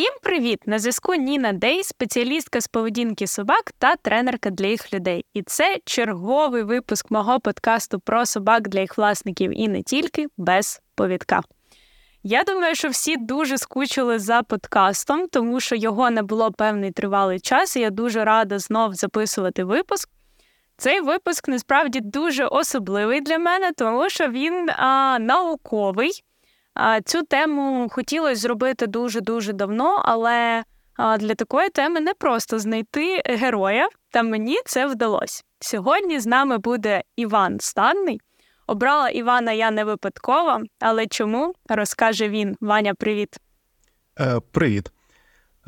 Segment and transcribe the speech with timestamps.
[0.00, 0.62] Всім привіт!
[0.66, 5.24] На зв'язку Ніна Дей, спеціалістка з поведінки собак та тренерка для їх людей.
[5.34, 10.80] І це черговий випуск мого подкасту про собак для їх власників і не тільки без
[10.94, 11.40] повідка.
[12.22, 17.40] Я думаю, що всі дуже скучили за подкастом, тому що його не було певний тривалий
[17.40, 20.10] час, і я дуже рада знов записувати випуск.
[20.76, 26.24] Цей випуск насправді дуже особливий для мене, тому що він а, науковий.
[27.04, 30.62] Цю тему хотілося зробити дуже-дуже давно, але
[31.18, 35.42] для такої теми не просто знайти героя, та мені це вдалося.
[35.60, 38.20] Сьогодні з нами буде Іван Станний.
[38.66, 42.56] Обрала Івана я не випадково, але чому розкаже він.
[42.60, 43.36] Ваня, привіт.
[44.20, 44.90] Е, Привіт.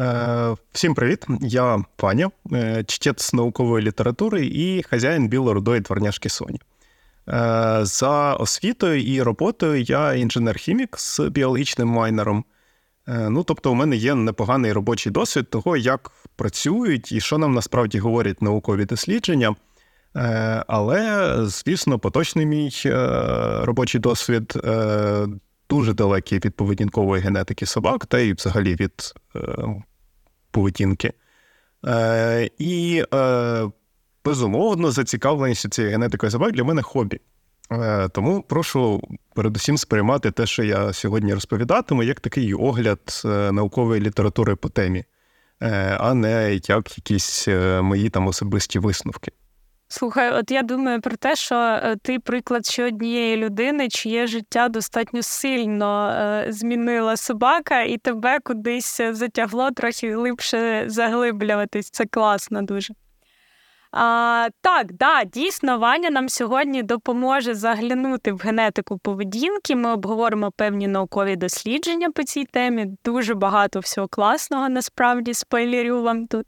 [0.00, 1.26] Е, Всім привіт.
[1.40, 6.60] Я Ваня, е, чтець наукової літератури і хазяїн білорудої дворняшки Соні.
[7.28, 12.44] Е, за освітою і роботою я інженер-хімік з біологічним майнером.
[13.08, 17.54] Е, ну, тобто, у мене є непоганий робочий досвід того, як працюють і що нам
[17.54, 19.56] насправді говорять наукові дослідження.
[20.16, 22.70] Е, але, звісно, поточний мій
[23.62, 24.54] робочий досвід
[25.70, 29.14] дуже далекий від поведінкової генетики собак, та й взагалі від
[30.50, 31.12] поведінки.
[32.58, 33.04] І
[34.24, 37.20] безумовно, зацікавленість цією генетикою собак для мене хобі.
[37.72, 39.02] Е, тому прошу
[39.34, 45.04] передусім сприймати те, що я сьогодні розповідатиму, як такий огляд е, наукової літератури по темі,
[45.62, 47.48] е, а не як якісь
[47.82, 49.32] мої там особисті висновки.
[49.88, 55.22] Слухай, от я думаю про те, що ти приклад ще однієї людини, чиє життя достатньо
[55.22, 56.14] сильно
[56.48, 61.90] змінила собака, і тебе кудись затягло трохи глибше заглиблюватись.
[61.90, 62.94] Це класно дуже.
[63.92, 69.76] А, Так, да, дійсно, Ваня нам сьогодні допоможе заглянути в генетику поведінки.
[69.76, 72.86] Ми обговоримо певні наукові дослідження по цій темі.
[73.04, 76.46] Дуже багато всього класного насправді спойлерю вам тут.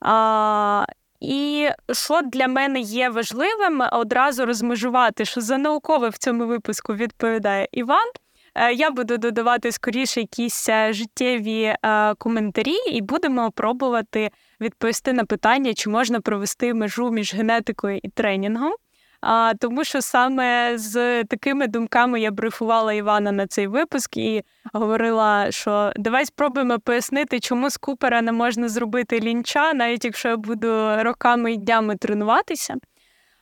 [0.00, 0.84] А,
[1.20, 7.68] І що для мене є важливим, одразу розмежувати, що за наукове в цьому випуску відповідає
[7.72, 8.08] Іван.
[8.54, 14.30] Е, я буду додавати скоріше якісь е, життєві е, коментарі, і будемо пробувати
[14.60, 18.72] відповісти на питання, чи можна провести межу між генетикою і тренінгом.
[19.20, 24.42] А, Тому що саме з такими думками я брифувала Івана на цей випуск і
[24.72, 30.36] говорила, що давай спробуємо пояснити, чому з Купера не можна зробити лінча, навіть якщо я
[30.36, 32.74] буду роками і днями тренуватися.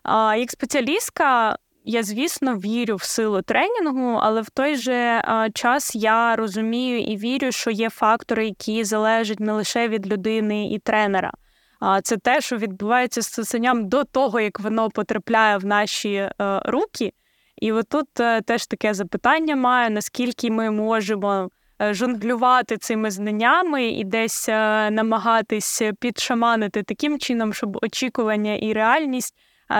[0.02, 5.22] А, Як спеціалістка, я, звісно, вірю в силу тренінгу, але в той же
[5.54, 10.78] час я розумію і вірю, що є фактори, які залежать не лише від людини і
[10.78, 11.32] тренера.
[11.80, 16.32] А це те, що відбувається з цуценям до того, як воно потрапляє в наші е,
[16.64, 17.12] руки.
[17.56, 21.50] І отут е, теж таке запитання маю: наскільки ми можемо
[21.82, 24.48] е, жонглювати цими знаннями і десь
[24.90, 29.34] намагатись підшаманити таким чином, щоб очікування і реальність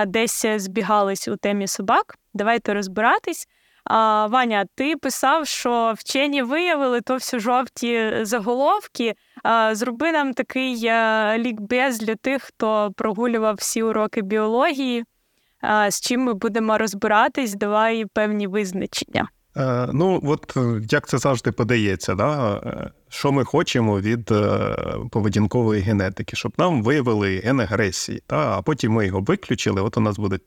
[0.07, 2.15] десь збігались у темі собак.
[2.33, 3.47] Давайте розбиратись.
[3.85, 9.13] А, Ваня, ти писав, що вчені виявили то всі жовті заголовки.
[9.43, 15.03] А, Зроби нам такий а, лікбез для тих, хто прогулював всі уроки біології.
[15.89, 19.29] З чим ми будемо розбиратись, давай певні визначення.
[19.57, 22.57] Е, ну, от е, як це завжди подається, да?
[22.57, 24.31] Е, що ми хочемо від
[25.11, 28.57] поведінкової генетики, щоб нам виявили ген агресії, та?
[28.57, 30.41] а потім ми його виключили, от у нас будуть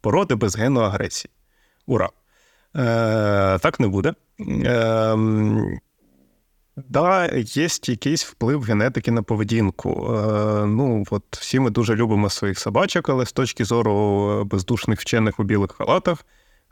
[0.00, 1.30] породи без гену агресії.
[1.86, 2.08] Ура!
[2.76, 4.14] Е, Так не буде.
[4.64, 5.16] Е,
[6.76, 10.14] Да, є якийсь вплив генетики на поведінку.
[10.14, 15.40] Е, Ну, от Всі ми дуже любимо своїх собачок, але з точки зору бездушних вчених
[15.40, 16.24] у білих халатах.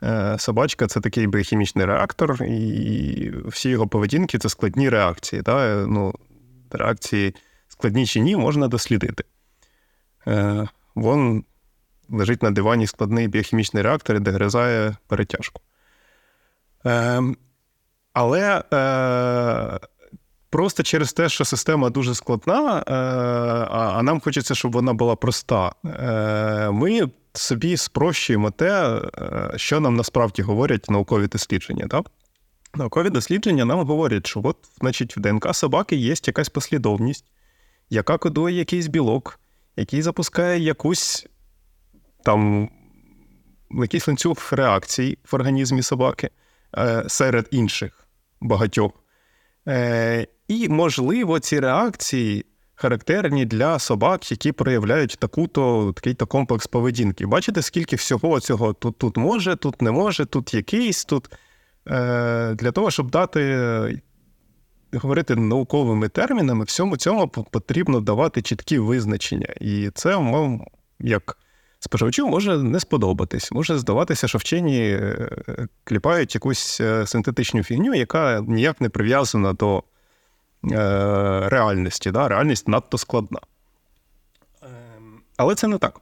[0.03, 5.41] Е, собачка це такий біохімічний реактор, і всі його поведінки це складні реакції.
[5.41, 5.85] Да?
[5.87, 6.13] Ну,
[6.71, 7.35] Реакції
[7.67, 9.23] складні чи ні, можна дослідити.
[10.27, 11.43] Е, Вон
[12.09, 15.61] лежить на дивані складний біохімічний реактор і дегризає перетяжку.
[16.85, 17.21] Е,
[18.13, 19.79] Але е,
[20.49, 22.93] просто через те, що система дуже складна, е,
[23.71, 25.71] а, нам хочеться, щоб вона була проста.
[25.85, 31.87] Е, Ми собі спрощуємо те, е, що нам насправді говорять наукові дослідження.
[31.87, 32.11] Так?
[32.75, 37.25] Наукові дослідження нам говорять, що от, значить, в ДНК собаки є якась послідовність,
[37.89, 39.39] яка кодує якийсь білок,
[39.75, 41.27] який запускає якусь
[42.23, 42.69] там
[43.71, 46.29] якийсь ланцюг реакцій в організмі собаки
[46.77, 48.07] е, серед інших
[48.41, 48.91] багатьох.
[49.67, 52.45] Е, І, можливо, ці реакції
[52.79, 57.25] характерні для собак, які проявляють таку-то такий-то комплекс поведінки.
[57.25, 61.29] Бачите, скільки всього цього тут тут може, тут не може, тут якийсь тут.
[61.87, 64.01] Е, Для того, щоб дати
[64.93, 69.53] говорити науковими термінами, всьому цьому потрібно давати чіткі визначення.
[69.61, 70.61] І це вам
[70.99, 71.37] як
[71.79, 73.51] споживачу може не сподобатись.
[73.51, 79.83] Може здаватися, що вчені е, кліпають якусь е, синтетичну фігню, яка ніяк не прив'язана до
[81.49, 82.11] реальності.
[82.11, 82.27] Да?
[82.27, 83.39] Реальність надто складна.
[85.37, 86.01] Але це не так.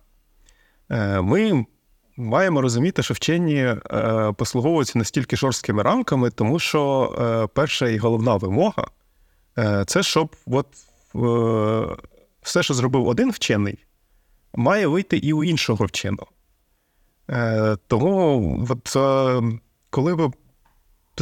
[1.23, 1.65] Ми
[2.17, 3.75] маємо розуміти, що вчені
[4.35, 8.87] послуговуються настільки жорсткими рамками, тому що перша і головна вимога
[9.85, 10.67] це щоб от,
[12.41, 13.85] все, що зробив один вчений,
[14.55, 16.27] має вийти і у іншого вченого.
[17.29, 19.41] Е, Тому, от, е,
[19.89, 20.31] коли ви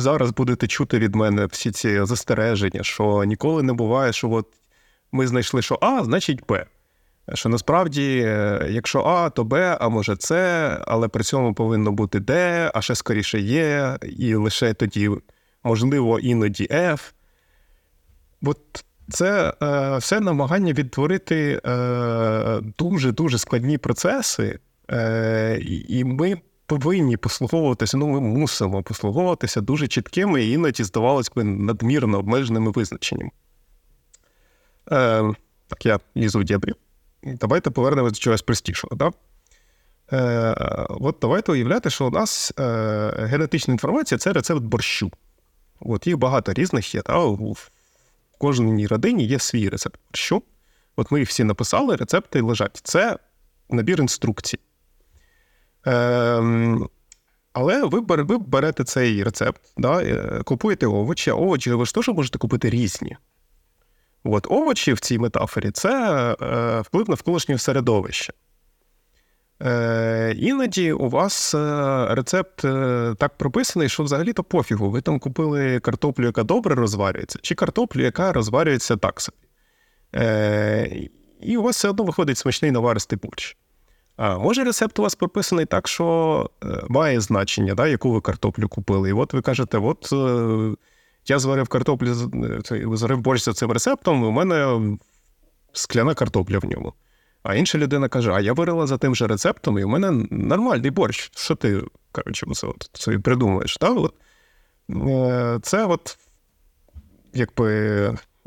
[0.01, 4.47] зараз будете чути від мене всі ці застереження, що ніколи не буває, що от
[5.12, 6.65] ми знайшли, що А, значить Б.
[7.33, 10.31] Що насправді, е, якщо А, то Б, а може С,
[10.88, 15.09] але при цьому повинно бути Д, а ще скоріше є, і лише тоді,
[15.63, 17.12] можливо, іноді F.
[18.44, 24.59] От це е, все намагання відтворити е, дуже дуже складні процеси,
[24.91, 27.97] е, і ми повинні послуговуватися.
[27.97, 33.31] Ну, ми мусимо послуговуватися дуже чіткими і іноді, здавалось би, надмірно обмеженими визначеннями.
[34.91, 35.33] Е,
[35.67, 36.73] Так, я лізу в дєбрі.
[37.23, 38.95] Давайте повернемось до чогось простішого.
[38.95, 39.12] Да?
[40.12, 40.56] Е,
[40.89, 42.63] От давайте уявляти, що у нас е,
[43.17, 45.12] генетична інформація це рецепт борщу.
[45.79, 47.01] От Їх багато різних є.
[47.06, 47.17] Да?
[47.25, 47.69] в
[48.38, 50.00] кожній родині є свій рецепт.
[50.13, 50.41] Що?
[50.95, 52.81] От ми їх всі написали, рецепти лежать.
[52.83, 53.17] Це
[53.69, 54.59] набір інструкцій.
[55.86, 56.90] Ем,
[57.54, 62.08] Але ви ви берете цей рецепт, да, е, купуєте овочі, а овочі ви ж теж
[62.10, 63.18] можете купити різні.
[64.24, 65.92] От Овочі в цій метафорі це
[66.42, 68.34] е, вплив навколишнє середовище.
[69.62, 74.90] Е, Іноді у вас е, рецепт е, так прописаний, що взагалі-то пофігу.
[74.90, 79.38] Ви там купили картоплю, яка добре розварюється, чи картоплю, яка розварюється так собі.
[80.16, 81.10] Е,
[81.42, 83.58] І у вас все одно виходить смачний наваристий борщ.
[84.17, 88.69] А може рецепт у вас прописаний так, що е, має значення, да, яку ви картоплю
[88.69, 89.09] купили.
[89.09, 90.75] І от ви кажете, от е,
[91.27, 92.13] я зварив картоплю,
[92.97, 94.79] зварив борщ за цим рецептом, і у мене
[95.73, 96.94] скляна картопля в ньому.
[97.44, 100.91] А інша людина каже: А я варила за тим же рецептом, і у мене нормальний
[100.91, 101.31] борщ.
[101.35, 101.81] Що ти
[102.12, 103.77] коротше, це, це придумуєш?
[103.77, 103.89] Та?
[103.89, 104.13] От,
[104.89, 106.17] е, Це от
[107.33, 107.73] якби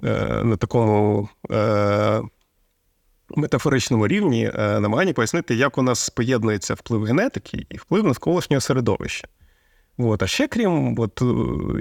[0.04, 2.22] е, на такому е,
[3.36, 9.28] метафоричному рівні намагання пояснити, як у нас поєднується вплив генетики і вплив навколишнього середовища.
[9.98, 10.22] От.
[10.22, 11.22] А ще крім, от,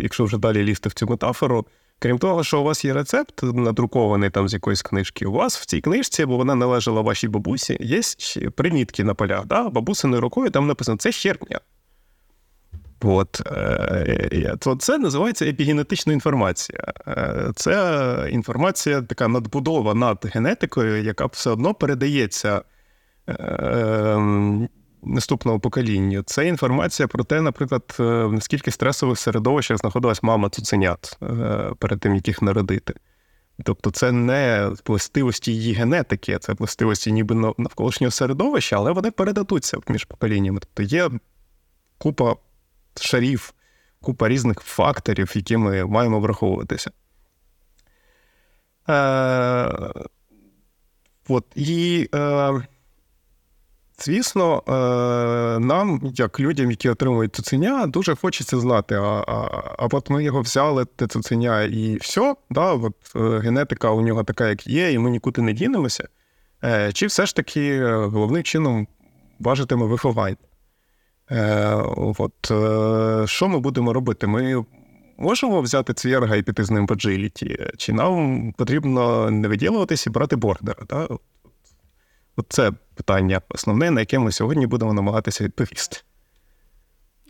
[0.01, 1.65] якщо вже далі лізти в цю метафору,
[1.99, 5.65] Крім того, що у вас є рецепт, надрукований там з якоїсь книжки, у вас в
[5.65, 8.01] цій книжці, бо вона належала вашій бабусі, є
[8.49, 9.45] примітки на полях.
[9.45, 9.69] Да?
[9.69, 11.59] Бабусиною рукою там написано це херня.
[13.01, 16.79] От, е, то Це називається епігенетична інформація.
[17.07, 22.61] Е, це інформація, така надбудова над генетикою, яка все одно передається
[23.29, 24.67] е,
[25.03, 26.23] наступного покоління.
[26.25, 31.27] Це інформація про те, наприклад, е, в наскільки стресових середовищах знаходилась мама цуценят е,
[31.79, 32.93] перед тим, як їх народити.
[33.63, 40.05] Тобто це не властивості її генетики, це властивості ніби навколишнього середовища, але вони передадуться між
[40.05, 40.59] поколіннями.
[40.59, 41.09] Тобто є
[41.97, 42.35] купа
[43.01, 43.53] шарів,
[44.01, 46.91] купа різних факторів, які ми маємо враховуватися.
[48.89, 49.91] Е,
[51.29, 52.61] От, і е,
[53.99, 54.71] Звісно, е,
[55.59, 59.33] нам, як людям, які отримують цуценя, дуже хочеться знати, а а,
[59.77, 64.23] а от ми його взяли, те цуценя, і все, да, от е, генетика у нього
[64.23, 66.07] така, як є, і ми нікуди не дінемося.
[66.63, 68.87] Е, чи все ж таки головним чином
[69.39, 70.37] важитиме виховання?
[71.95, 72.45] От,
[73.29, 74.27] Що ми будемо робити?
[74.27, 74.65] Ми
[75.17, 77.67] можемо взяти цвірга і піти з ним по джиліті?
[77.77, 80.83] Чи нам потрібно не виділуватися і брати бордера?
[80.89, 81.07] Да?
[82.49, 85.97] Це питання основне, на яке ми сьогодні будемо намагатися відповісти.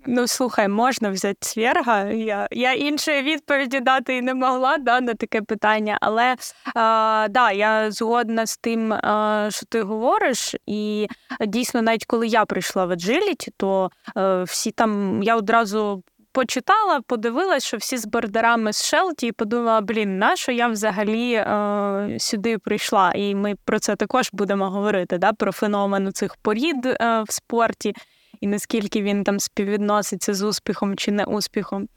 [0.09, 2.03] Ну, слухай, можна взяти цвірга.
[2.03, 5.97] Я я іншої відповіді дати і не могла да, на таке питання.
[6.01, 6.35] Але
[6.75, 10.55] а, да, я згодна з тим, а, що ти говориш.
[10.65, 11.07] І
[11.47, 17.01] дійсно, навіть коли я прийшла в Agility, то а, е, всі там я одразу почитала,
[17.07, 22.17] подивилась, що всі з бордерами з Шелті, і подумала, блін, на що я взагалі е,
[22.19, 23.11] сюди прийшла?
[23.15, 27.95] І ми про це також будемо говорити, да, про феномен цих порід е, в спорті
[28.41, 31.87] і наскільки він там співвідноситься з успіхом чи не успіхом.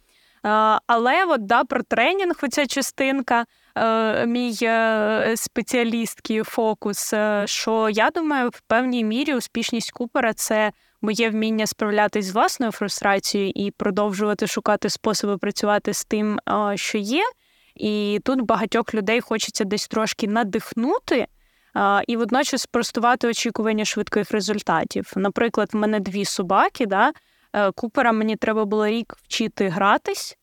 [0.87, 3.45] Але от, да, про тренінг, оця частинка,
[3.77, 10.73] е, мій е, спеціалістський фокус, е, що я думаю, в певній мірі успішність Купера це
[11.03, 16.41] моє вміння справлятись з власною фрустрацією і продовжувати шукати способи працювати з тим,
[16.75, 17.23] що є.
[17.75, 21.27] І тут багатьох людей хочеться десь трошки надихнути.
[22.07, 25.13] І водночас спростувати очікування швидких результатів.
[25.17, 26.87] Наприклад, в мене дві собаки.
[26.87, 27.13] Да?
[27.53, 30.37] Е, Купера мені треба було рік вчити гратись,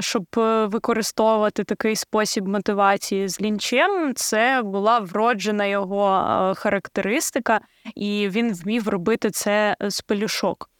[0.00, 4.14] щоб е, використовувати такий спосіб мотивації з лінчем.
[4.14, 7.60] Це була вроджена його е, характеристика,
[7.94, 10.70] і він вмів робити це з пелюшок.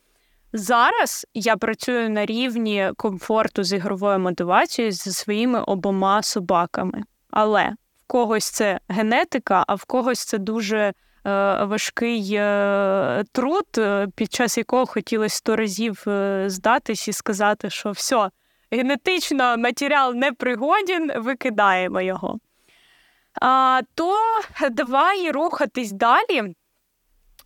[0.53, 7.03] Зараз я працюю на рівні комфорту з ігровою мотивацією зі своїми обома собаками.
[7.31, 7.73] Але
[8.09, 10.93] когось це генетика, а в когось це дуже е,
[11.65, 16.05] важкий е, труд, е, під час якого хотілося сто разів
[16.47, 18.31] здатись і сказати, що все,
[18.71, 22.39] генетично матеріал не пригоден, викидаємо його.
[23.41, 24.17] А, То
[24.71, 26.55] давай рухатись далі.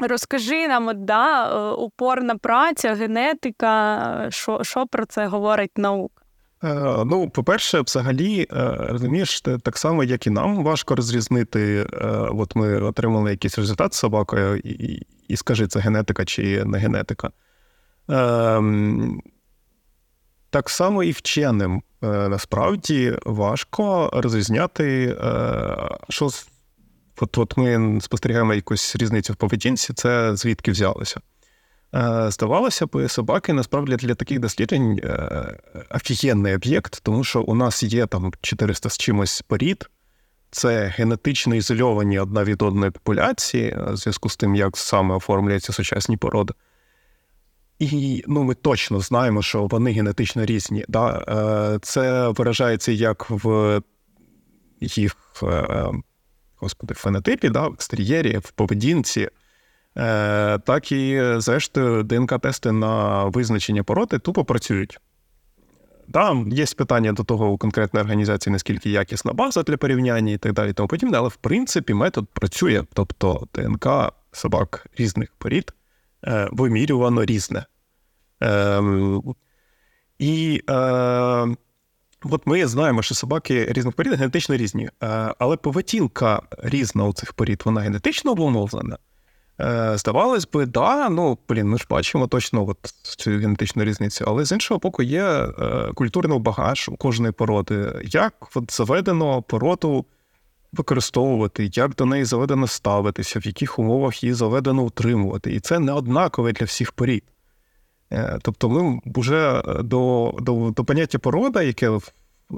[0.00, 6.21] Розкажи нам, от, да, упорна праця, генетика, що що про це говорить наука?
[6.64, 11.86] Е, ну, по-перше, взагалі, е, розумієш, так само, як і нам, важко розрізнити.
[12.30, 17.30] От ми отримали якийсь результат з собакою, і, і скажи, це генетика чи не генетика.
[18.08, 19.22] Ем,
[20.50, 25.16] так само і вченим насправді важко розрізняти,
[26.08, 26.30] що
[27.20, 31.20] От от ми спостерігаємо якусь різницю в поведінці, це звідки взялося.
[31.94, 35.58] Е, здавалося б, собаки насправді для таких досліджень е,
[35.90, 39.90] офігенний об'єкт, тому що у нас є там 400 з чимось порід,
[40.50, 45.72] це генетично ізольовані одна від одної популяції, е, в зв'язку з тим, як саме оформлюються
[45.72, 46.54] сучасні породи.
[47.78, 50.84] І ну, ми точно знаємо, що вони генетично різні.
[50.88, 51.78] Да?
[51.82, 53.80] Це виражається як в
[54.80, 55.16] їх
[56.56, 59.28] господи, фенотипі, да, в екстер'єрі, в поведінці,
[60.64, 65.00] так і, зрештою, ДНК-тести на визначення породи тупо працюють.
[66.12, 70.52] Там є питання до того у конкретної організації, наскільки якісна база для порівняння і так
[70.52, 72.84] далі, тому подібне, але в принципі метод працює.
[72.92, 73.86] Тобто ДНК
[74.32, 75.72] собак різних порід
[76.24, 77.64] е, вимірювано різне.
[78.42, 78.82] Е,
[80.18, 81.46] і е,
[82.24, 87.32] От ми знаємо, що собаки різних порід генетично різні, е, але поведінка різна у цих
[87.32, 88.98] порід, вона генетично обумовлена.
[89.60, 94.44] Е, здавалось би, да, ну блін, ми ж бачимо точно от цю генетичну різницю, але
[94.44, 100.04] з іншого боку, є е, культурний багаж у кожної породи, як от заведено породу
[100.72, 105.54] використовувати, як до неї заведено ставитися, в яких умовах її заведено утримувати.
[105.54, 107.24] І це не однакове для всіх порід.
[108.12, 111.98] Е, тобто ми вже до до, до поняття порода, яке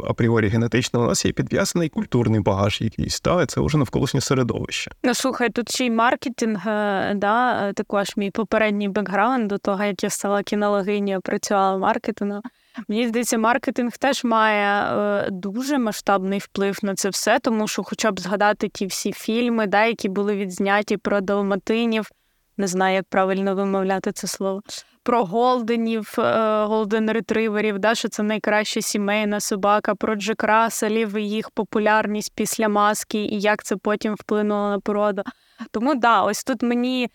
[0.08, 4.90] апріорі генетично, у нас є підв'язаний культурний багаж якийсь, та, це вже навколишнє середовище.
[5.02, 10.04] Ну слухай, тут ще й маркетинг, е, да, також мій попередній бекграунд до того, як
[10.04, 12.42] я стала кінологиню, працювала маркетингом.
[12.88, 18.10] Мені здається, маркетинг теж має е, дуже масштабний вплив на це все, тому що, хоча
[18.10, 22.10] б згадати ті всі фільми, да, які були відзняті про далматинів,
[22.56, 24.62] не знаю, як правильно вимовляти це слово
[25.04, 31.28] про голденів, е, голден ретриверів, да, що це найкраща сімейна собака, про Джек Расселів і
[31.28, 35.22] їх популярність після маски, і як це потім вплинуло на породу.
[35.70, 37.08] Тому да, ось тут мені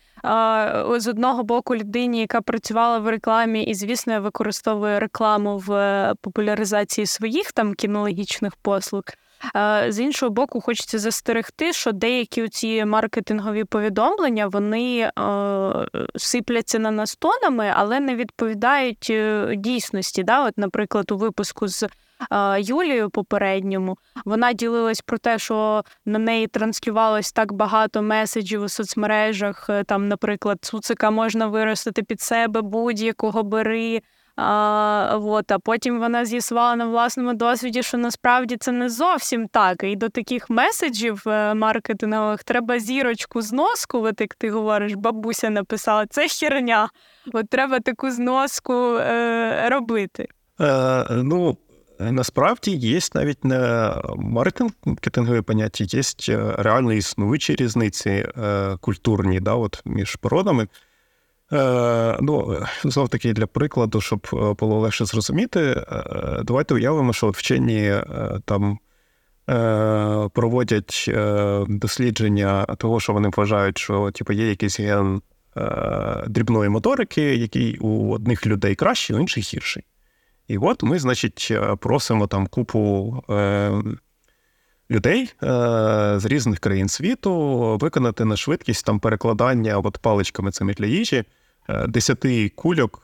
[0.98, 7.08] з одного боку людині, яка працювала в рекламі, і, звісно, використовує рекламу в е, популяризації
[7.08, 9.04] своїх там кінологічних послуг.
[9.88, 15.12] З іншого боку, хочеться застерегти, що деякі ці маркетингові повідомлення вони
[16.16, 20.24] сипляться на нас тонами, але не відповідають е, дійсності.
[20.24, 20.46] Да?
[20.46, 21.88] От, Наприклад, у випуску з
[22.60, 29.70] Юлією попередньому вона ділилась про те, що на неї транслювалось так багато меседжів у соцмережах.
[29.70, 34.02] Е, там, наприклад, цуцика можна виростити під себе будь-якого бери.
[34.42, 39.84] А, вот, а потім вона з'ясувала на власному досвіді, що насправді це не зовсім так.
[39.84, 46.28] І до таких меседжів е, маркетингових треба зірочку зноскувати, як ти говориш, бабуся написала, це
[46.28, 46.90] херня.
[47.34, 50.28] От треба таку зноску е, робити.
[50.62, 51.58] Е, Ну,
[52.00, 59.82] насправді є навіть не маркетингові поняття, є е, реально існуючі різниці е, культурні да, от
[59.86, 60.68] між породами.
[61.52, 65.84] Е, ну, знов таки для прикладу, щоб е, було легше зрозуміти, е,
[66.44, 67.94] давайте уявимо, що вчені
[68.46, 68.80] там
[70.34, 71.12] проводять
[71.68, 75.22] дослідження того, що вони вважають, що типу, є якийсь ген
[76.28, 79.84] дрібної моторики, який у одних людей кращий, у інших гірший.
[80.48, 83.16] І от ми, значить, просимо там купу
[84.92, 85.34] людей
[86.16, 87.34] з різних країн світу
[87.82, 91.26] виконати на швидкість там перекладання от паличками цими для їжі.
[91.88, 93.02] Десяти кульок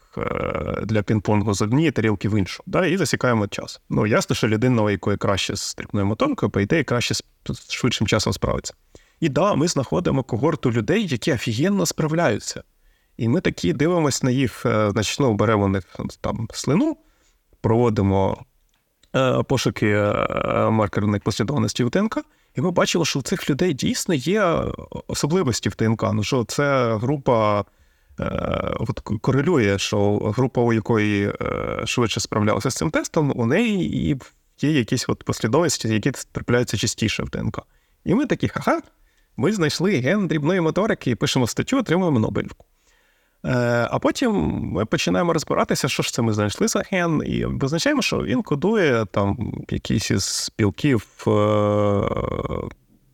[0.83, 3.81] для пінг-понгу з однієї тарілки в іншу, да, і засікаємо час.
[3.89, 7.23] Ну, ясно, що людина, у якої краще з стрибною моторкою, по ідеї, краще з
[7.69, 8.73] швидшим часом справиться.
[9.19, 12.63] І да, ми знаходимо когорту людей, які офігенно справляються.
[13.17, 15.83] І ми такі дивимося на їх, значить, ну, беремо них
[16.21, 16.97] там слину,
[17.61, 18.45] проводимо
[19.15, 22.17] е, пошуки е, маркерних в ДНК,
[22.55, 24.63] і ми бачили, що у цих людей дійсно є
[25.07, 26.03] особливості в ДНК.
[26.13, 27.63] Ну що це група е,
[28.79, 31.33] от корелює, що група, у якої
[31.85, 34.17] швидше справлялася з цим тестом, у неї і
[34.61, 37.59] є якісь от послідовності, які трапляються частіше в ДНК.
[38.05, 38.81] І ми такі, ха-ха,
[39.37, 42.65] ми знайшли ген дрібної моторики, пишемо статтю, отримуємо Нобелівку.
[43.45, 44.31] Е, а потім
[44.73, 49.05] ми починаємо розбиратися, що ж це ми знайшли за ген, і визначаємо, що він кодує
[49.11, 51.31] там якісь із білків е,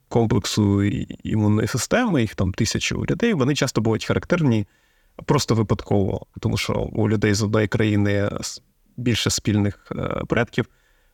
[0.09, 0.83] комплексу
[1.23, 3.33] імунної системи, їх там тисячу людей.
[3.33, 4.65] Вони часто будуть характерні
[5.25, 8.29] просто випадково, тому що у людей з одної країни
[8.97, 10.65] більше спільних е, предків,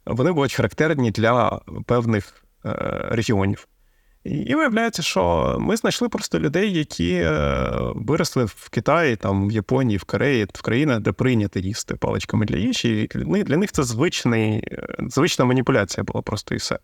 [0.05, 2.43] вони будуть характерні для певних
[3.09, 3.67] регіонів.
[4.27, 9.97] І виявляється, що ми знайшли просто людей, які е, виросли в Китаї, там в Японії,
[9.97, 13.09] в Кореї, в країнах, де прийнято їсти паличками для їжі.
[13.15, 16.79] І для них це звичний, е, звична маніпуляція була просто і все.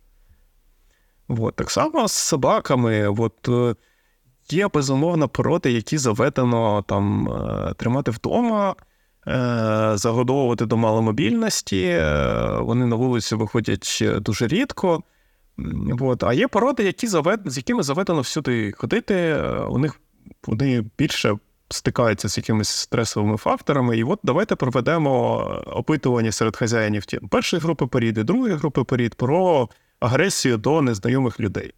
[1.28, 1.56] От.
[1.56, 3.08] Так само з собаками.
[3.08, 3.76] От, е,
[4.50, 7.30] Є безумовно породи, які заведено там
[7.78, 8.76] тримати вдома,
[9.94, 12.02] загодовувати до маломобільності.
[12.60, 15.04] Вони на вулицю виходять дуже рідко.
[16.00, 16.24] От.
[16.24, 17.42] А є породи, які завед...
[17.46, 19.36] з якими заведено всюди ходити,
[19.70, 20.00] у них
[20.48, 21.38] вони більше
[21.70, 23.98] стикаються з якимись стресовими факторами.
[23.98, 29.70] І от давайте проведемо опитування серед хазяїнів першої групи порід і другої групи порід про
[30.00, 31.74] агресію до незнайомих людей.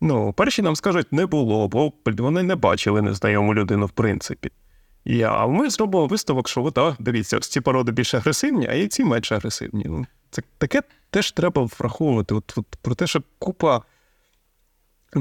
[0.00, 4.50] Ну, перші нам скажуть, не було, бо вони не бачили незнайому людину, в принципі.
[5.04, 9.04] І, А ми зробимо висновок, що от, дивіться, ці породи більш агресивні, а і ці
[9.04, 9.84] менш агресивні.
[9.88, 12.34] Ну, це таке теж треба враховувати.
[12.34, 13.82] От, от Про те, що купа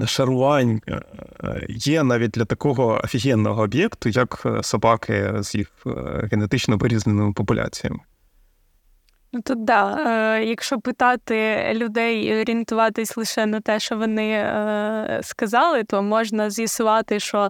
[0.06, 1.02] шарувань е,
[1.70, 5.90] є навіть для такого офігенного об'єкту, як е, собаки з їх е,
[6.32, 8.00] генетично вирізненими популяціями.
[9.34, 9.98] Ну тут да,
[10.38, 16.50] е, якщо питати людей і орієнтуватись лише на те, що вони е, сказали, то можна
[16.50, 17.50] з'ясувати, що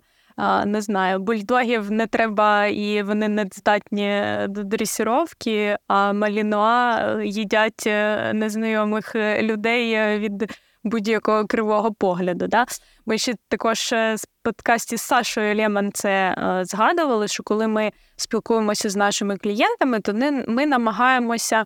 [0.66, 7.84] не знаю, бульдогів не треба і вони не здатні до дресіровки, а малінуа е, їдять
[7.88, 10.52] е, незнайомих е, людей від
[10.84, 12.48] будь-якого кривого погляду.
[12.48, 12.66] Да?
[13.06, 18.96] Ми ще також з подкасті з Сашою Лєман це згадували, що коли ми спілкуємося з
[18.96, 20.14] нашими клієнтами, то
[20.48, 21.66] ми намагаємося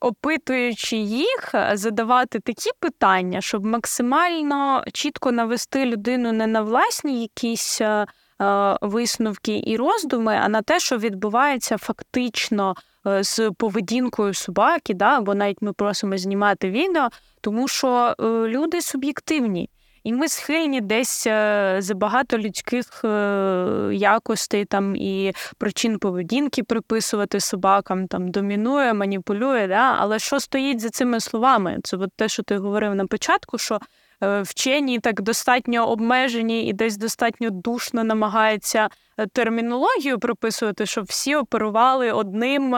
[0.00, 8.06] опитуючи їх, задавати такі питання, щоб максимально чітко навести людину не на власні якісь е,
[8.42, 15.18] е, висновки і роздуми, а на те, що відбувається фактично е, з поведінкою собаки, да,
[15.18, 17.08] або навіть ми просимо знімати відео,
[17.40, 18.14] тому що
[18.48, 19.68] люди суб'єктивні.
[20.04, 27.40] І ми схильні десь е, за багато людських е, якостей там і причин поведінки приписувати
[27.40, 29.66] собакам, там домінує, маніпулює.
[29.66, 29.96] Да?
[29.98, 31.78] Але що стоїть за цими словами?
[31.84, 33.78] Це от те, що ти говорив на початку, що
[34.22, 38.88] е, вчені так достатньо обмежені і десь достатньо душно намагаються
[39.26, 42.76] термінологію приписувати, щоб всі оперували одним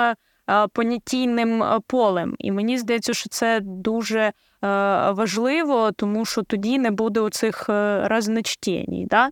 [0.72, 2.34] понятійним полем.
[2.38, 4.32] І мені здається, що це дуже
[4.64, 9.06] Е, важливо, тому що тоді не буде у цих е, разночтєній.
[9.06, 9.30] Да?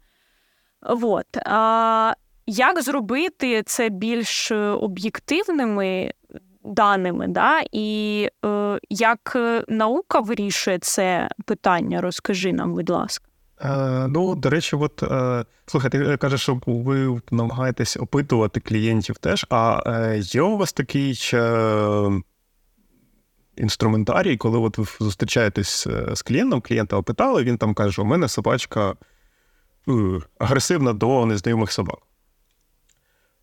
[0.91, 1.27] Вот.
[1.37, 2.15] А
[2.47, 6.13] як зробити це більш об'єктивними
[6.65, 7.63] даними, да?
[7.73, 9.37] і е, як
[9.69, 12.01] наука вирішує це питання?
[12.01, 13.25] Розкажи нам, будь ласка.
[13.65, 19.47] Е, ну, до речі, от е, слухай, кажеш, що ви намагаєтесь опитувати клієнтів теж.
[19.51, 21.15] А е, є у вас такий
[23.57, 28.29] інструментарій, коли от ви зустрічаєтесь е, з клієнтом, клієнта опитали, він там каже: у мене
[28.29, 28.95] собачка
[29.87, 31.99] uh, агресивна до незнайомих собак.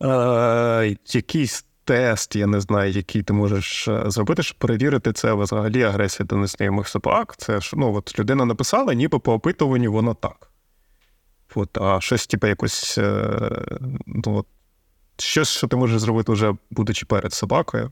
[0.04, 5.84] Е, Якийсь тест, я не знаю, який ти можеш е, зробити, щоб перевірити це взагалі
[5.84, 7.36] агресія до незнайомих собак.
[7.38, 10.52] Це ж ну, от людина написала, ніби по опитуванню воно так.
[11.56, 12.98] От, А щось, типу, якось.
[12.98, 13.40] Е,
[14.06, 14.46] ну, от,
[15.18, 17.92] щось, що ти можеш зробити, вже будучи перед собакою.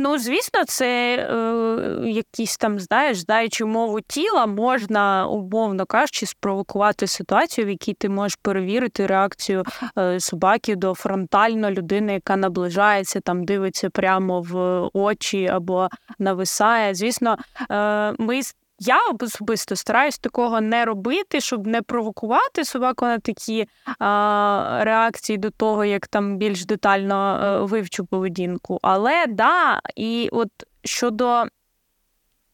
[0.00, 7.66] Ну, звісно, це е, якісь там, знаєш, знаючи мову тіла, можна, умовно кажучи, спровокувати ситуацію,
[7.66, 9.64] в якій ти можеш перевірити реакцію
[9.98, 16.94] е, собаки до фронтально людини, яка наближається, там дивиться прямо в очі або нависає.
[16.94, 17.36] Звісно,
[17.70, 18.40] е, ми
[18.78, 25.50] Я особисто стараюсь такого не робити, щоб не провокувати собаку на такі а, реакції до
[25.50, 28.78] того, як там більш детально е, вивчу поведінку.
[28.82, 30.50] Але да, і от
[30.84, 31.44] щодо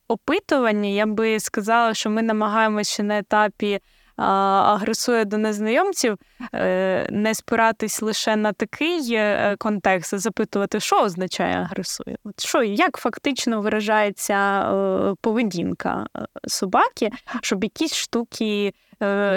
[0.09, 3.81] опитування, я би сказала, що ми намагаємося на етапі
[4.17, 6.17] агресує до незнайомців,
[6.55, 12.17] е, не спиратись лише на такий е, контекст, а запитувати, що означає агресує.
[12.25, 16.07] От що, як фактично виражається е, поведінка
[16.49, 17.11] собаки,
[17.43, 18.73] щоб якісь штуки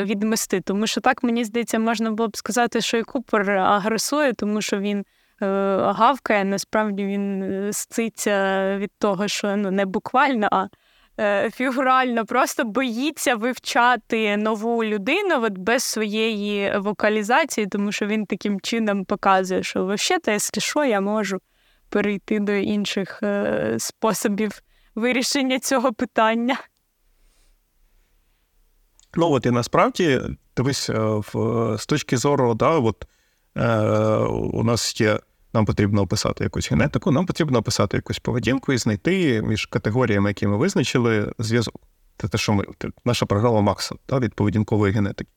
[0.04, 0.62] відмести.
[0.62, 4.80] Тому що так мені здається, можна було б сказати, що і Купер агресує, тому що
[4.80, 5.06] він.
[5.40, 10.68] Гавкає, насправді він ститься від того, що ну не буквально, а
[11.54, 19.06] фігурально просто боїться вивчати нову людину от без своєї вокалізації, тому що він таким чином
[19.06, 21.40] показує, що взагалі, якщо що, я можу
[21.90, 24.62] перейти до інших е, способів
[24.96, 26.58] вирішення цього питання.
[29.16, 30.22] Ну, от і насправді,
[30.58, 31.22] дивись, е,
[31.78, 33.08] з точки зору, да, от,
[33.58, 33.78] е,
[34.54, 35.20] у нас є
[35.54, 40.48] нам потрібно описати якусь генетику, нам потрібно описати якусь поведінку і знайти між категоріями, які
[40.48, 41.82] ми визначили, зв'язок.
[42.18, 42.66] Це те, що ми
[43.06, 45.32] наша програма Макса да, від поведінкової генетики.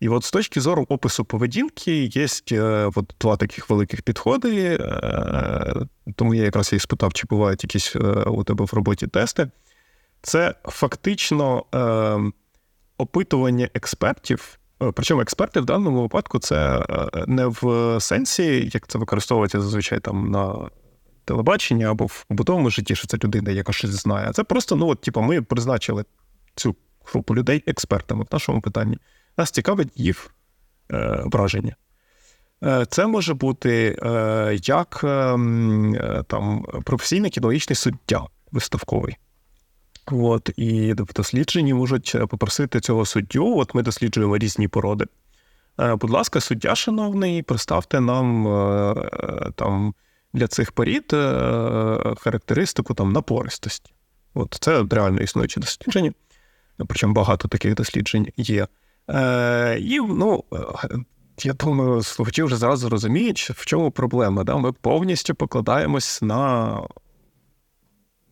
[0.00, 4.78] І от з точки зору опису поведінки є е, от два таких великих підходи.
[4.80, 5.74] Е,
[6.16, 9.50] тому я якраз і спитав, чи бувають якісь е, у тебе в роботі тести.
[10.22, 11.64] Це фактично
[12.98, 14.58] опитування експертів
[14.92, 20.30] причому експерти в даному випадку це е, не в сенсі, як це використовується зазвичай там
[20.30, 20.70] на
[21.24, 24.32] телебаченні або в побутовому житті, що це людина, яка щось знає.
[24.32, 26.04] Це просто, ну, от, типу, ми призначили
[26.54, 28.98] цю групу людей експертами в нашому питанні.
[29.36, 30.30] Нас цікавить їх
[30.92, 31.76] е, враження.
[32.64, 35.38] Е, це може бути е, як е,
[36.26, 39.16] там професійний кінологічний суддя виставковий.
[40.06, 43.56] От, І в дослідженні можуть е, попросити цього суддю.
[43.56, 45.04] От ми досліджуємо різні породи.
[45.80, 48.94] Е, будь ласка, суддя, шановний, представте нам е,
[49.54, 49.94] там
[50.32, 51.10] для цих порід
[52.20, 53.92] характеристику там напористості.
[54.34, 56.12] От Це реально існуюче дослідження.
[56.88, 58.66] Причому багато таких досліджень є.
[59.78, 60.44] І ну,
[61.42, 64.44] я думаю, слухачі вже зразу розуміють, в чому проблема.
[64.44, 64.56] Да?
[64.56, 66.80] Ми повністю покладаємось на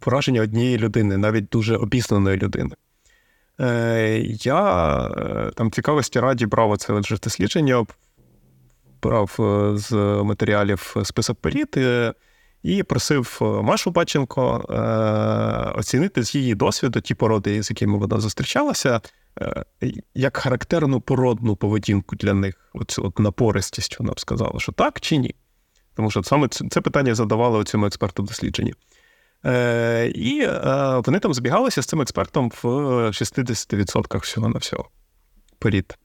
[0.07, 2.75] враження однієї людини, навіть дуже обізнаної людини.
[3.61, 7.87] Е, Я е, там цікавості раді брав оце отже дослідження,
[9.03, 9.93] брав е, з
[10.25, 11.77] матеріалів список політ
[12.63, 14.65] і просив Машу Баченко
[15.79, 19.01] оцінити з її досвіду ті породи, з якими вона зустрічалася,
[20.15, 22.71] як характерну породну поведінку для них.
[22.75, 25.35] От, от напористість вона б сказала, що так чи ні.
[25.95, 28.75] Тому що саме це питання задавали цьому експерту дослідженні.
[29.47, 34.89] Е, І е, вони там збігалися з цим експертом в 60% всього на всього
[35.59, 35.99] порід.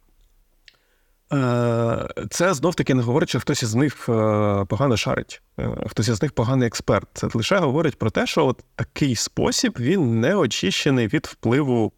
[1.34, 6.21] Е, Це знов-таки не говорить, що хтось із них е, погано шарить, е, хтось із
[6.21, 7.08] них поганий експерт.
[7.13, 11.91] Це лише говорить про те, що от такий спосіб він не очищений від впливу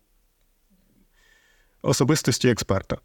[1.81, 2.97] особистості експерта.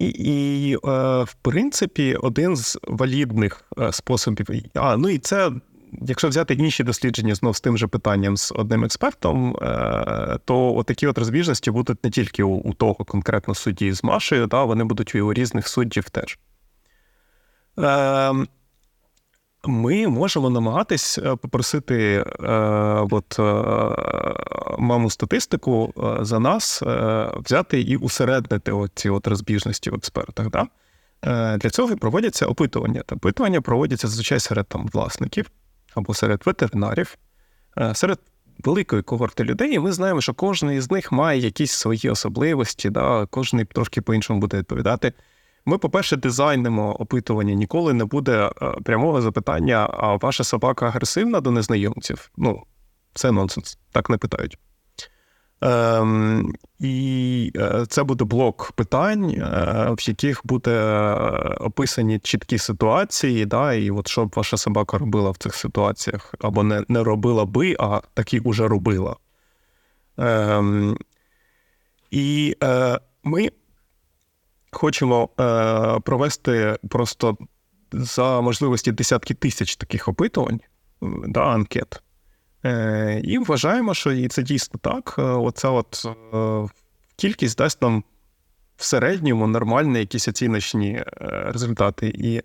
[0.00, 0.78] Ем, і, і е,
[1.22, 4.46] в принципі, один з валідних е, способів.
[4.74, 5.50] А, ну і це,
[5.92, 11.06] якщо взяти інші дослідження знов з тим же питанням з одним експертом, е, то такі
[11.06, 15.20] от розбіжності будуть не тільки у, того конкретно судді з Машею, да, вони будуть і
[15.20, 16.38] у різних суддів теж.
[19.68, 22.52] Ми можемо намагатись е, попросити е,
[23.10, 23.42] от, е,
[24.78, 26.82] маму статистику за нас
[27.36, 30.50] взяти і усереднити ці от розбіжності в експертах.
[30.50, 30.66] Да?
[31.56, 33.02] Для цього проводяться опитування.
[33.12, 35.50] Опитування проводяться зазвичай серед там, власників
[35.94, 37.18] або серед ветеринарів,
[37.94, 38.18] серед
[38.64, 43.26] великої когорти людей, і ми знаємо, що кожен із них має якісь свої особливості, да?
[43.30, 45.12] кожен трошки по-іншому буде відповідати.
[45.66, 47.54] Ми, по-перше, дизайнимо опитування.
[47.54, 52.30] Ніколи не буде е, прямого запитання: а ваша собака агресивна до незнайомців?
[52.36, 52.62] Ну,
[53.14, 54.58] це нонсенс, так не питають.
[55.60, 61.12] Ем, І е, це буде блок питань, е, в яких буде
[61.60, 66.62] описані чіткі ситуації, да, і от що б ваша собака робила в цих ситуаціях, або
[66.62, 69.16] не не робила би, а таки уже робила.
[70.18, 70.96] Ем,
[72.10, 73.48] І е, ми
[74.76, 77.36] хочемо е, провести просто
[77.92, 80.60] за можливості десятки тисяч таких опитувань
[81.26, 82.02] да, анкет.
[82.64, 85.14] Е, І вважаємо, що і це дійсно так.
[85.18, 86.68] Е, оця от е,
[87.16, 88.04] кількість дасть нам
[88.76, 91.04] в середньому нормальні якісь оціночні е,
[91.52, 92.08] результати.
[92.08, 92.42] І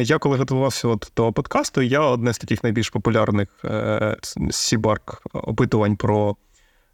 [0.00, 4.16] я коли готувався от до подкасту, я одне з таких найбільш популярних е,
[4.50, 6.36] Сібарк опитувань про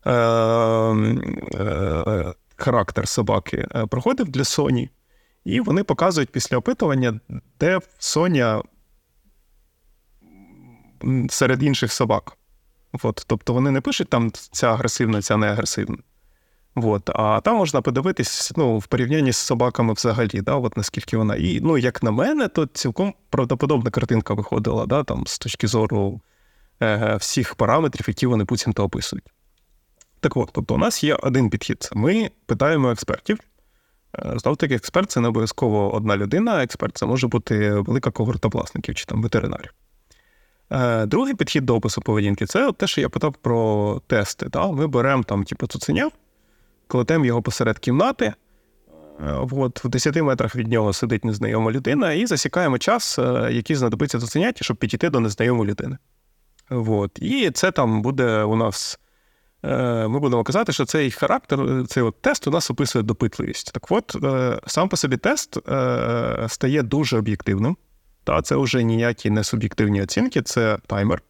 [0.07, 4.88] е, е, характер собаки проходив для Sony.
[5.44, 7.20] І вони показують після опитування,
[7.60, 8.62] де Соня
[11.28, 12.36] серед інших собак.
[13.02, 15.98] От, Тобто вони не пишуть там ця агресивна, ця не агресивна.
[16.74, 21.36] От, а там можна подивитись ну, в порівнянні з собаками взагалі, да, от наскільки вона.
[21.36, 26.20] І ну, як на мене, то цілком правдоподобна картинка виходила да, там, з точки зору
[26.82, 29.24] е, всіх параметрів, які вони буцімто описують.
[30.24, 31.88] Так от, тобто, у нас є один підхід.
[31.92, 33.38] Ми питаємо експертів.
[34.18, 38.48] Е, Знов таки, експерт це не обов'язково одна людина, експерт це може бути велика когорта
[38.48, 39.74] власників чи там ветеринарів.
[40.70, 44.48] Е, другий підхід до опису поведінки це те, що я питав про тести.
[44.48, 44.70] Да?
[44.70, 46.10] Ми беремо там, типу, цуценя,
[46.87, 48.34] кладемо його посеред кімнати.
[49.26, 53.18] Е, от, В 10 метрах від нього сидить незнайома людина, і засікаємо час,
[53.50, 55.98] який знадобиться цуценяті, щоб підійти до незнайомої людини.
[56.70, 57.18] От.
[57.22, 58.98] І це там буде у нас
[60.09, 63.72] ми будемо казати, що цей характер, цей от тест у нас описує допитливість.
[63.72, 67.77] Так от, е, сам по собі тест е, стає дуже об'єктивним.
[68.24, 71.22] Та це вже ніякі не суб'єктивні оцінки, це таймер,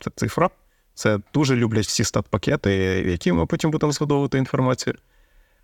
[0.00, 0.50] це цифра.
[0.94, 2.68] Це дуже люблять всі стат-пакети,
[3.08, 4.94] які ми потім будемо згадовувати інформацію.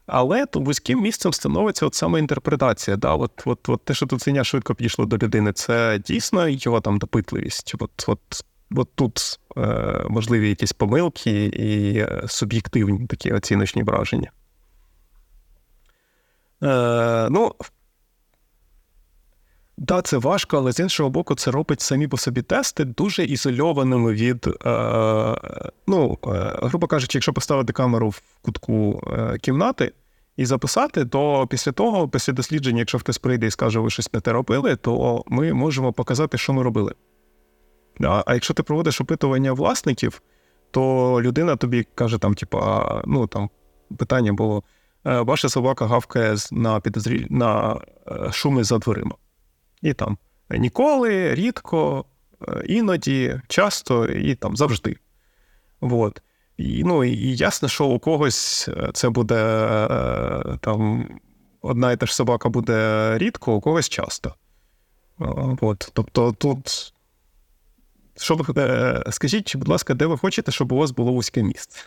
[0.07, 2.97] Але то вузьким місцем становиться от саме інтерпретація.
[2.97, 3.15] Да?
[3.15, 6.99] От, от, от Те, що тут синя швидко підійшло до людини, це дійсно його там
[6.99, 7.75] допитливість.
[7.79, 8.45] От, от
[8.77, 14.31] от тут е, можливі якісь помилки і е, суб'єктивні такі оціночні враження.
[16.63, 17.53] Е, Ну,
[19.77, 24.13] да, це важко, але з іншого боку, це робить самі по собі тести дуже ізольованими
[24.13, 24.47] від.
[24.47, 24.51] Е,
[25.87, 29.93] ну, е, грубо кажучи, якщо поставити камеру в кутку е, кімнати
[30.37, 34.21] і записати, то після того, після дослідження, якщо хтось прийде і скаже, ви щось не
[34.21, 36.95] те робили, то ми можемо показати, що ми робили.
[38.01, 40.23] А якщо ти проводиш опитування власників,
[40.71, 43.51] то людина тобі каже, там, типа, ну там
[43.97, 44.63] питання було:
[45.07, 47.27] «Е, ваша собака гавкає на підозрі...
[47.31, 49.15] на е, шуми за дверима.
[49.83, 50.19] І там
[50.51, 52.05] ніколи, рідко,
[52.49, 54.97] е, іноді, часто і там завжди.
[55.81, 56.23] Вот.
[56.57, 59.37] І, ну, і ясно, що у когось це буде
[60.61, 61.09] там
[61.63, 64.35] одна і та ж собака буде рідко, у когось часто.
[65.61, 65.91] От.
[65.93, 66.94] Тобто тут
[68.17, 71.81] що ви, е, Скажіть, будь ласка, де ви хочете, щоб у вас було вузьке місце?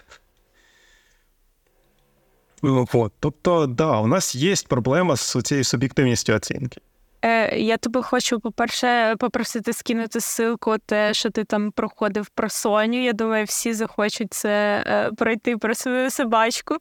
[2.63, 3.13] Ну, от.
[3.20, 6.82] Тобто, да, у нас є проблема з цією суб'єктивністю оцінки.
[7.22, 13.04] Е, Я тебе хочу, по-перше, попросити скинути ссылку, те, що ти там проходив про Соню.
[13.04, 16.76] Я думаю, всі захочуть це е, пройти про свою собачку.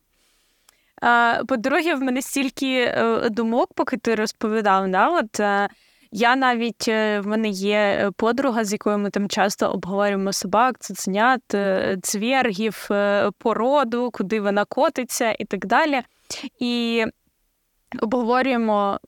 [1.49, 4.91] По-друге, в мене стільки е, думок, поки ти розповідав.
[4.91, 5.09] Да?
[5.09, 5.69] От, е,
[6.13, 10.79] я навіть е, в мене є е, подруга, з якою ми там часто обговорюємо собак,
[10.81, 12.89] цуценят, е, цвергів,
[13.39, 16.03] породу, куди вона котиться і так далі.
[16.59, 17.05] І
[18.01, 19.01] обговорюємо.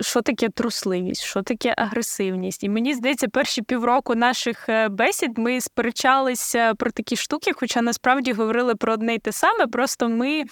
[0.00, 2.64] Що таке трусливість, що таке агресивність?
[2.64, 8.74] І мені здається, перші півроку наших бесід ми сперечалися про такі штуки, хоча насправді говорили
[8.74, 9.66] про одне й те саме.
[9.66, 10.44] Просто ми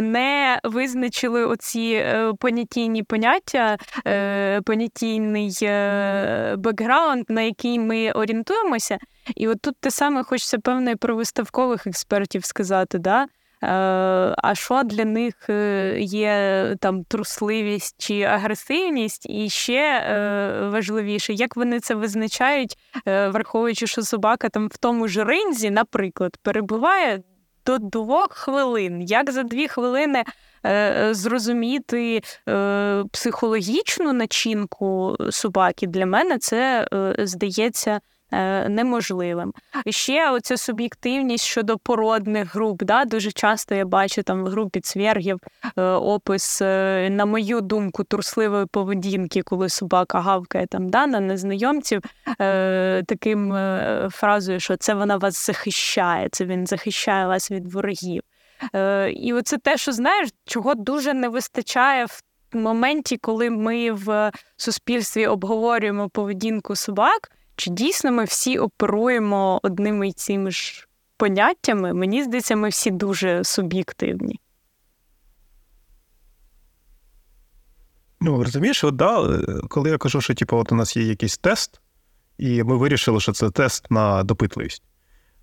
[0.00, 8.98] не визначили оці е, понятійні поняття, е, понятійний е, бекграунд, на який ми орієнтуємося.
[9.36, 12.98] І от тут те саме хочеться певно про виставкових експертів сказати.
[12.98, 13.26] да?
[14.42, 15.34] А що для них
[15.98, 20.02] є там трусливість чи агресивність, і ще
[20.72, 27.22] важливіше, як вони це визначають, враховуючи, що собака там в тому ж ринзі, наприклад, перебуває
[27.66, 29.02] до двох хвилин.
[29.02, 30.24] Як за дві хвилини
[30.66, 38.00] е, зрозуміти е, психологічну начинку собаки, для мене це е, здається.
[38.32, 39.52] Е, неможливим.
[39.88, 42.82] Ще оця суб'єктивність щодо породних груп.
[42.82, 43.04] Да?
[43.04, 45.38] Дуже часто я бачу там в групі цвергів
[45.76, 52.02] е, опис, е, на мою думку, трусливої поведінки, коли собака гавкає там да, на незнайомців
[53.06, 53.52] таким
[54.10, 58.22] фразою, що це вона вас захищає, це він захищає вас від ворогів.
[59.10, 65.26] І оце те, що знаєш, чого дуже не вистачає в моменті, коли ми в суспільстві
[65.26, 67.30] обговорюємо поведінку собак.
[67.56, 71.94] Чи дійсно ми всі оперуємо одними і цими ж поняттями?
[71.94, 74.40] Мені здається, ми всі дуже суб'єктивні.
[78.20, 81.80] Ну, розумієш, от, да, коли я кажу, що типу, от у нас є якийсь тест,
[82.38, 84.82] і ми вирішили, що це тест на допитливість,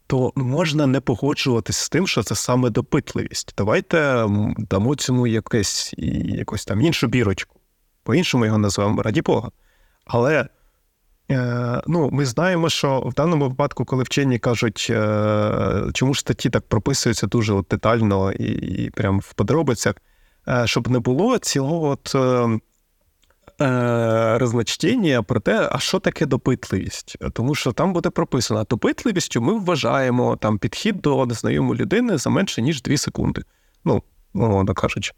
[0.07, 3.53] то можна не погоджуватись з тим, що це саме допитливість.
[3.57, 7.59] Давайте дамо цьому якесь, якусь там іншу бірочку.
[8.03, 9.51] По-іншому його називаємо раді Бога.
[10.05, 10.47] Але
[11.87, 16.67] ну, ми знаємо, що в даному випадку, коли вчені кажуть, е, чому ж статті так
[16.67, 18.51] прописуються дуже от детально і,
[18.83, 19.95] і прямо в подробицях,
[20.47, 22.15] е, щоб не було цілого от.
[22.15, 22.59] Е,
[23.61, 24.37] Е,
[25.27, 27.17] про те, а що таке допитливість.
[27.33, 32.61] Тому що там буде прописано, допитливістю ми вважаємо там підхід до незнайомої людини за менше,
[32.61, 33.41] ніж 2 секунди.
[33.85, 35.11] Ну, умовно кажучи.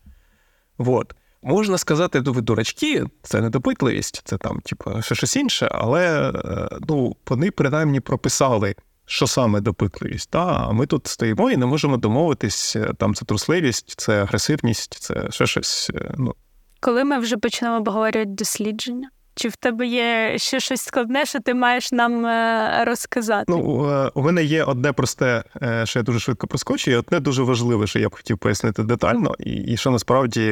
[0.78, 1.16] Вот.
[1.48, 7.16] Можна сказати, ви дурачки, це недопитливість, це там, типу, ще щось інше, але е, ну,
[7.28, 10.30] вони принаймні прописали, що саме допитливість.
[10.30, 10.46] Та?
[10.46, 15.28] А ми тут стоїмо і не можемо домовитись, е, там це трусливість, це агресивність, це
[15.32, 15.92] ще щось.
[16.18, 16.36] ну,
[16.80, 19.10] коли ми вже почнемо обговорювати дослідження?
[19.36, 23.46] Чи в тебе є ще щось складне, що ти маєш нам е, розказати?
[23.48, 27.20] Ну, е, у мене є одне просте, е, що я дуже швидко проскочу, і одне
[27.20, 30.46] дуже важливе, що я б хотів пояснити детально, і і що насправді,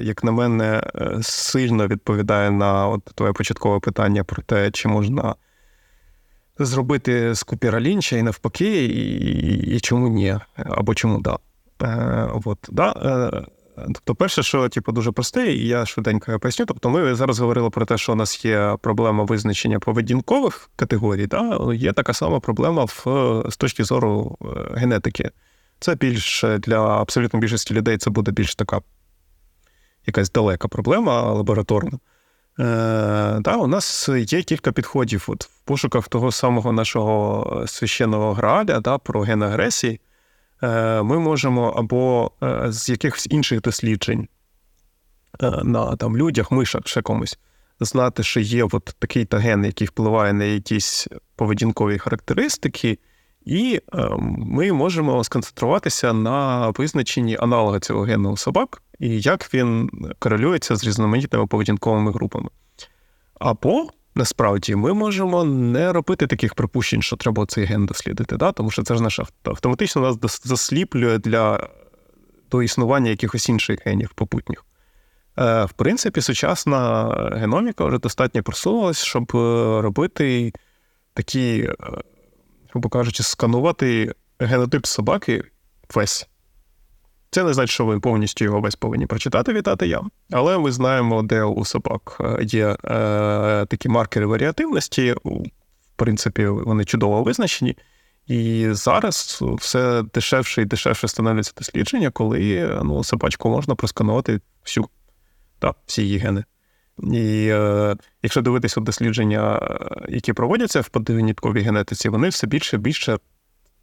[0.00, 0.82] як на мене,
[1.22, 5.34] сильно відповідає на от твоє початкове питання про те, чи можна
[6.58, 7.80] зробити з Купіра
[8.12, 11.38] і навпаки, і і чому ні, або чому да.
[12.44, 13.46] От, да.
[13.76, 16.66] Тобто, перше, що типу, дуже просте, і я швиденько поясню.
[16.66, 21.74] Тобто, ми зараз говорили про те, що у нас є проблема визначення поведінкових категорій, да?
[21.74, 23.04] є така сама проблема в,
[23.50, 25.30] з точки зору е, генетики.
[25.80, 28.80] Це більш для абсолютно більшості людей це буде більш така
[30.06, 31.98] якась далека проблема лабораторна.
[32.60, 38.80] Е, да, У нас є кілька підходів от, в пошуках того самого нашого священного граля
[38.80, 40.00] да, про ген агресії.
[40.62, 44.28] Е, ми можемо або е, з якихось інших досліджень
[45.42, 47.38] е, на там, людях, мишах, ще комусь,
[47.80, 52.98] знати, що є от такий та ген, який впливає на якісь поведінкові характеристики,
[53.44, 53.80] і
[54.38, 60.84] ми можемо сконцентруватися на визначенні аналога цього гену у собак і як він корелюється з
[60.84, 62.48] різноманітними поведінковими групами.
[63.40, 68.52] Або Насправді ми можемо не робити таких припущень, що треба цей ген дослідити, да?
[68.52, 71.68] тому що це ж наш автоматично нас засліплює для
[72.50, 74.64] до існування якихось інших генів попутніх.
[75.38, 79.38] Е, В принципі, сучасна геноміка вже достатньо просунулася, щоб е,
[79.82, 80.52] робити
[81.14, 81.74] такі, е,
[82.70, 85.42] грубо кажучи, сканувати генотип собаки
[85.94, 86.28] весь.
[87.34, 90.00] Це не значить, що ви повністю його весь повинні прочитати, вітати я.
[90.30, 92.76] Але ми знаємо, де у собак е, є е,
[93.66, 95.14] такі маркери варіативності.
[95.24, 97.76] В принципі, вони чудово визначені.
[98.26, 104.88] І зараз все дешевше і дешевше становиться дослідження, коли ну, собачку можна просканувати всю,
[105.58, 106.44] так, всі її гени.
[106.98, 112.78] І е, якщо дивитися дослідження, е, які проводяться в подивінітковій генетиці, вони все більше і
[112.78, 113.18] більше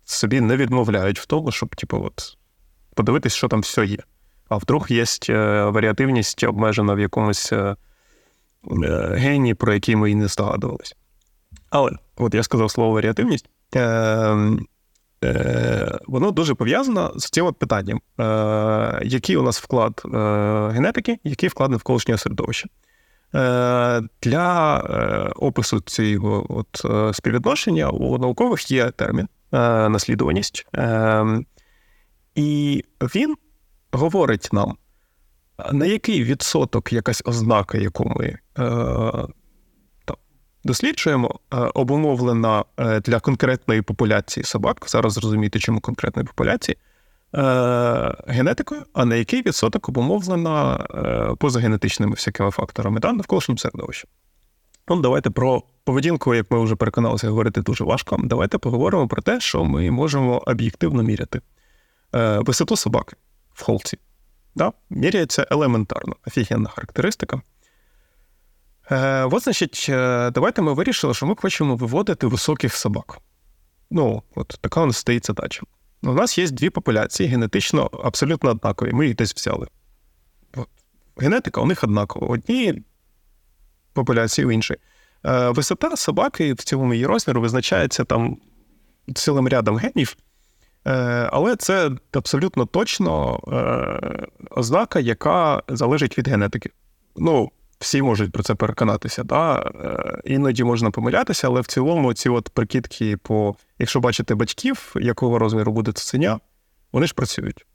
[0.05, 2.37] собі не відмовляють в тому, щоб, типу, от
[2.95, 3.97] подивитись, що там все є.
[4.49, 7.75] А вдруг є е, варіативність обмежена в якомусь е,
[8.83, 10.95] е, гені, про який ми і не здогадувалися.
[11.69, 13.49] Але от я сказав слово варіативність.
[16.07, 18.01] Воно дуже пов'язано з цим от питанням,
[19.03, 20.01] який у нас вклад
[20.73, 22.69] генетики, який вклад навколишнього середовища.
[24.21, 24.77] Для
[25.35, 29.27] опису цього от співвідношення у наукових є термін
[29.91, 30.67] наслідуваність.
[32.39, 33.35] І він
[33.91, 34.77] говорить нам,
[35.71, 38.39] на який відсоток якась ознака, яку ми е,
[40.05, 40.17] там,
[40.63, 44.85] досліджуємо, е, обумовлена е, для конкретної популяції собак.
[44.87, 46.77] Зараз зрозуміти, чому конкретної популяції,
[47.35, 47.41] е,
[48.27, 54.09] генетикою, а на який відсоток обумовлена е, позагенетичними всякими факторами да, навколишнім середовищем.
[54.87, 58.17] Ну, давайте про поведінку, як ми вже переконалися, говорити дуже важко.
[58.23, 61.41] Давайте поговоримо про те, що ми можемо об'єктивно міряти.
[62.15, 63.15] Е, висоту собаки
[63.53, 63.97] в холці.
[64.55, 64.73] Да?
[64.89, 67.41] Міряється елементарно, офігенна характеристика.
[68.91, 73.19] Е, От, значить, е, давайте ми вирішили, що ми хочемо виводити високих собак.
[73.91, 75.63] Ну, от така у нас стоїть задача.
[76.03, 78.93] У нас є дві популяції, генетично абсолютно однакові.
[78.93, 79.67] Ми їх десь взяли.
[80.55, 80.67] От.
[81.17, 82.27] Генетика у них однакова.
[82.27, 82.83] Одні
[83.93, 84.77] популяції в іншій.
[85.23, 88.37] Висота собаки в цілому її розміру визначається там
[89.15, 90.15] цілим рядом генів.
[90.89, 96.69] Е, але це абсолютно точно е, ознака, яка залежить від генетики.
[97.15, 99.23] Ну, всі можуть про це переконатися.
[99.23, 99.59] Да?
[99.59, 105.39] Е, іноді можна помилятися, але в цілому ці от прикидки, по якщо бачите батьків, якого
[105.39, 106.39] розміру буде цуценя,
[106.91, 107.65] вони ж працюють.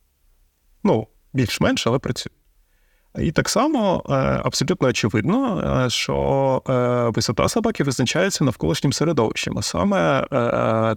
[0.84, 2.43] Ну, більш-менш, але працюють.
[3.18, 4.12] І так само е,
[4.44, 6.72] абсолютно очевидно, е, що е,
[7.14, 10.26] висота собаки визначається навколишнім середовищем, а саме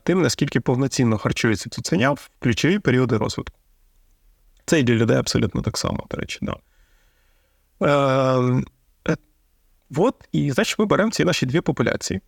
[0.04, 3.60] тим, наскільки повноцінно харчується цуценя в ключові періоди розвитку.
[4.66, 6.40] Це і для людей абсолютно так само, до речі.
[6.42, 6.56] Да.
[9.98, 12.22] От, і значить, ми беремо ці наші дві популяції.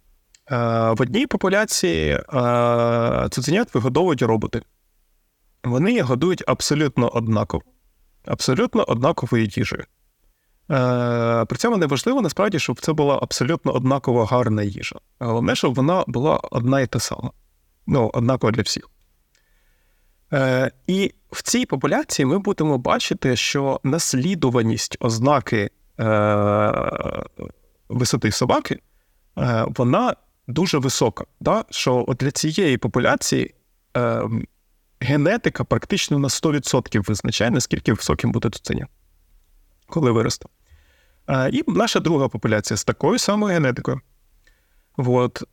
[0.50, 2.20] В одній популяції
[3.30, 4.62] цуценят вигодовують роботи.
[5.64, 7.64] Вони годують абсолютно однаково,
[8.26, 9.84] абсолютно однаковою їжею.
[11.48, 14.96] При цьому не важливо насправді, щоб це була абсолютно однаково гарна їжа.
[15.20, 17.32] Головне, щоб вона була одна і та сама.
[17.88, 18.90] Ну, однакова для всіх.
[20.34, 26.94] Е, І в цій популяції ми будемо бачити, що наслідуваність ознаки е,
[27.90, 28.80] висоти собаки,
[29.38, 30.16] е, вона
[30.48, 31.26] дуже висока.
[31.40, 31.66] Да?
[31.70, 33.56] Що от для цієї популяції
[33.98, 34.22] е,
[35.02, 38.88] генетика практично на 100% визначає, наскільки високим буде цуценя,
[39.88, 40.50] коли виросте.
[41.52, 44.02] І наша друга популяція з такою самою генетикою.
[44.98, 45.44] От,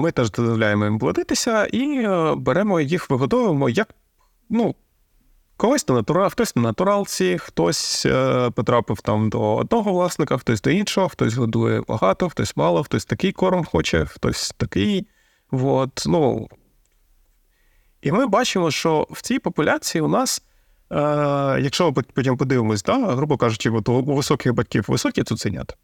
[0.00, 3.88] Ми теж дозволяємо їм плодитися і е, беремо їх, виготовуємо як
[4.50, 4.74] ну,
[5.56, 10.70] когось на натурал, хтось на натуралці, хтось е, потрапив там до одного власника, хтось до
[10.70, 15.06] іншого, хтось годує багато, хтось мало, хтось такий корм хоче, хтось такий.
[15.50, 16.48] От, ну.
[18.02, 20.42] І ми бачимо, що в цій популяції у нас,
[20.90, 20.96] е,
[21.60, 25.74] якщо ми потім подивимось, да, грубо кажучи, от у високих батьків високі цуценята,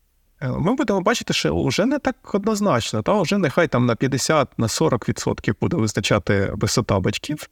[0.41, 4.59] е, ми будемо бачити, що вже не так однозначно, та вже нехай там на 50
[4.59, 7.49] на 40% буде визначати висота батьків.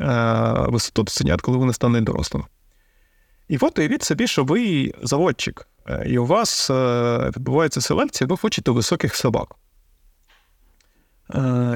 [0.00, 2.44] Е, висоту цуценят, коли вони стануть дорослими.
[3.48, 8.36] І от уявіть собі, що ви заводчик, е, і у вас е, відбувається селекція, ви
[8.36, 9.54] хочете високих собак.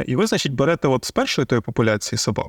[0.07, 2.46] І ви, значить, берете от з першої тої популяції собак.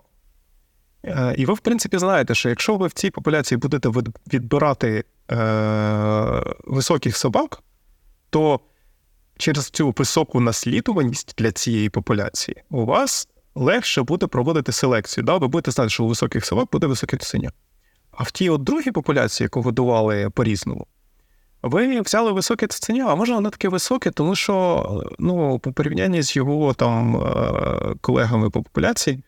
[1.36, 3.90] І ви, в принципі, знаєте, що якщо ви в цій популяції будете
[4.34, 5.04] відбирати
[6.66, 7.64] високих собак,
[8.30, 8.60] то
[9.38, 15.24] через цю високу наслідуваність для цієї популяції у вас легше буде проводити селекцію.
[15.24, 15.38] Да?
[15.38, 17.52] Ви будете знати, що у високих собак буде високе цуценя.
[18.12, 20.88] А в тій от другій популяції, яку годували по-різному,
[21.62, 26.36] ви взяли високе цуценя, а може воно таке високе, тому що ну, по порівнянні з
[26.36, 29.24] його там е, колегами по популяції,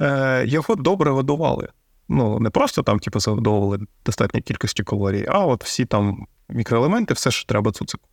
[0.00, 1.68] е, його добре годували.
[2.08, 7.30] Ну, не просто там, типу, загодовували достатньо кількості калорій, а от всі там мікроелементи, все,
[7.30, 8.08] що треба цуцику,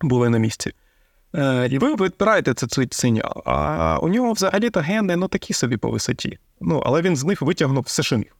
[0.00, 0.72] були на місці.
[1.34, 5.90] Е, і ви відбираєте це цуценя, а у нього взагалі-то гени ну, такі собі по
[5.90, 6.38] висоті.
[6.60, 8.36] Ну, Але він з них витягнув все, що міг.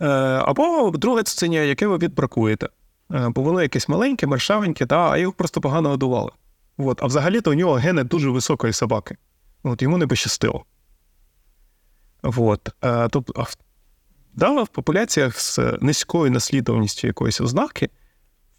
[0.00, 0.06] Е,
[0.44, 2.68] або друге цуценя, яке ви відбракуєте.
[3.14, 6.30] Е, бо воно якесь маленьке, мершавеньке, та, а його просто погано годували.
[6.78, 7.02] От.
[7.02, 9.16] А взагалі-то у нього гени дуже високої собаки.
[9.62, 10.64] От Йому не пощастило.
[12.22, 12.68] От.
[13.10, 13.46] Тобто,
[14.34, 17.90] да, в популяціях з низькою наслідуваністю якоїсь ознаки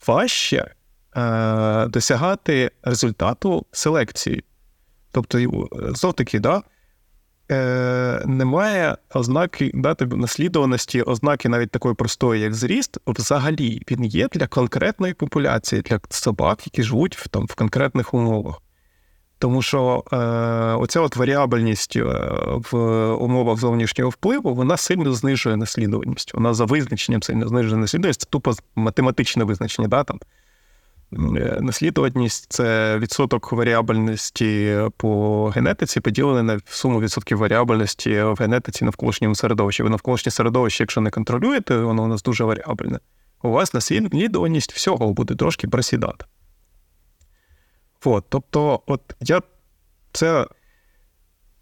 [0.08, 0.74] важче
[1.18, 4.44] е, досягати результату селекції.
[5.12, 6.64] Тобто, знов таки, да,
[7.52, 14.48] е, немає ознаки да, наслідуваності, ознаки навіть такої простої, як зріст, взагалі він є для
[14.48, 18.62] конкретної популяції, для собак, які живуть в, там, в конкретних умовах.
[19.40, 20.18] Тому що е,
[20.82, 22.04] оця от варіабельність е,
[22.72, 22.78] в
[23.14, 26.34] умовах зовнішнього впливу вона сильно знижує наслідуваність.
[26.34, 28.22] Вона за визначенням сильно знижує наслідуваність.
[28.22, 29.88] Це тупо математичне визначення.
[29.88, 30.20] Да, там,
[31.12, 39.84] наслідуватність це відсоток варіабельності по генетиці, поділений на суму відсотків варіабельності в генетиці навколишньому середовищі.
[39.84, 43.00] Ви навколишнє середовище, якщо не контролюєте, воно у нас дуже варіабельне.
[43.44, 46.26] У вас наслідуваність всього буде трошки просідати.
[48.06, 49.42] От, тобто, от я
[50.12, 50.48] це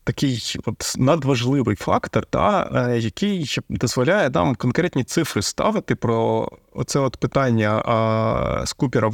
[0.05, 7.17] такий от надважливий фактор, та, е, який дозволяє нам конкретні цифри ставити про оце от
[7.17, 9.11] питання а, з Купера.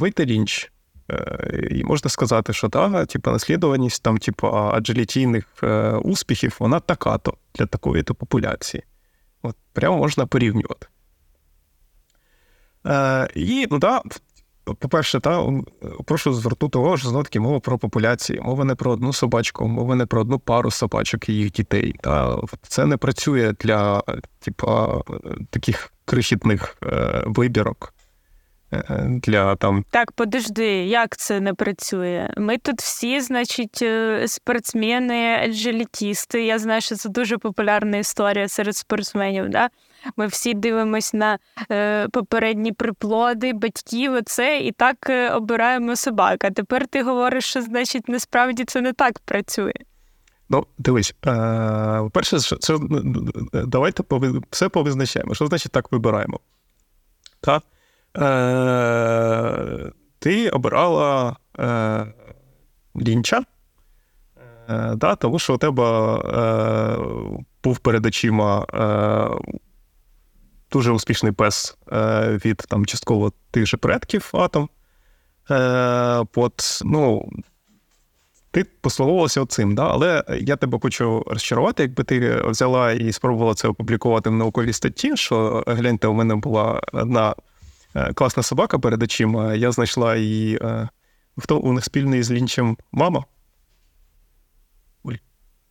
[1.10, 7.34] Е, і можна сказати, що та, типу, наслідуваність там, типу, аджилітійних е, успіхів, вона така-то
[7.54, 8.82] для такої то популяції.
[9.42, 10.86] От Прямо можна порівнювати.
[12.86, 14.02] Е, І ну, да,
[14.64, 15.48] по-перше, та,
[16.04, 19.94] прошу звернути увагу, що знову таки мова про популяції, мова не про одну собачку, мова
[19.94, 21.94] не про одну пару собачок і їх дітей.
[22.00, 24.02] Та, Це не працює для
[24.40, 25.02] типа,
[25.50, 27.94] таких крихітних е, вибірок.
[28.72, 32.30] Е, для там так, подожди, як це не працює?
[32.36, 36.44] Ми тут всі, значить, е, спортсмени, елітісти.
[36.44, 39.48] Я знаю, що це дуже популярна історія серед спортсменів.
[39.48, 39.68] Да?
[40.16, 41.38] Ми всі дивимось на
[41.70, 46.44] е, попередні приплоди, батьків, оце і так е, обираємо собак.
[46.44, 49.72] А тепер ти говориш, що значить насправді це не так працює.
[50.48, 52.78] Ну, дивись, е, перше, це,
[53.52, 54.02] давайте
[54.50, 55.34] все повизначаємо.
[55.34, 56.40] Що значить так вибираємо?
[57.40, 57.62] Так?
[58.16, 62.06] Е, Ти обирала е,
[63.00, 63.44] лінча,
[64.68, 65.84] е, да, тому що у тебе
[66.16, 66.96] е,
[67.64, 69.54] був перед очима е,
[70.72, 74.68] дуже успішний пес е, від там частково тих же предків атом.
[75.50, 77.30] Е, от, ну,
[78.50, 79.88] ти послуговувалася оцим, да?
[79.88, 85.16] але я тебе хочу розчарувати, якби ти взяла і спробувала це опублікувати в науковій статті,
[85.16, 87.34] що гляньте, у мене була одна
[87.94, 90.60] е, класна собака перед очима, я знайшла її.
[91.38, 93.24] Хто у них спільний з лінчем мама?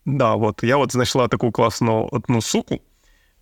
[0.06, 2.80] Да, от, Я от знайшла таку класну одну суку.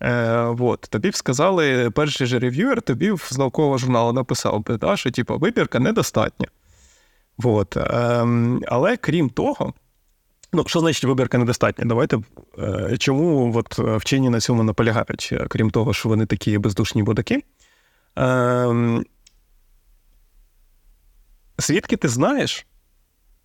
[0.02, 4.96] Е, от, Тобі б сказали, перший же рев'юер тобі з наукового журналу написав би, да,
[4.96, 6.46] що типу, вибірка недостатня.
[7.44, 8.26] От, е,
[8.66, 9.74] але крім того,
[10.52, 11.84] ну, що значить вибірка недостатня?
[11.84, 12.18] Давайте
[12.58, 17.42] е, чому от, вчені на цьому наполягають, крім того, що вони такі бездушні будаки.
[18.18, 19.00] Е,
[21.58, 22.66] Звідки ти знаєш,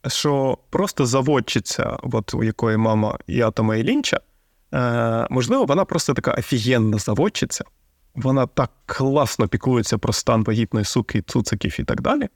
[0.08, 4.22] що просто заводчиця, от у якої мама і Атома і Лінча, е,
[5.30, 7.64] можливо, вона просто така офігенна заводчиця,
[8.16, 12.28] вона так класно піклується про стан вагітної суки, цуциків і так далі.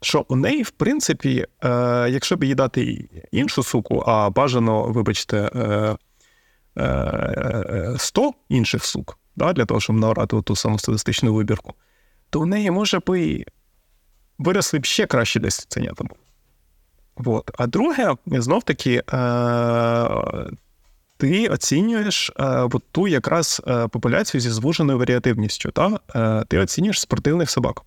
[0.00, 1.68] Що у неї, в принципі, е,
[2.10, 5.96] якщо б їй дати іншу суку, а бажано, вибачте, е,
[6.82, 11.74] е, 100 інших сук, для того, щоб наорати ту саму статистичну вибірку,
[12.30, 13.44] то у неї може би
[14.38, 16.04] виросли б ще краще десь ценята.
[17.16, 17.50] Вот.
[17.58, 20.50] А друге, знов таки, е-
[21.18, 25.70] ти оцінюєш е- от ту якраз е- популяцію зі звуженою варіативністю.
[25.70, 25.98] Та?
[26.14, 27.82] Е, ти оцінюєш спортивних собак.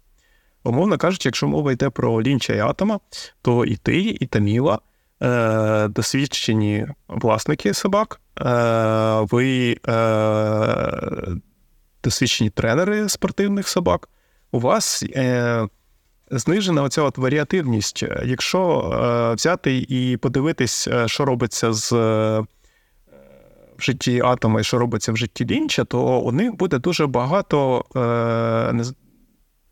[0.63, 2.99] Умовно кажучи, якщо мова йде про лінча і атома,
[3.41, 4.79] то і ти, і Таміла
[5.23, 8.43] е, досвідчені власники собак, е,
[9.31, 11.37] ви е,
[12.03, 14.09] досвідчені тренери спортивних собак.
[14.51, 15.67] У вас е,
[16.31, 18.03] знижена оця от варіативність.
[18.25, 21.91] Якщо взяти і подивитись, що робиться з
[23.81, 27.85] в житті атома і що робиться в житті лінча, то у них буде дуже багато
[27.95, 28.83] е,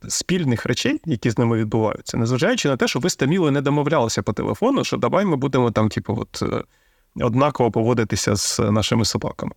[0.08, 3.16] спільних речей, які з ними відбуваються, незважаючи на те, що ви з
[3.52, 6.64] не домовлялися по телефону, що давай ми будемо там, типу, от, е,
[7.24, 9.52] однаково поводитися з нашими собаками.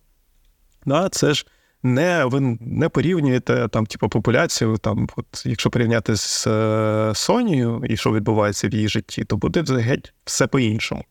[0.85, 1.45] Да, Це ж
[1.83, 4.77] не ви не порівнюєте там, типу, популяцію.
[4.77, 9.61] Там, от, Якщо порівняти з е, Сонією і що відбувається в її житті, то буде
[9.61, 11.03] геть все по-іншому.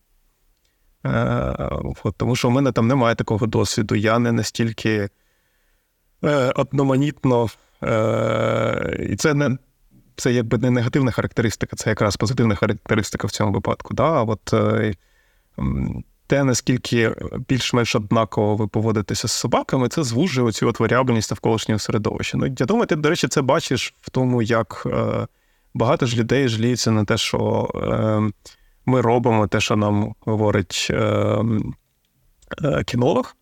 [1.05, 1.69] Е,
[2.03, 3.95] от, Тому що в мене там немає такого досвіду.
[3.95, 5.09] Я не настільки
[6.23, 7.47] е, одноманітно,
[7.83, 9.57] е, і це не.
[10.15, 13.93] Це якби не негативна характеристика, це якраз позитивна характеристика в цьому випадку.
[13.93, 14.21] Да?
[14.21, 14.93] От, е,
[16.27, 17.15] те, наскільки
[17.47, 22.37] більш-менш однаково ви поводитеся з собаками, це звужує оцю от варіабельність навколишнього середовища.
[22.37, 24.87] Ну, я думаю, ти, до речі, це бачиш в тому, як
[25.73, 27.69] багато ж людей жаліються на те, що
[28.85, 30.95] ми робимо те, що нам говорить е,
[32.63, 33.35] е кінолог,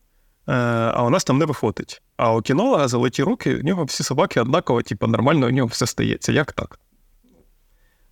[0.47, 0.53] е,
[0.93, 2.01] а у нас там не виходить.
[2.17, 5.85] А у кінолога золоті руки, у нього всі собаки однаково, типу, нормально у нього все
[5.85, 6.31] стається.
[6.31, 6.79] Як так?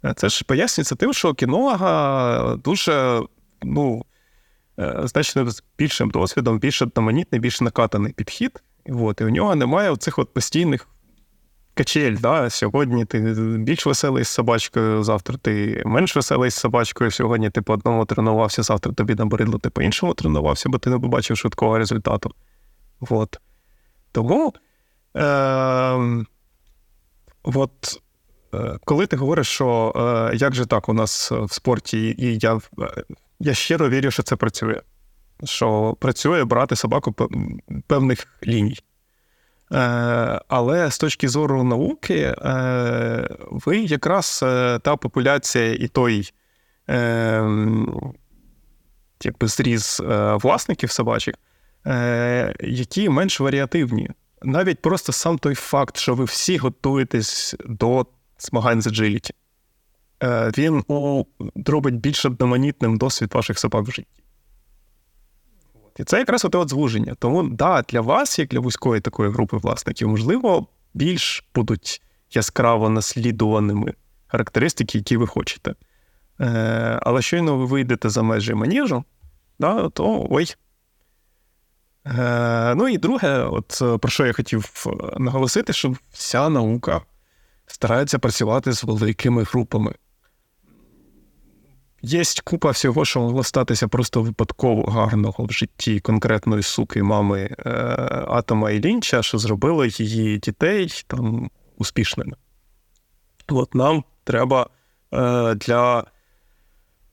[0.05, 3.21] Е, це ж пояснюється тим, що у кінолога дуже,
[3.63, 4.05] ну.
[4.79, 8.63] Е, значно з більшим досвідом, більш одноманітний, більш накатаний підхід.
[8.89, 10.87] От, І у нього немає оцих от постійних
[11.79, 12.17] качель.
[12.17, 12.49] Да?
[12.49, 13.19] Сьогодні ти
[13.57, 17.11] більш веселий з собачкою, завтра ти менш веселий з собачкою.
[17.11, 20.99] Сьогодні ти по одному тренувався, завтра тобі набридло, ти по іншому тренувався, бо ти не
[20.99, 22.31] побачив швидкого результату.
[23.09, 23.39] От.
[24.11, 24.53] Тому.
[25.17, 26.25] Е-
[27.43, 28.01] От
[28.53, 32.59] е, коли ти говориш, що е, як же так у нас в спорті, і я
[33.39, 34.81] я щиро вірю, що це працює.
[35.43, 37.15] Що працює брати собаку
[37.87, 38.77] певних ліній.
[39.71, 46.33] Е, Але з точки зору науки, е, ви якраз е, та популяція і той
[49.23, 50.01] якби зріз
[50.41, 51.35] власників собачих,
[51.87, 54.09] е, які менш варіативні.
[54.41, 58.05] Навіть просто сам той факт, що ви всі готуєтесь до
[58.39, 59.31] змагань з agility.
[60.57, 60.83] Він
[61.65, 64.23] робить більш одноманітним досвід ваших собак в житті.
[65.99, 67.15] І це якраз оте от звуження.
[67.19, 73.93] Тому, да, для вас, як для вузької такої групи власників, можливо, більш будуть яскраво наслідуваними
[74.27, 75.75] характеристики, які ви хочете.
[76.41, 79.03] Е, Але щойно ви вийдете за межі маніжу,
[79.59, 80.55] да, то ой.
[82.05, 84.85] Е, Ну і друге, от про що я хотів
[85.17, 87.01] наголосити, що вся наука
[87.67, 89.93] старається працювати з великими групами.
[92.01, 97.69] Є купа всього, що могло статися просто випадково гарного в житті конкретної суки мами е,
[98.27, 102.33] Атома і Лінча, що зробило її дітей там успішними.
[103.47, 104.69] От нам треба
[105.13, 106.03] е, для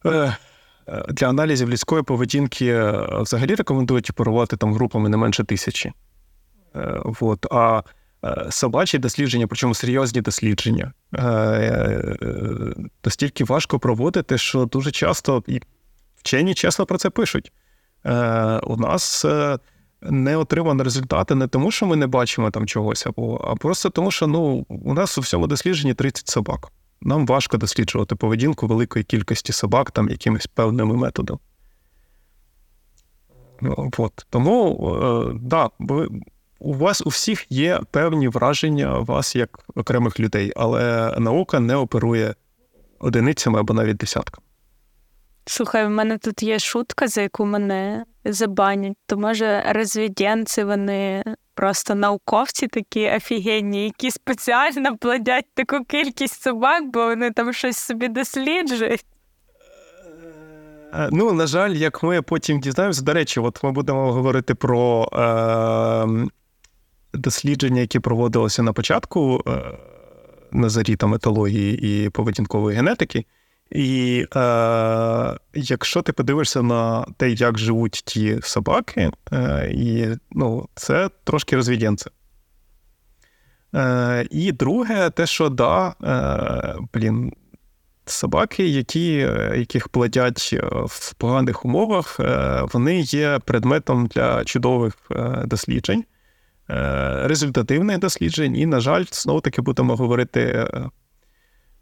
[0.06, 0.36] е,
[1.08, 5.92] для аналізів людської поведінки е, взагалі рекомендують оперувати там групами не менше тисячі.
[6.76, 7.82] Е, от, А
[8.50, 10.92] собачі дослідження, причому серйозні дослідження,
[13.04, 15.60] настільки важко проводити, що дуже часто і
[16.16, 17.52] вчені чесно про це пишуть.
[18.62, 19.24] У нас
[20.02, 24.10] не отримані результати не тому, що ми не бачимо там чогось, або, а просто тому,
[24.10, 26.72] що ну, у нас у всьому дослідженні 30 собак.
[27.00, 31.38] Нам важко досліджувати поведінку великої кількості собак там якимись певними методами.
[33.60, 34.26] Ну, от.
[34.30, 35.70] Тому, е, да,
[36.66, 42.34] у вас у всіх є певні враження вас як окремих людей, але наука не оперує
[42.98, 44.46] одиницями або навіть десятками.
[45.46, 48.96] Слухай, в мене тут є шутка, за яку мене забанять.
[49.06, 57.06] То може розвіденці вони просто науковці такі офігенні, які спеціально плодять таку кількість собак, бо
[57.06, 59.04] вони там щось собі досліджують.
[60.94, 65.08] Е, ну, на жаль, як ми потім дізнаємося, до речі, от ми будемо говорити про
[65.12, 66.26] е,
[67.16, 69.78] дослідження, які проводилися на початку е,
[70.52, 73.24] на зарі там етології і поведінкової генетики.
[73.70, 81.10] І е, якщо ти подивишся на те, як живуть ті собаки, е, і ну, це
[81.24, 82.10] трошки розвідянце.
[83.74, 87.32] Е, І друге, те, що да, е, блін,
[88.06, 89.12] собаки, які,
[89.56, 96.04] яких платять е, в поганих умовах, е, вони є предметом для чудових е, досліджень,
[96.68, 100.68] результативних досліджень, і, на жаль, знову таки будемо говорити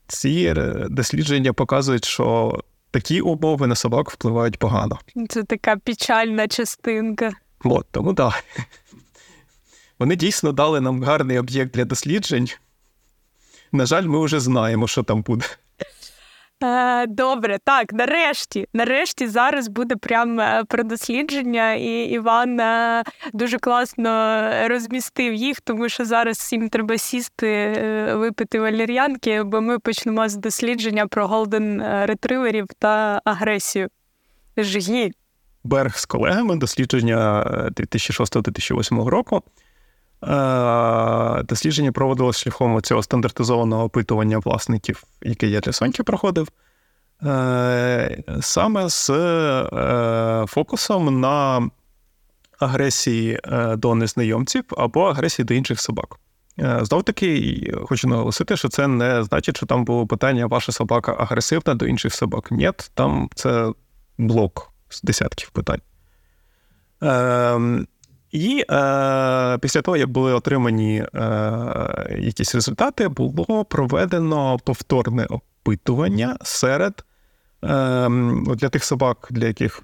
[0.07, 0.55] ці
[0.91, 2.59] дослідження показують, що
[2.91, 4.99] такі умови на собак впливають погано.
[5.29, 7.33] Це така печальна частинка.
[7.65, 8.45] От, тому так.
[8.57, 8.65] Да.
[9.99, 12.49] Вони дійсно дали нам гарний об'єкт для досліджень.
[13.73, 15.47] На жаль, ми вже знаємо, що там буде.
[16.65, 23.59] Е, добре, так, нарешті, нарешті зараз буде прямо е, про дослідження, і Іван е, дуже
[23.59, 27.73] класно розмістив їх, тому що зараз всім треба сісти,
[28.15, 33.89] випити валір'янки, бо ми почнемо з дослідження про голден ретриверів та агресію.
[34.57, 35.13] Жгі.
[35.65, 37.45] Берг з колегами дослідження
[37.77, 39.43] 2006-2008 року.
[41.45, 46.49] Дослідження проводилось шляхом цього стандартизованого опитування власників, яке я для Соньки проходив,
[47.23, 51.69] е, саме з е, фокусом на
[52.59, 56.17] агресії е, до незнайомців або агресії до інших собак.
[56.83, 61.75] Знов таки, хочу наголосити, що це не значить, що там було питання, ваша собака агресивна
[61.75, 62.51] до інших собак.
[62.51, 63.73] Ні, там це
[64.19, 65.81] блок з десятків питань.
[68.35, 77.05] І е, після того, як були отримані е, якісь результати, було проведено повторне опитування серед
[77.65, 78.09] е,
[78.57, 79.83] для тих собак, для яких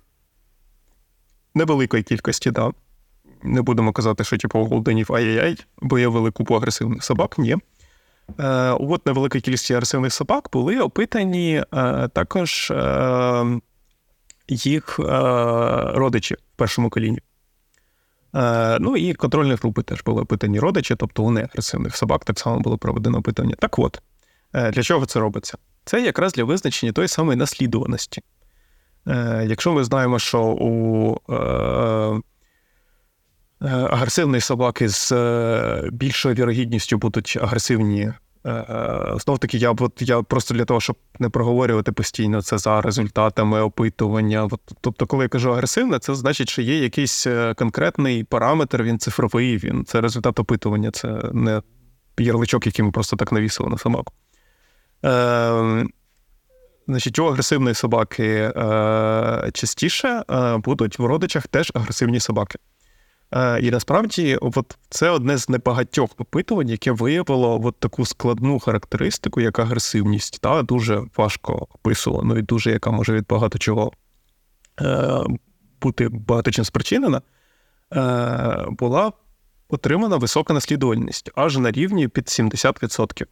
[1.54, 2.70] невеликої кількості, да.
[3.42, 7.56] не будемо казати, що типу голденів ай-яй-яй, бо є велику агресивних собак, ні.
[8.40, 13.60] Е, От невелика кількість агресивних собак були опитані е, також е,
[14.48, 15.04] їх е,
[15.94, 17.20] родичі в першому коліні.
[18.34, 22.60] Е, ну і контрольні групи теж були опитані родичі, тобто у неагресивних собак так само
[22.60, 23.54] було проведено опитання.
[23.58, 24.02] Так от,
[24.52, 25.58] е, для чого це робиться?
[25.84, 28.22] Це якраз для визначення тої самої наслідуваності.
[29.08, 31.16] Е, якщо ми знаємо, що у
[33.90, 35.12] агресивної собаки з
[35.92, 38.12] більшою вірогідністю будуть агресивні
[38.44, 43.60] Знов таки, я от, я просто для того, щоб не проговорювати постійно це за результатами
[43.60, 44.44] опитування.
[44.44, 48.98] От, тобто, коли я кажу агресивне, це значить, що є якийсь е, конкретний параметр, він
[48.98, 51.62] цифровий, він це результат опитування, це не
[52.18, 54.12] ярличок, який ми просто так навісили на собаку.
[55.04, 55.86] Е,
[56.88, 62.58] Значить, у агресивної собаки е, частіше е, будуть в родичах теж агресивні собаки.
[63.32, 69.40] Е, і насправді, от це одне з небагатьох опитувань, яке виявило от таку складну характеристику,
[69.40, 73.92] як агресивність, та дуже важко описувано і дуже яка може від багато чого
[74.80, 75.20] е,
[75.80, 77.22] бути багато чим спричинена,
[77.94, 79.12] е, була
[79.68, 83.26] отримана висока наслідувальність аж на рівні під 70%.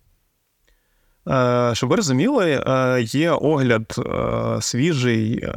[1.29, 5.49] Е, щоб ви розуміли, е, є огляд е, свіжий.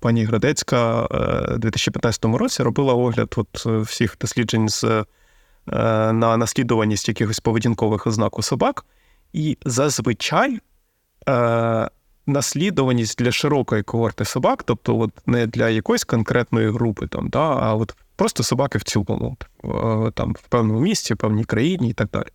[0.00, 1.06] Пані Градецька
[1.54, 5.04] у 2015 році робила огляд от всіх досліджень з,
[6.12, 8.84] на наслідуваність якихось поведінкових ознак у собак.
[9.32, 10.58] І зазвичай
[12.26, 17.74] наслідуваність для широкої когорти собак, тобто от не для якоїсь конкретної групи, там, да, а
[17.74, 19.36] от просто собаки в цілому,
[20.14, 22.28] там, в певному місці, в певній країні і так далі.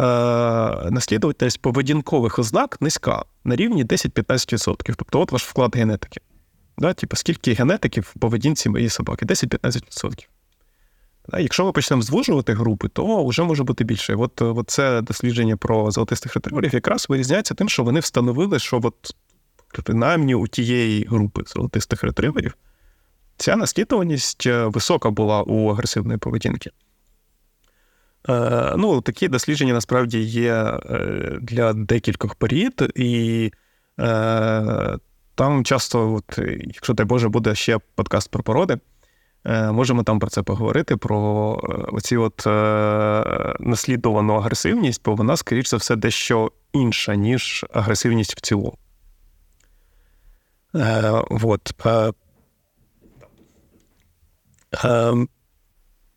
[0.00, 4.94] Е, наслідувальність поведінкових ознак низька на рівні 10-15%.
[4.96, 6.20] Тобто, от ваш вклад генетики.
[6.78, 6.92] Да?
[6.92, 9.26] Типу, скільки генетиків в поведінці моєї собаки?
[9.26, 10.26] 10-15%.
[11.38, 14.14] Якщо ми почнемо звужувати групи, то вже може бути більше.
[14.14, 19.14] От, от це дослідження про золотистих ретриверів якраз вирізняється тим, що вони встановили, що от
[19.84, 22.56] принаймні у тієї групи золотистих ретриверів
[23.36, 26.70] ця наслідуваність е, висока була у агресивної поведінки.
[28.28, 33.52] Е, ну, Такі дослідження насправді є е, для декількох порід, і
[34.00, 34.98] е,
[35.34, 38.78] там часто, от, якщо дай Боже, буде ще подкаст про породи,
[39.72, 41.20] можемо там про це поговорити, про
[41.92, 42.46] оці от
[43.60, 48.78] наслідувану агресивність, бо вона, скоріш за все, дещо інша, ніж агресивність в цілому.
[54.84, 55.26] Е,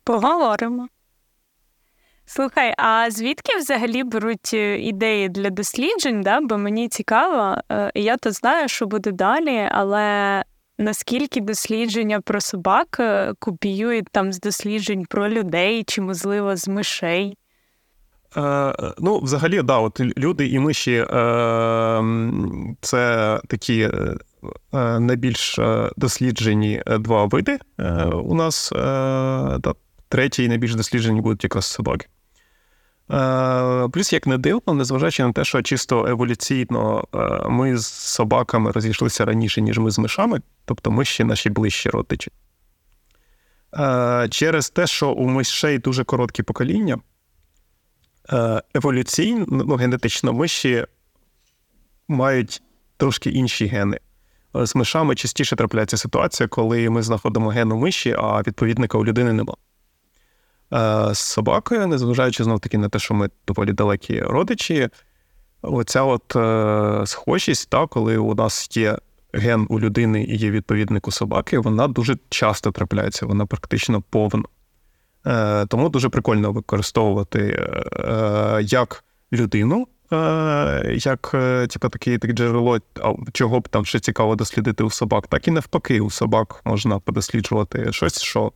[0.04, 0.88] Поговоримо.
[2.26, 6.22] Слухай, а звідки взагалі беруть е, ідеї для досліджень?
[6.22, 6.40] Да?
[6.40, 10.42] Бо мені цікаво, е, я то знаю, що буде далі, але
[10.78, 17.38] наскільки дослідження про собак е, копіюють там з досліджень про людей чи, можливо, з мишей?
[18.98, 21.06] Ну, взагалі, да, от люди і миші е,
[22.80, 23.90] це такі
[24.72, 25.58] найбільш
[25.96, 27.58] досліджені два види
[28.24, 28.72] у нас.
[28.72, 29.74] Е,
[30.08, 32.06] Третій найбільш досліджені будуть якраз собаки.
[33.10, 38.72] Е, плюс, як не дивно, незважаючи на те, що чисто еволюційно е, ми з собаками
[38.72, 42.30] розійшлися раніше, ніж ми з мишами, тобто ми ще наші ближчі родичі.
[43.78, 46.98] Е, через те, що у мишей дуже короткі покоління,
[48.74, 50.86] еволюційно, ну, генетично, миші
[52.08, 52.62] мають
[52.96, 53.98] трошки інші гени.
[54.54, 59.32] З мишами частіше трапляється ситуація, коли ми знаходимо ген у миші, а відповідника у людини
[59.32, 59.56] немає.
[60.74, 64.88] Е, з собакою, незважаючи знов таки на те, що ми доволі далекі родичі,
[65.62, 68.98] оця от е, схожість, та, коли у нас є
[69.32, 74.44] ген у людини і є відповідник у собаки, вона дуже часто трапляється, вона практично повна.
[75.26, 82.78] Е, Тому дуже прикольно використовувати е, як людину, е, як е, типу, таке так джерело,
[83.32, 87.92] чого б там ще цікаво дослідити у собак, так і навпаки, у собак можна подосліджувати
[87.92, 88.52] щось, що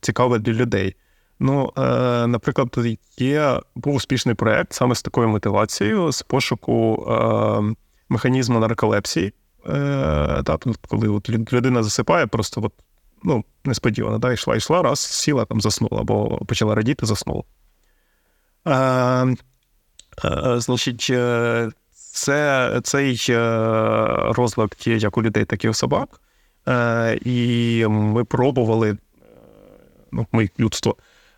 [0.00, 0.96] цікаве для людей.
[1.38, 2.78] Ну, е, наприклад,
[3.18, 7.74] є був успішний проєкт саме з такою мотивацією, з пошуку е,
[8.08, 9.32] механізму нарколепсії.
[9.68, 10.58] Е, та,
[10.88, 12.72] коли от людина засипає, просто от,
[13.24, 17.42] ну, несподівано, да, йшла, йшла, раз, сіла, там заснула, або почала радіти, заснула.
[18.66, 19.36] Е,
[20.24, 23.36] е, Значить, е, це, цей е,
[24.12, 26.20] розлад є як у людей, так і у собак.
[26.68, 28.96] Е, І ми пробували, е,
[30.12, 30.96] ну, ми людство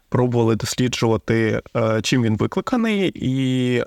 [0.08, 3.84] пробували досліджувати, е, чим він викликаний, і е,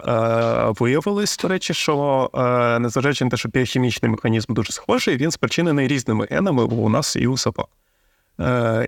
[0.80, 5.88] виявилось, до речі, що е, незважаючи на те, що біохімічний механізм дуже схожий, він спричинений
[5.88, 7.68] різними генами у нас і у собак.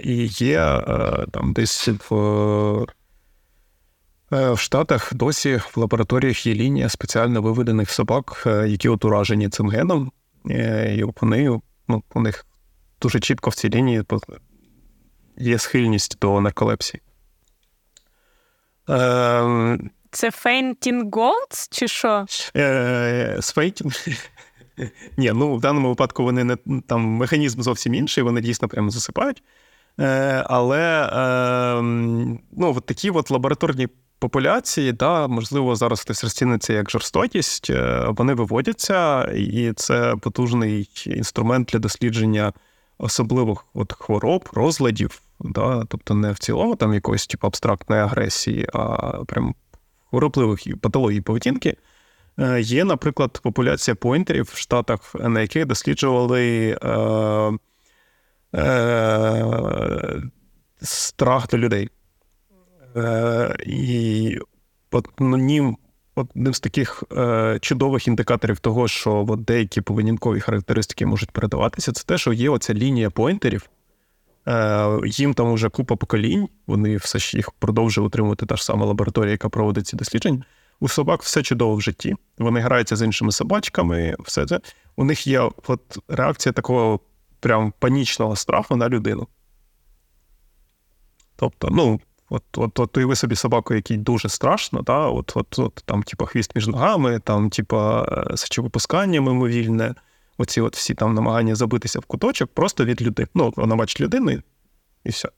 [0.03, 0.81] І є
[1.31, 2.85] там десь в.
[4.31, 10.11] В Штатах досі в лабораторіях є лінія спеціально виведених собак, які от уражені цим геном,
[10.45, 12.45] і вони ну, у них
[13.01, 14.03] дуже чітко в цій лінії
[15.37, 17.01] є схильність до нарколепсії.
[18.87, 22.25] Ем, Це Fainting Golds чи що?
[22.55, 23.37] Е,
[25.17, 26.57] Ні, ну в даному випадку вони не
[26.87, 29.43] там механізм зовсім інший, вони дійсно прямо засипають.
[29.99, 33.87] Е, але ем, ну, от такі от лабораторні
[34.19, 41.67] популяції, да, можливо, зараз хтось розціниться як жорстокість, е, вони виводяться, і це потужний інструмент
[41.67, 42.53] для дослідження
[42.97, 48.97] особливих от хвороб, розладів, да, тобто не в цілому там якоїсь типу, абстрактної агресії, а
[49.23, 49.55] прям
[50.09, 51.77] хворобливих патологій поведінки.
[52.39, 56.89] Е, є, наприклад, популяція поінтерів в Штатах, на яких досліджували е,
[58.59, 60.21] е,
[60.81, 61.89] страх до людей.
[62.95, 64.39] Е, І
[64.91, 65.77] от, ну,
[66.15, 72.03] одним з таких е, чудових індикаторів того, що от деякі поведінкові характеристики можуть передаватися, це
[72.03, 73.69] те, що є оця лінія поінтерів.
[74.47, 78.85] Е, їм там вже купа поколінь, вони все ж їх продовжують утримувати та ж сама
[78.85, 80.43] лабораторія, яка проводить ці дослідження.
[80.79, 82.15] У собак все чудово в житті.
[82.37, 84.59] Вони граються з іншими собачками, все це.
[84.95, 86.99] У них є от реакція такого
[87.39, 89.27] прям панічного страху на людину.
[91.35, 95.83] Тобто, ну, от от, от уяви собі собаку, якій дуже страшно, та, от, от, от
[95.85, 99.95] там, типу, хвіст між ногами, там, типу, сечовипускання мимовільне
[100.37, 103.27] оці от всі там намагання забитися в куточок просто від людини.
[103.35, 104.31] Ну, вона бачить людину
[105.03, 105.29] і все.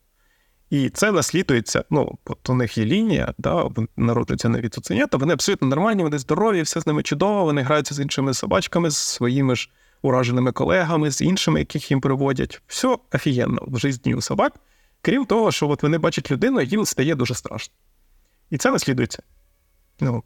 [0.70, 1.84] І це наслідується.
[1.90, 6.62] Ну, от у них є лінія, да, народжуються нові цуценята, вони абсолютно нормальні, вони здорові,
[6.62, 9.70] все з ними чудово, вони граються з іншими собачками, з своїми ж
[10.02, 12.62] ураженими колегами, з іншими, яких їм приводять.
[12.68, 14.54] Все офігенно в житті у собак.
[15.02, 17.74] Крім того, що от вони бачать людину, їм стає дуже страшно.
[18.50, 19.24] І це наслідується.
[20.00, 20.24] Ну,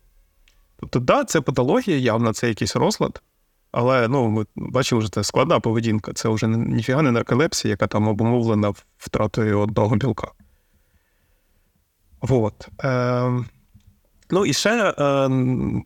[0.79, 3.21] Тобто, да, це патологія, явно, це якийсь розлад,
[3.71, 6.13] але ну, ми бачимо, що це складна поведінка.
[6.13, 10.27] Це вже ніфіга не нарколепсія, яка там обумовлена втратою одного білка.
[12.21, 12.69] Вот.
[12.83, 13.43] Е,
[14.31, 15.29] Ну і ще, е,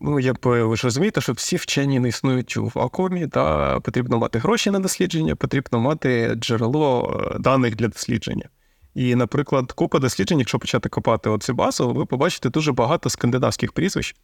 [0.01, 4.39] ну, якби ви ж розумієте, що всі вчені не існують у вакуумі, та потрібно мати
[4.39, 8.49] гроші на дослідження, потрібно мати джерело е, даних для дослідження.
[8.93, 14.15] І, наприклад, купа досліджень, якщо почати копати оцю базу, ви побачите дуже багато скандинавських прізвищ,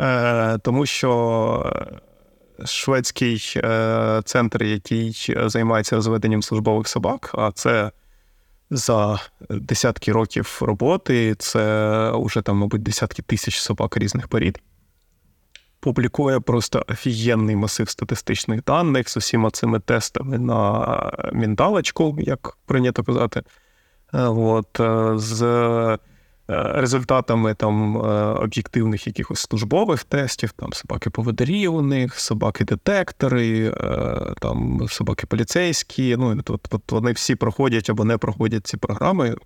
[0.00, 1.72] е, тому що
[2.64, 7.90] шведський е, центр, який займається розведенням службових собак, а це
[8.70, 14.60] за десятки років роботи, це вже там, мабуть, десятки тисяч собак різних порід.
[15.80, 23.42] Публікує просто офігенний масив статистичних даних з усіма цими тестами на міндалочку, як прийнято казати.
[24.14, 25.98] Е, от, е, з Е,
[26.48, 35.26] результатами там е, об'єктивних якихось службових тестів, там собаки-поводирі у них, собаки-детектори, е, там собаки
[35.26, 36.16] поліцейські.
[36.16, 39.36] Ну от, от вони всі проходять або не проходять ці програми.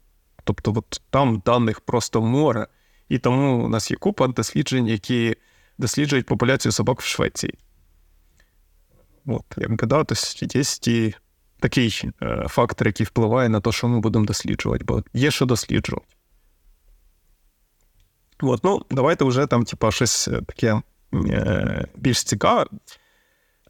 [0.45, 2.67] Тобто, от там даних просто море.
[3.09, 5.37] І тому у нас є купа досліджень, які
[5.79, 7.55] досліджують популяцію собак в Швеції.
[9.27, 10.15] От, як тобто
[10.57, 11.15] є ті,
[11.61, 12.11] такий
[12.49, 16.07] фактор, який впливає на те, що ми будемо досліджувати, бо є що досліджувати.
[18.43, 20.83] От, ну, Давайте вже там, типа, щось е, таке
[21.15, 22.67] е, більш цікаве.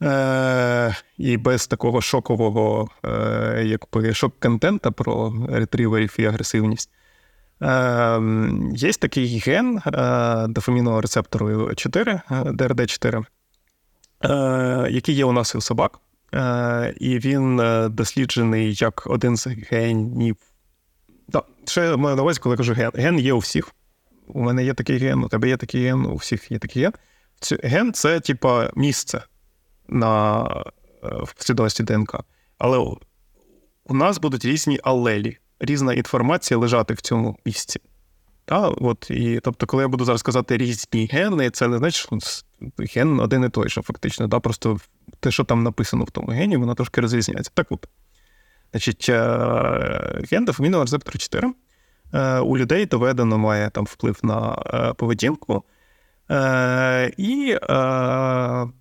[0.03, 6.91] Е, І без такого шокового е, якби, шок-контента про ретриверів і агресивність.
[7.63, 8.21] Е,
[8.75, 13.25] Є такий ген е, дофамінового рецептору 4, ДРД4,
[14.25, 15.99] е, який є у нас і у собак.
[16.35, 20.37] Е, І він е, досліджений як один з генів.
[21.29, 21.43] Да,
[21.77, 22.91] я маю на увазі, коли кажу ген.
[22.95, 23.73] Ген є у всіх
[24.35, 26.93] у мене є такий ген, у тебе є такий ген, у всіх є такий ген.
[27.63, 29.23] Ген це, типа, місце
[29.89, 30.43] на
[31.05, 32.21] е, в послідовності ДНК.
[32.59, 32.79] Але
[33.85, 37.81] у нас будуть різні алелі, різна інформація лежати в цьому місці.
[38.45, 42.19] Та, от, і, Тобто, коли я буду зараз казати різні гени, це не значить, що
[42.95, 44.27] ген один і той, що фактично.
[44.27, 44.79] Да, Просто
[45.21, 47.51] те, що там написано в тому гені, воно трошки розрізняється.
[47.55, 47.87] Так от.
[48.73, 51.53] Значить, е, ген дофамінового рецептору 4 Е,
[52.43, 55.65] у людей доведено має там вплив на е, поведінку.
[56.31, 57.57] Е, і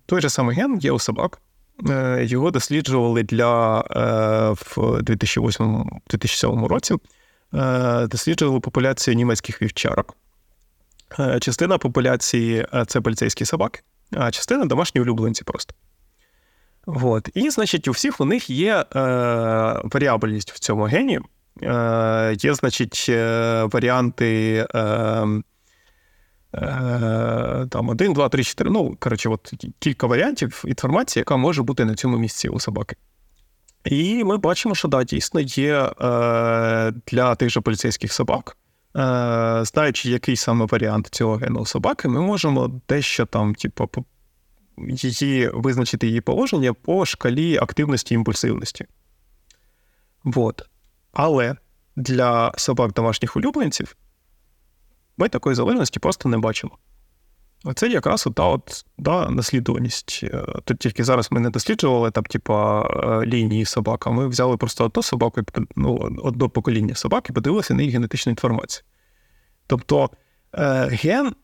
[0.06, 1.40] той же самий ген є у собак.
[2.20, 3.78] Його досліджували для
[4.50, 6.94] в 2008-2007 році.
[8.08, 10.16] Досліджували популяцію німецьких вівчарок.
[11.40, 13.80] Частина популяції це поліцейські собаки,
[14.12, 15.74] а частина домашні улюбленці просто.
[16.86, 17.28] От.
[17.34, 18.84] І, значить, у всіх у них є е,
[19.84, 21.20] варіабельність в цьому гені.
[21.62, 23.08] Е, Є, значить,
[23.72, 24.66] варіанти.
[24.74, 25.26] Е,
[26.54, 28.70] е, там один, два, три, чотири.
[28.70, 32.96] Ну, коротше, от кілька варіантів інформації, яка може бути на цьому місці у собаки.
[33.84, 35.90] І ми бачимо, що да, дійсно є
[37.06, 38.56] для тих же поліцейських собак.
[39.62, 43.88] Знаючи, який саме варіант цього гену собаки, ми можемо дещо там, типу,
[44.88, 48.84] її визначити її положення по шкалі активності і імпульсивності.
[50.24, 50.62] Вот.
[51.12, 51.56] Але
[51.96, 53.96] для собак домашніх улюбленців
[55.16, 56.78] ми такої залежності просто не бачимо.
[57.64, 60.20] Оце якраз та от, да, наслідуваність.
[60.22, 64.56] Е, тут тільки зараз ми не досліджували там, типа, е, лінії собак, а ми взяли
[64.56, 65.40] просто одну собаку,
[65.76, 68.84] ну, одне покоління собак і подивилися на їх генетичну інформацію.
[69.66, 70.10] Тобто
[70.54, 71.34] е, ген,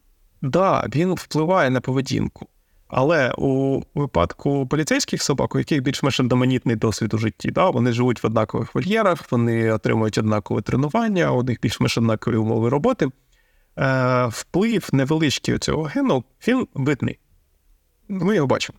[0.42, 2.46] да, він впливає на поведінку.
[2.88, 8.22] Але у випадку поліцейських собак, у яких більш-менш одноманітний досвід у житті, да, вони живуть
[8.22, 13.08] в однакових вольєрах, вони отримують однакове тренування, у них більш-менш однакові умови роботи.
[13.78, 17.18] Е, Вплив невеличкий цього гену він видний.
[18.08, 18.78] Ми його бачимо.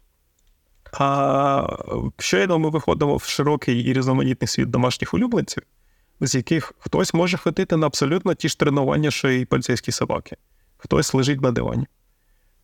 [0.93, 1.67] А
[2.19, 5.63] щойно ми виходимо в широкий і різноманітний світ домашніх улюбленців,
[6.21, 10.37] з яких хтось може ходити на абсолютно ті ж тренування, що і поліцейські собаки,
[10.77, 11.87] хтось лежить на дивані.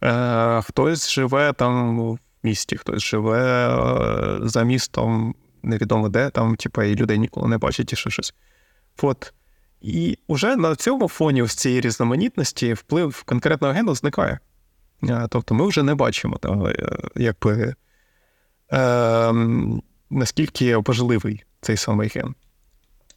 [0.04, 6.82] Е, Хтось живе там в місті, хтось живе е, за містом, невідомо де, там, типу,
[6.82, 8.34] і людей ніколи не бачать і ще щось.
[9.02, 9.34] От.
[9.82, 14.40] І вже на цьому фоні ось цієї різноманітності вплив конкретного гену зникає.
[15.04, 16.74] Е, тобто ми вже не бачимо, там,
[17.16, 17.76] якби,
[18.74, 19.34] е,
[20.10, 22.36] наскільки важливий цей самий ген.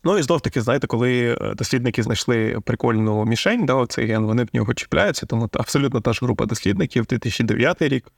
[0.04, 4.44] Ну і знов таки, знаєте, коли е, дослідники знайшли прикольну мішень, да, цей ген, вони
[4.44, 8.12] в нього чіпляються, тому абсолютно та ж група дослідників 2009 рік.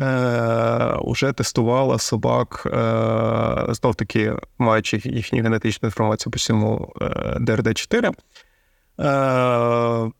[0.00, 7.04] Е, вже тестувала собак, е, знов таки маючи їхню генетичну інформацію по всьому е,
[7.40, 8.12] ДРД-4,
[9.00, 10.10] е,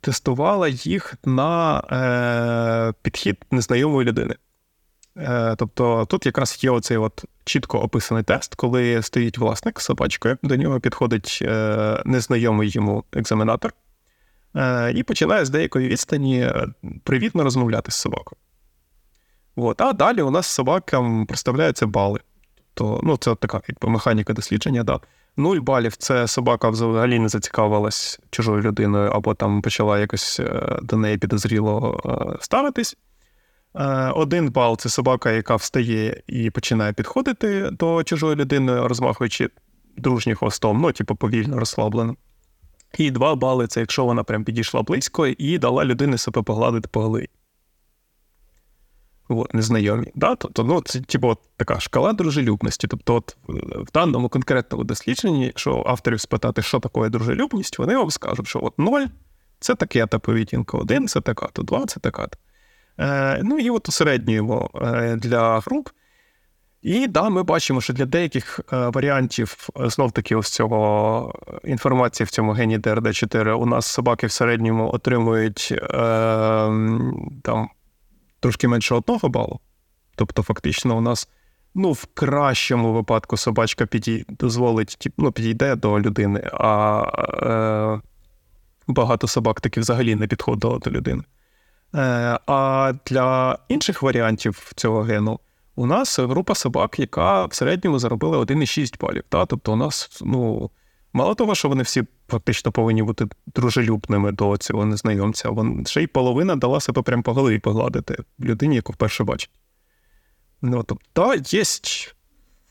[0.00, 4.34] тестувала їх на е, підхід незнайомої людини.
[5.16, 10.38] Е, тобто тут якраз є оцей от чітко описаний тест, коли стоїть власник з собачкою,
[10.42, 13.72] до нього підходить е, незнайомий йому екзаменатор
[14.56, 16.50] е, і починає з деякої відстані
[17.04, 18.38] привітно розмовляти з собакою.
[19.56, 19.80] От.
[19.80, 22.20] А далі у нас собакам представляються бали.
[22.74, 24.84] То, ну, Це така якби, механіка дослідження.
[24.84, 25.00] Да.
[25.36, 30.40] Нуль балів це собака взагалі не зацікавилась чужою людиною, або там почала якось
[30.82, 32.00] до неї підозріло
[32.40, 32.96] ставитись.
[33.74, 39.50] Е, один бал це собака, яка встає і починає підходити до чужої людини, розмахуючи
[39.96, 42.16] дружнім хвостом, ну, типу, повільно розслаблено.
[42.98, 47.00] І два бали це якщо вона прям підійшла близько і дала людині себе погладити по
[47.00, 47.28] голові.
[49.28, 50.12] От, незнайомі.
[50.14, 50.34] Да?
[50.34, 52.86] Тобто, ну, це типу, така шкала дружелюбності.
[52.86, 53.36] Тобто, от,
[53.88, 58.78] в даному конкретному дослідженні, якщо авторів спитати, що таке дружелюбність, вони вам скажуть, що от
[58.78, 59.00] 0
[59.60, 62.22] це таке та поведінка, 1 це така, то 2 це така.
[62.22, 62.34] -то.
[63.02, 65.88] Е, ну і от усереднюємо е, для груп.
[66.82, 71.34] І да, ми бачимо, що для деяких е, варіантів знов таки ось цього
[71.64, 75.86] інформації в цьому гені ДРД4 у нас собаки в середньому отримують е,
[77.42, 77.68] там
[78.40, 79.60] трошки менше одного балу.
[80.14, 81.28] Тобто, фактично, у нас
[81.74, 87.02] ну, в кращому випадку собачка підій, дозволить ну, підійде до людини, а
[87.42, 88.00] е,
[88.86, 91.22] багато собак таки взагалі не підходило до людини.
[91.94, 95.40] Е, а для інших варіантів цього гену
[95.74, 99.22] у нас група собак, яка в середньому заробила 1,6 балів.
[99.28, 99.46] Та?
[99.46, 100.70] Тобто у нас, ну,
[101.12, 106.06] мало того, що вони всі фактично повинні бути дружелюбними до цього незнайомця, вон, ще й
[106.06, 109.50] половина дала себе прям по голові погладити людині, яку вперше бачить.
[110.62, 111.62] Ну, тобто, є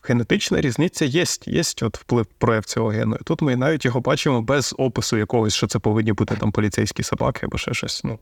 [0.02, 3.16] генетична різниця, є, є от вплив прояв цього гену.
[3.20, 7.02] І тут ми навіть його бачимо без опису якогось, що це повинні бути там поліцейські
[7.02, 8.04] собаки або ще щось.
[8.04, 8.18] Ну,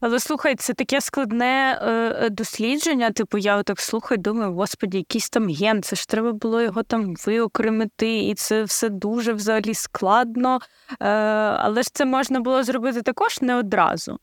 [0.00, 1.90] але слухай, це таке складне е,
[2.26, 3.10] е, дослідження.
[3.10, 7.14] Типу, я отак слухаю, думаю, господі, якийсь там ген, це ж треба було його там
[7.26, 10.58] виокремити, і це все дуже взагалі складно.
[11.00, 11.06] Е,
[11.58, 14.18] Але ж це можна було зробити також не одразу.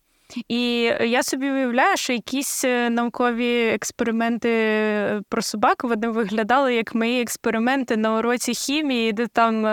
[0.48, 4.50] І я собі уявляю, що якісь е, наукові експерименти
[5.30, 9.66] про собак вони виглядали як мої експерименти на уроці хімії, де там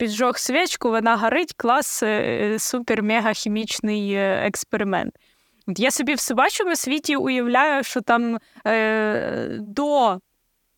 [0.00, 5.14] піджог свічку, вона горить, клас, е, супер-мега-хімічний е, експеримент.
[5.66, 10.18] Я собі в собачому світі уявляю, що там е, до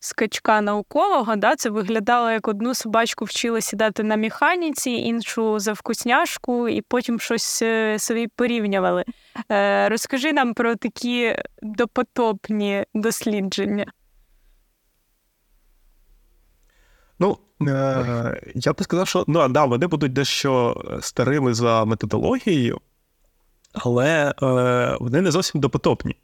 [0.01, 6.68] скачка наукового да, це виглядало, як одну собачку вчили сідати на механіці, іншу за вкусняшку,
[6.68, 9.05] і потім щось е, собі порівнювали.
[9.51, 13.87] Е, Розкажи нам про такі допотопні дослідження.
[17.18, 17.39] Ну,
[18.54, 22.80] я б сказав, що ну, да, вони будуть дещо старими за методологією,
[23.72, 26.16] але е, вони не зовсім допотопні.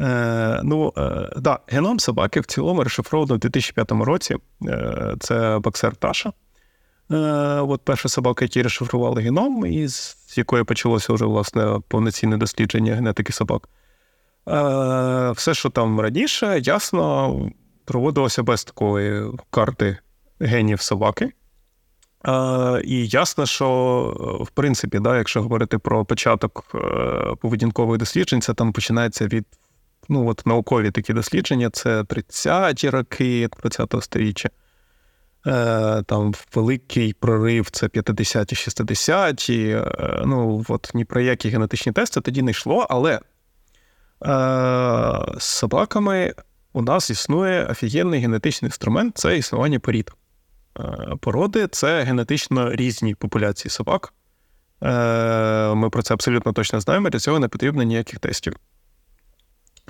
[0.00, 4.36] Е, ну, е, да, Геном собаки в цілому розшифровано в 2005 році.
[4.68, 6.32] Е, це боксер Таша.
[7.10, 7.16] Е,
[7.60, 13.32] от Перша собака, які розшифрували геном, і з якої почалося вже власне повноцінне дослідження генетики
[13.32, 13.68] собак.
[15.36, 17.36] Все, що там раніше, ясно,
[17.84, 19.98] проводилося без такої карти
[20.40, 21.32] генів собаки.
[22.28, 23.66] Е, І ясно, що,
[24.40, 26.78] е, в принципі, да, якщо говорити про початок е,
[27.40, 29.46] поведінкових досліджень, це там починається від
[30.08, 34.50] ну, от наукові такі дослідження, це 30-ті роки 20-го сторіччя.
[35.46, 39.68] Е, Там великий прорив це 50-ті, 60-ті.
[39.68, 43.20] Е, ну, от ні про які генетичні тести тоді не йшло, але
[45.38, 46.34] з собаками
[46.72, 50.12] у нас існує офігенний генетичний інструмент це існування порід.
[50.78, 54.12] Е, породи це генетично різні популяції собак.
[54.82, 58.56] Е, ми про це абсолютно точно знаємо, для цього не потрібно ніяких тестів.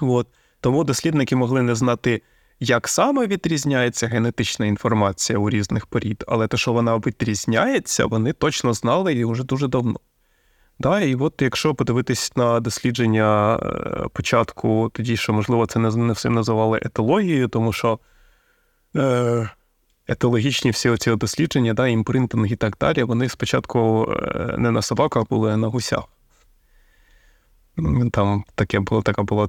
[0.00, 0.26] От.
[0.60, 2.22] Тому дослідники могли не знати,
[2.60, 8.72] як саме відрізняється генетична інформація у різних порід, але те, що вона відрізняється, вони точно
[8.72, 10.00] знали і вже дуже давно.
[10.78, 16.34] Да, І от якщо подивитись на дослідження е, початку, тоді що, можливо, це не всім
[16.34, 17.98] називали етологією, тому що
[18.96, 19.50] е,
[20.10, 25.24] етологічні всі оці дослідження, да, імпринтинг і так далі, вони спочатку е, не на собаках
[25.30, 26.04] були, а на гусях.
[28.12, 29.48] Там таке було, така була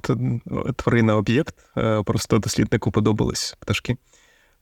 [0.76, 3.96] тваринний об'єкт, е, просто досліднику подобались пташки.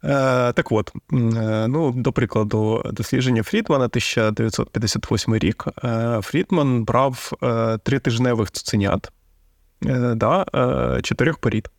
[0.05, 5.64] Е, так от, ну, до прикладу, дослідження Фрідмана 1958 рік.
[6.22, 7.32] Фрідман брав
[7.82, 9.12] тритижневих цуценят,
[10.14, 10.44] да,
[11.03, 11.70] чотирьох порід.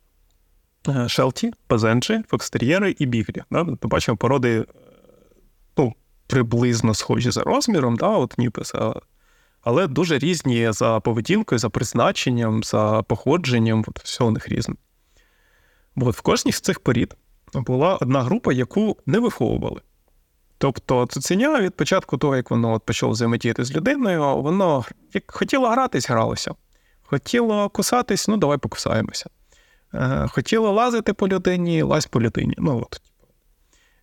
[1.06, 3.42] Шелті, Басенджі, Фокстер'єри і Біглі.
[3.50, 3.62] Да?
[3.64, 4.64] Ми бачимо породи
[5.76, 5.94] ну,
[6.26, 8.74] приблизно схожі за розміром, да, от Ніпес,
[9.60, 14.74] але дуже різні за поведінкою, за призначенням, за походженням, от все у них різне.
[15.96, 17.16] Бо в кожній з цих порід
[17.54, 19.80] була одна група, яку не виховували.
[20.58, 25.68] Тобто цуценя від початку того, як воно от почало взаємодіяти з людиною, воно як хотіло
[25.68, 26.54] гратись, гралося.
[27.02, 29.30] Хотіло кусатись, ну давай покусаємося.
[29.94, 32.54] Е, хотіло лазити по людині, лазь по людині.
[32.58, 33.00] Ну, от.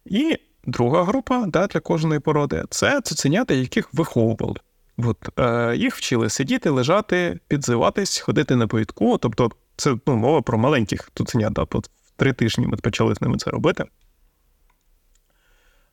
[0.05, 4.55] І друга група да, для кожної породи це цуценята, яких виховували.
[4.97, 9.17] От, е, Їх вчили сидіти, лежати, підзиватись, ходити на повідку.
[9.17, 11.53] Тобто, це ну, мова про маленьких цуценят.
[11.53, 11.81] Да, в
[12.15, 13.85] три тижні ми почали з ними це робити.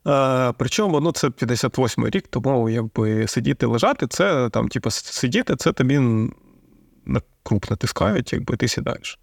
[0.06, 5.72] Е, Причому ну, це 58-й рік, тому якби сидіти лежати, це там, типу, сидіти, це
[5.72, 5.98] тобі
[7.04, 9.18] на круп натискають, якби ти сідаєш.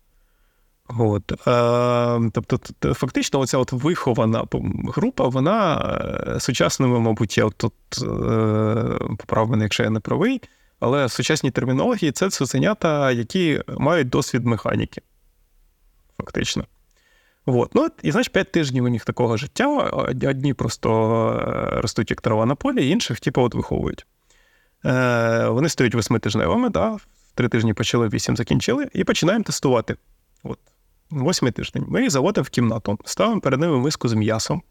[0.89, 1.31] От.
[1.47, 4.45] Е, Тобто, фактично, оця от вихована
[4.95, 5.75] група, вона
[6.27, 8.05] е, сучасними, мабуть, я тут е,
[9.17, 10.41] поправ мене, якщо я не правий,
[10.79, 15.01] але в сучасній термінології це цуценята, які мають досвід механіки.
[16.17, 16.65] Фактично.
[17.45, 17.75] От.
[17.75, 19.67] Ну, І знаєш, 5 тижнів у них такого життя.
[20.23, 20.89] Одні просто
[21.81, 24.05] ростуть як трава на полі, інших, типу, от виховують.
[24.85, 26.97] Е, Вони стають восьмитижневими, да?
[27.35, 29.95] три тижні почали, вісім закінчили, і починаємо тестувати.
[30.43, 30.59] От.
[31.09, 31.85] Восьмий тиждень.
[31.87, 34.63] Ми їх заводимо в кімнату, ставимо перед ними миску з м'ясом.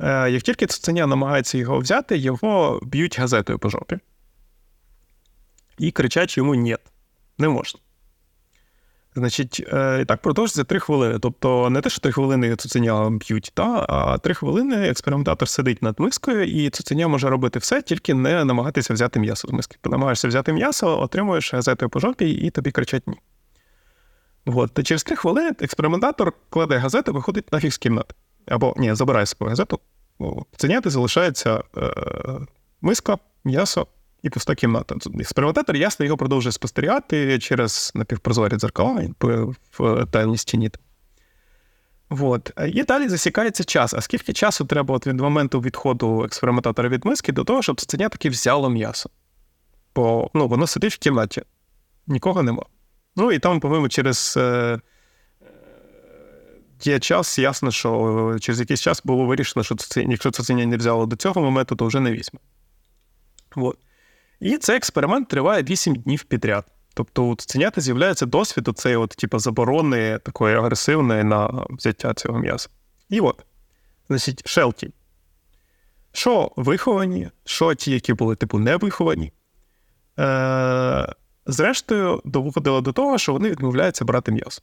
[0.00, 3.98] Е, Як тільки цуценя намагається його взяти, його б'ють газетою по жопі.
[5.78, 6.76] І кричать йому ні,
[7.38, 7.80] не можна.
[9.14, 11.18] Значить, е, так продовжується три хвилини.
[11.18, 16.00] Тобто не те, що три хвилини цуценя б'ють, та, а три хвилини експериментатор сидить над
[16.00, 19.76] мискою, і цуценя може робити все, тільки не намагатися взяти м'ясо з миски.
[19.80, 23.16] Ти намагаєшся взяти м'ясо, отримуєш газетою по жопі, і тобі кричать ні.
[24.54, 24.72] От.
[24.72, 28.14] Та через три хвилини експериментатор кладе газету, виходить нафіг з кімнати.
[28.46, 29.80] Або ні, забирає свою газету.
[30.56, 31.92] Ценяти залишається е,
[32.80, 33.86] миска, м'ясо
[34.22, 34.94] і пуста кімната.
[35.20, 39.02] Експериментатор ясно його продовжує спостерігати через напівпрозорі дзеркала
[39.78, 40.70] в тайній стіні.
[42.10, 42.52] От.
[42.68, 43.94] І далі засікається час.
[43.94, 48.08] А скільки часу треба от від моменту відходу експериментатора від миски до того, щоб ценя
[48.08, 49.10] таки взяло м'ясо?
[49.94, 51.42] Бо ну, воно сидить в кімнаті,
[52.06, 52.62] нікого нема.
[53.18, 54.80] Ну і там, по-моєму, через е,
[56.82, 61.06] є час, ясно, що через якийсь час було вирішено, що це, якщо цуценя не взяло
[61.06, 62.40] до цього моменту, то вже не візьме.
[63.56, 63.78] От.
[64.40, 66.64] І цей експеримент триває 8 днів підряд.
[66.94, 72.68] Тобто у цуценята з'являється досвід оцей от, типу, заборони такої агресивної на взяття цього м'яса.
[73.08, 73.44] І от,
[74.08, 74.92] значить, шелті.
[76.12, 79.32] Що виховані, що ті, які були, типу, не виховані.
[80.18, 81.14] Е-
[81.48, 84.62] Зрештою, доводило до того, що вони відмовляються брати м'ясо.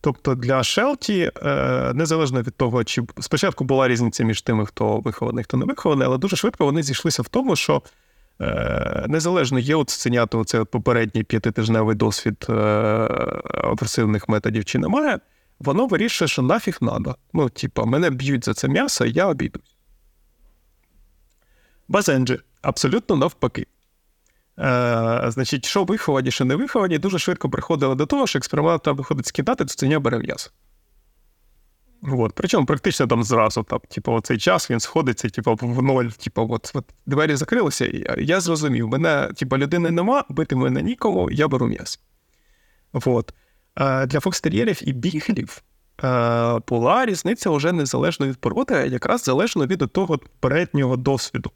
[0.00, 5.44] Тобто для Шелті, е, незалежно від того, чи спочатку була різниця між тими, хто вихований,
[5.44, 7.82] хто не вихований, але дуже швидко вони зійшлися в тому, що
[8.40, 12.52] е, незалежно є от сценято це попередній п'ятитижневий досвід е,
[13.64, 15.18] агресивних методів чи немає,
[15.58, 17.16] воно вирішує, що нафіг надо.
[17.32, 19.76] Ну, типа, мене б'ють за це м'ясо, я обійдусь.
[21.88, 23.66] Базенджі абсолютно навпаки.
[24.58, 28.96] Е, Значить, що виховані, що не виховані, дуже швидко приходили до того, що експеримент там
[28.96, 30.50] виходить з кидати, то ценя бере м'ясо.
[32.02, 32.32] От.
[32.34, 36.70] Причому практично там зразу, там, типу, оцей час він сходиться, типу, в ноль, типу, от,
[36.74, 41.48] от двері закрилися, і я, я зрозумів, мене, типу, людини нема, бити мене нікому, я
[41.48, 42.00] беру м'ясо.
[42.92, 43.34] От.
[43.76, 45.62] Е, Для фокстер'єрів і біглів
[46.04, 51.50] е, була різниця вже незалежно від породи, а якраз залежно від того переднього досвіду.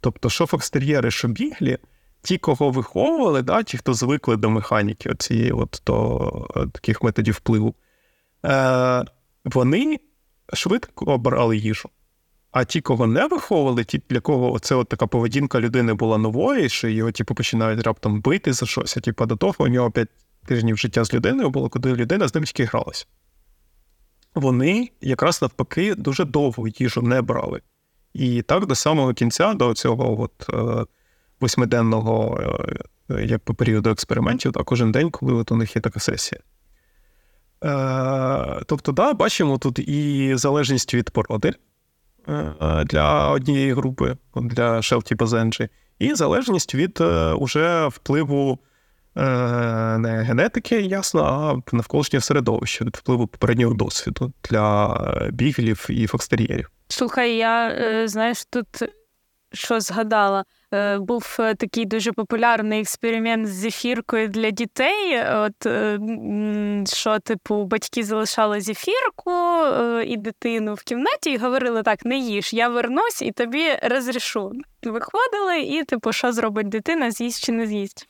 [0.00, 1.78] Тобто, що фокстер'єри, що біглі–
[2.22, 7.34] ті, кого виховували, да, ті, хто звикли до механіки, оцієї от, до е, таких методів
[7.34, 7.74] впливу,
[8.46, 9.04] е,
[9.44, 10.00] вони
[10.52, 11.88] швидко обрали їжу.
[12.50, 16.68] А ті, кого не виховували, ті, для кого це от така поведінка людини була новою,
[16.68, 20.08] що його типу, починають раптом бити за щось, а типу, до того у нього 5
[20.46, 23.06] тижнів життя з людиною було, куди людина з ним тільки гралася.
[24.34, 27.60] Вони якраз навпаки дуже довго їжу не брали.
[28.14, 30.86] І так до самого кінця, до цього от, е,
[31.40, 32.40] восьмиденного
[33.10, 36.40] е, як по періоду експериментів, а кожен день, коли от у них є така сесія.
[37.64, 41.52] Е, тобто, да, бачимо тут і залежність від породи
[42.28, 45.68] е, для однієї групи, для Шелті Базенджі,
[45.98, 47.00] і залежність від
[47.36, 48.58] уже впливу
[49.16, 56.70] не генетики, ясно, а навколишнього середовища, від впливу попереднього досвіду для бігелів і фокстер'єрів.
[56.88, 57.72] Слухай, я
[58.08, 58.66] знаєш, тут
[59.52, 60.44] що згадала,
[60.74, 65.22] е, був е, такий дуже популярний експеримент з зефіркою для дітей.
[65.34, 65.66] От
[66.94, 69.32] що, типу, батьки залишали зефірку
[70.06, 74.52] і дитину в кімнаті і говорили: так, не їж, я вернусь і тобі розрішу.
[74.82, 78.08] Виходили, і, типу, що зробить дитина, з'їсть чи не з'їсть.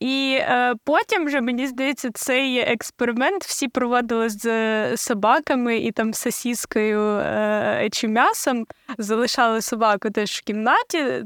[0.00, 7.00] І е, потім вже мені здається, цей експеримент всі проводили з собаками і там сосіскою
[7.18, 8.66] е, чи м'ясом,
[8.98, 11.24] залишали собаку теж в кімнаті,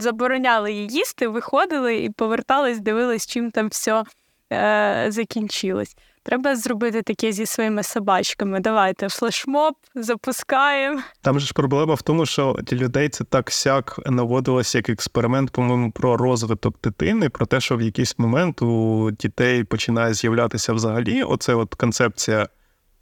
[0.00, 4.04] забороняли її їсти, виходили і повертались, дивились, чим там все
[4.52, 5.96] е, закінчилось.
[6.28, 8.60] Треба зробити таке зі своїми собачками.
[8.60, 11.00] Давайте флешмоб запускаємо.
[11.20, 15.50] Там же ж проблема в тому, що для людей це так сяк наводилося як експеримент,
[15.50, 21.22] по-моєму, про розвиток дитини, про те, що в якийсь момент у дітей починає з'являтися взагалі
[21.22, 22.48] оце от концепція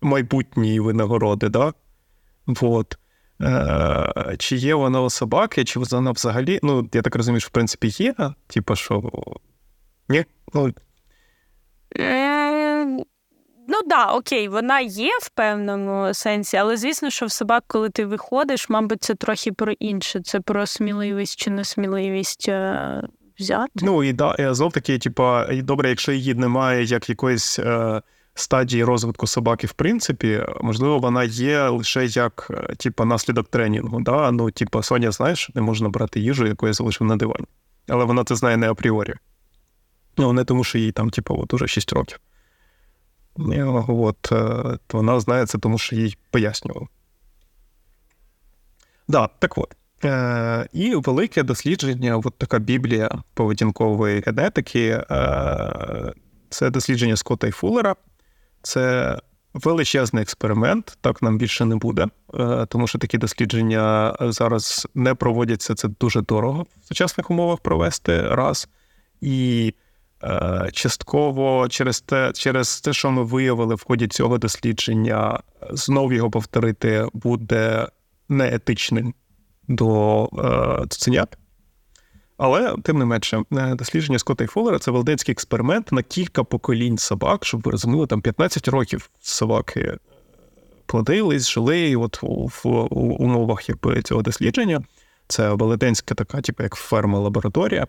[0.00, 1.48] майбутньої винагороди.
[1.48, 1.72] да?
[2.46, 2.98] Вот.
[3.40, 6.60] Е, Чи є вона у собаки, чи вона взагалі.
[6.62, 8.14] Ну, я так розумію, що в принципі є,
[8.46, 9.10] типу, що.
[10.08, 10.24] Ні?
[10.54, 10.72] Ну,
[11.98, 12.36] е,
[13.68, 18.06] Ну да, окей, вона є в певному сенсі, але звісно, що в собак, коли ти
[18.06, 20.20] виходиш, мабуть, це трохи про інше.
[20.20, 23.02] Це про сміливість чи несміливість е,
[23.38, 23.70] взяти.
[23.74, 28.02] Ну і да, знов таки, типа, добре, якщо її немає як якоїсь е,
[28.34, 34.00] стадії розвитку собаки, в принципі, можливо, вона є лише як е, типа, наслідок тренінгу.
[34.00, 34.30] Да?
[34.30, 37.46] Ну, типа, Соня, знаєш, не можна брати їжу, яку я залишив на дивані.
[37.88, 39.14] Але вона це знає не апріорі.
[40.16, 42.18] Ну, не тому, що їй там, типу, от уже 6 років.
[43.88, 46.88] От, е, Вона знає це, тому що їй пояснював.
[49.08, 49.76] Да, так от.
[50.04, 55.04] Е, І велике дослідження, от така біблія поведінкової генетики.
[55.10, 56.12] Е,
[56.50, 57.96] Це дослідження Скотта і Фуллера.
[58.62, 59.16] Це
[59.54, 65.74] величезний експеримент, так нам більше не буде, е, тому що такі дослідження зараз не проводяться.
[65.74, 68.68] Це дуже дорого в сучасних умовах провести раз.
[69.20, 69.74] І
[70.72, 75.40] частково через те, через те, що ми виявили в ході цього дослідження,
[75.70, 77.88] знов його повторити буде
[78.28, 79.14] неетичним
[79.68, 81.38] до е, цуценят.
[82.38, 86.98] Але, тим не менше, е, дослідження Скотта і Фоллера– це велденський експеримент на кілька поколінь
[86.98, 89.96] собак, щоб ви розуміли, там 15 років собаки
[90.86, 92.68] плодились, жили і от в
[93.22, 94.82] умовах якби, цього дослідження.
[95.28, 97.82] Це велетенська така, типу, як ферма-лабораторія.
[97.82, 97.86] Е,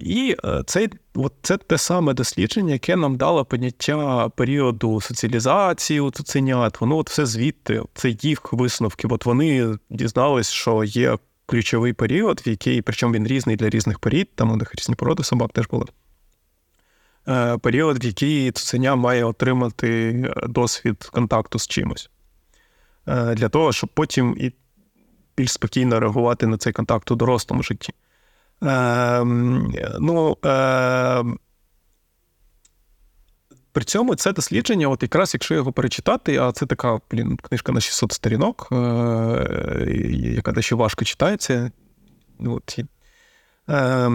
[0.00, 6.10] І е, це от це те саме дослідження, яке нам дало поняття періоду соціалізації у
[6.10, 6.80] цуценят.
[6.80, 9.08] Воно от все звідти, це їх висновки.
[9.10, 14.28] От вони дізнались, що є ключовий період, в який, причому він різний для різних порід,
[14.34, 15.86] там у них різні породи собак теж були.
[17.28, 20.12] Е, період, в який цуценя має отримати
[20.48, 22.10] досвід контакту з чимось.
[23.06, 24.52] Для того, щоб потім і
[25.36, 27.92] більш спокійно реагувати на цей контакт у дорослому житті.
[28.62, 29.24] Е,
[30.00, 31.24] ну, е,
[33.72, 37.80] при цьому це дослідження, от якраз якщо його перечитати, а це така блін, книжка на
[37.80, 38.76] 600 сторінок, е,
[40.34, 41.70] яка дещо важко читається.
[42.40, 42.78] От,
[43.70, 44.08] е,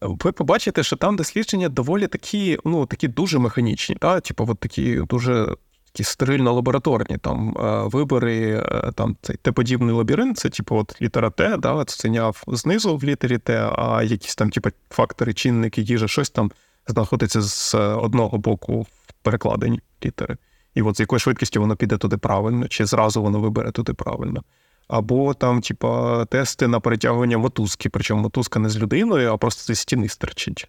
[0.00, 4.20] ви побачите, що там дослідження доволі такі ну, такі дуже механічні, та?
[4.20, 5.56] типу, от такі дуже
[5.92, 11.30] такі стерильно лабораторні там е, вибори, е, там цей Т-подібний лабіринт, це типу от літера
[11.30, 16.30] Т, да, ценяв знизу в літері Т, а якісь там, типу, фактори, чинники, їжа, щось
[16.30, 16.52] там
[16.86, 20.36] знаходиться з одного боку в перекладенні літери.
[20.74, 24.42] І от з якою швидкістю воно піде туди правильно, чи зразу воно вибере туди правильно.
[24.88, 29.80] Або там, типа, тести на перетягування мотузки, причому мотузка не з людиною, а просто зі
[29.80, 30.68] стіни стерчить.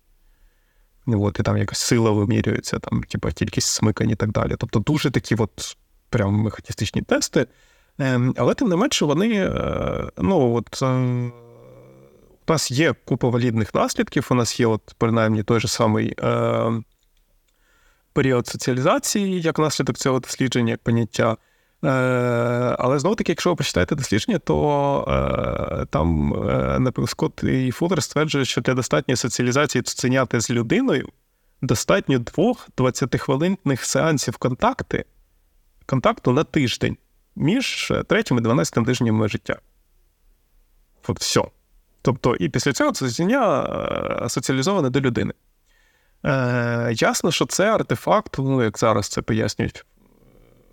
[1.16, 4.56] От, і там якась сила вимірюється, там, типа, кількість смикань і так далі.
[4.58, 5.78] Тобто дуже такі от
[6.10, 7.48] прям механістичні тести.
[8.00, 10.86] Ем, але тим не менше, вони, е, ну, от, е,
[12.48, 16.72] у нас є купа валідних наслідків, у нас є, от, принаймні, той же самий е,
[18.14, 21.38] період соціалізації, як наслідок цього дослідження, як поняття.
[21.84, 21.90] Е,
[22.80, 26.34] але знову таки, якщо ви почитаєте дослідження, то е, там
[26.98, 31.10] е, Скотт і Фуллер стверджують, що для достатньої соціалізації цуценяти з людиною
[31.62, 35.06] достатньо двох 20-хвилинних сеансів контакти,
[35.86, 36.98] контакту на тиждень
[37.36, 39.56] між третім і 12 тижнями життя.
[41.08, 41.44] От все.
[42.02, 45.34] Тобто, і після цього цуценя соціалізоване до людини.
[46.26, 49.86] Е, Ясно, що це артефакт, ну, як зараз це пояснюють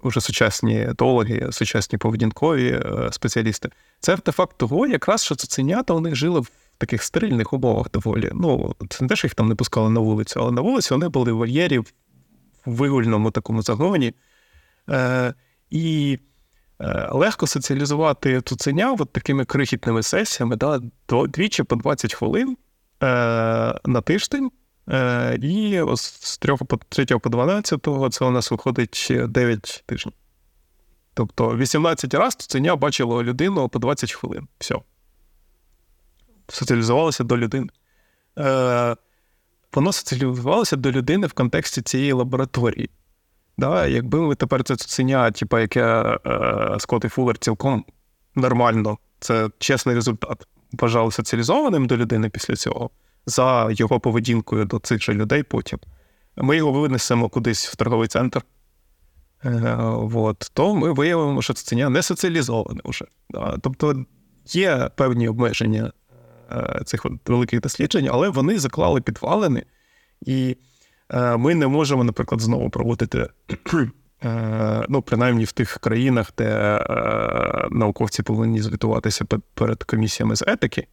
[0.07, 3.69] уже сучасні етологи, сучасні поведінкові е, спеціалісти.
[4.01, 8.31] Це артефакт того, якраз що цуценята них жили в таких стерильних умовах доволі.
[8.35, 11.09] Ну, це не те, що їх там не пускали на вулицю, але на вулиці вони
[11.09, 11.87] були в вольєрі в
[12.67, 14.15] вигульному такому загоні.
[14.91, 15.35] Е,
[15.71, 16.19] І
[16.81, 22.57] Е, легко соціалізувати цуценя от такими крихітними сесіями, да, двічі по 20 хвилин
[23.03, 23.07] е,
[23.85, 24.51] на тиждень.
[24.89, 30.15] Е, І з 3 по 3 по 12 це у нас виходить 9 тижнів.
[31.15, 34.49] Тобто 18 разів цуценя бачило людину по 20 хвилин.
[34.59, 34.77] Все.
[36.49, 37.69] Соціалізувалося до людини.
[38.39, 38.97] Е,
[39.75, 42.91] Воно соціалізувалося до людини в контексті цієї лабораторії.
[43.59, 47.85] Да, Якби ми тепер це цуценя, типу, яке е, Скотт і Фуллер цілком
[48.35, 52.91] нормально, це чесний результат, вважали соціалізованим до людини після цього,
[53.27, 55.79] за його поведінкою до цих же людей потім.
[56.37, 58.43] Ми його винесемо кудись в торговий центр.
[59.45, 59.77] Е,
[60.15, 63.05] от, то ми виявимо, що цуценя не соціалізоване вже.
[63.63, 64.05] Тобто
[64.47, 65.93] є певні обмеження
[66.53, 69.63] е, цих великих досліджень, але вони заклали підвалини.
[70.27, 70.57] І
[71.13, 73.29] Е, ми не можемо, наприклад, знову проводити,
[74.89, 76.81] ну, принаймні в тих країнах, де
[77.71, 79.25] науковці повинні звітуватися
[79.55, 80.87] перед комісіями з етики.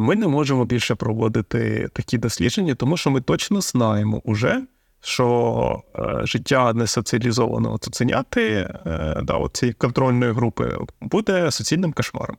[0.00, 4.62] Ми не можемо більше проводити такі дослідження, тому що ми точно знаємо уже,
[5.00, 5.82] що
[6.22, 8.74] життя несоціалізованого цуценяти
[9.22, 12.36] да, цієї контрольної групи буде суцільним кошмаром.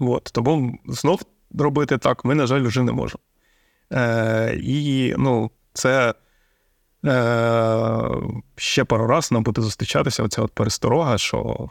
[0.00, 1.22] От, Тому знов
[1.58, 3.20] робити так ми, на жаль, вже не можемо.
[3.92, 6.14] Е, І ну, це
[7.04, 8.02] е,
[8.56, 11.68] ще пару раз нам буде зустрічатися оця от пересторога, що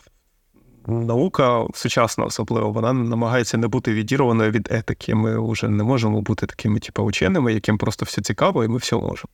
[0.88, 5.16] наука сучасна, особливо, вона намагається не бути відірваною від етики.
[5.16, 8.96] Ми вже не можемо бути такими, типу, ученими, яким просто все цікаво, і ми все
[8.96, 9.30] можемо.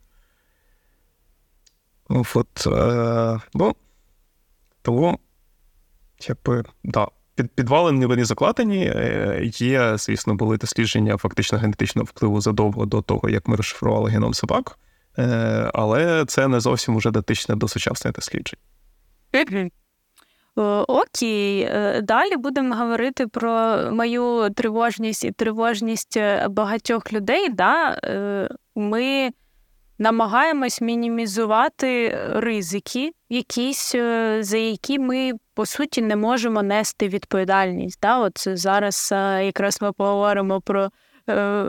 [2.10, 3.76] От, е, ну,
[4.82, 5.20] тому,
[6.28, 7.08] якби, да
[7.40, 8.86] під підвалені вони закладені.
[8.96, 14.34] Е, є, звісно, були дослідження фактично генетичного впливу задовго до того, як ми розшифрували геном
[14.34, 14.80] собак,
[15.18, 18.60] е, але це не зовсім уже дотичне до сучасних досліджень.
[20.88, 26.20] Окей, е, далі будемо говорити про мою тривожність і тривожність
[26.50, 27.50] багатьох людей.
[27.50, 27.98] Да?
[28.76, 29.30] Ми
[30.00, 33.92] намагаємось мінімізувати ризики, якісь,
[34.40, 38.00] за які ми по суті не можемо нести відповідальність.
[38.02, 38.20] Да?
[38.20, 40.90] От зараз е, якраз ми поговоримо про е,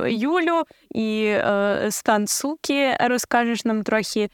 [0.09, 0.63] Юлю
[0.95, 2.97] і е, стан суки.
[3.01, 4.29] Розкажеш нам трохи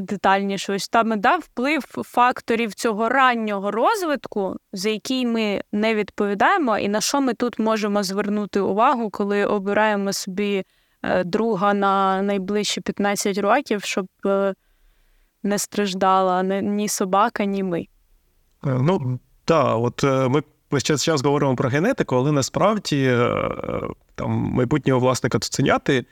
[0.00, 0.72] детальніше.
[0.72, 7.00] Ось там да, вплив факторів цього раннього розвитку, за який ми не відповідаємо, і на
[7.00, 10.64] що ми тут можемо звернути увагу, коли обираємо собі
[11.24, 14.06] друга на найближчі 15 років, щоб
[15.42, 17.80] не страждала ні собака, ні ми.
[17.80, 17.86] Е,
[18.64, 23.50] ну так, от е, ми час час говоримо про генетику, але насправді е,
[24.14, 26.06] там майбутнього власника цуценяти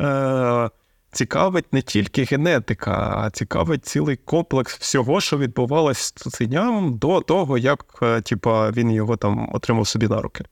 [0.00, 0.70] е,
[1.12, 7.58] цікавить не тільки генетика, а цікавить цілий комплекс всього, що відбувалося з цуценям до того,
[7.58, 10.44] як типа, він його там отримав собі на руки.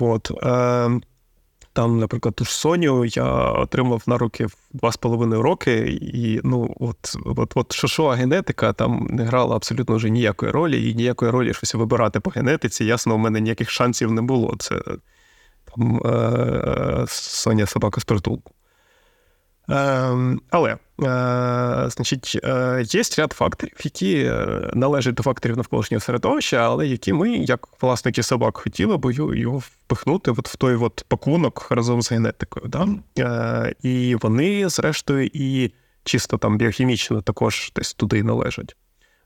[0.00, 0.30] От.
[1.76, 6.76] Там, наприклад, ту ж Соню я отримав на руки два з половиною роки, і ну,
[6.80, 11.54] от от, от шошова генетика там не грала абсолютно вже ніякої ролі, і ніякої ролі
[11.54, 12.84] щось вибирати по генетиці.
[12.84, 14.54] Ясно, у мене ніяких шансів не було.
[14.58, 14.80] Це
[15.64, 18.52] там е, е Соня собака з притулку.
[19.70, 26.86] Е- але, значить, е, є ряд факторів, які е, належать до факторів навколишнього середовища, але
[26.86, 32.02] які ми, як власники собак, хотіли б його впихнути от в той от пакунок разом
[32.02, 32.66] з генетикою.
[32.68, 32.88] Да?
[33.82, 35.72] І вони, зрештою, і
[36.04, 38.76] чисто там біохімічно також десь туди належать.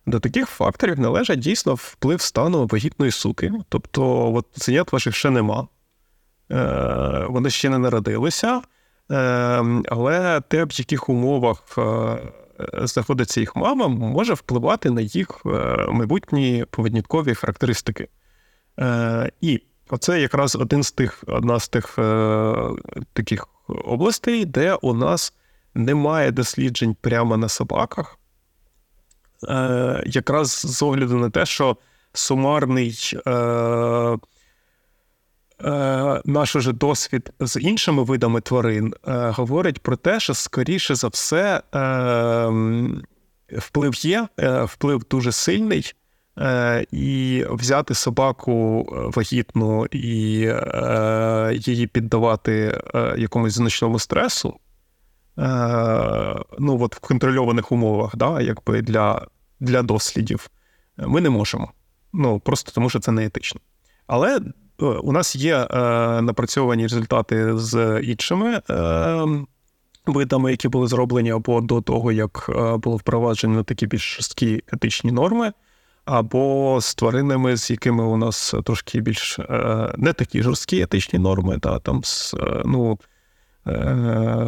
[0.06, 3.52] До таких факторів належать дійсно вплив стану вагітної суки.
[3.68, 5.68] Тобто, от ценят ваших ще нема,
[7.28, 8.62] вони ще не народилися.
[9.10, 12.18] Ем, але те, в яких умовах е,
[12.86, 15.50] знаходиться їх мама, може впливати на їх е,
[15.88, 18.08] майбутні поведінкові характеристики.
[18.78, 21.98] Е, і оце якраз один з тих, одна з тих
[23.12, 25.34] таких областей, де у нас
[25.74, 28.18] немає досліджень прямо на собаках,
[30.06, 31.76] якраз з огляду на те, що
[32.12, 33.12] сумарний
[36.24, 41.62] наш уже досвід з іншими видами тварин е, говорить про те, що скоріше за все
[41.74, 42.46] е,
[43.58, 44.28] вплив є,
[44.64, 45.94] вплив дуже сильний,
[46.90, 50.08] і взяти собаку вагітну і
[51.54, 52.82] її піддавати
[53.18, 54.54] якомусь значному стресу.
[56.58, 59.26] Ну, от в контрольованих умовах, да, якби для
[59.60, 60.50] для дослідів,
[60.96, 61.72] ми не можемо.
[62.12, 63.60] Ну, Просто тому що це не етично.
[64.06, 64.40] Але
[64.81, 65.66] у нас є е,
[66.23, 69.27] напрацьовані результати з іншими е,
[70.07, 72.51] видами, які були зроблені або до того, як
[72.82, 75.52] було впроваджено такі більш жорсткі етичні норми,
[76.05, 79.39] або з тваринами, з якими у нас трошки більш
[79.97, 82.35] не такі жорсткі етичні норми, та там з
[82.65, 82.98] ну.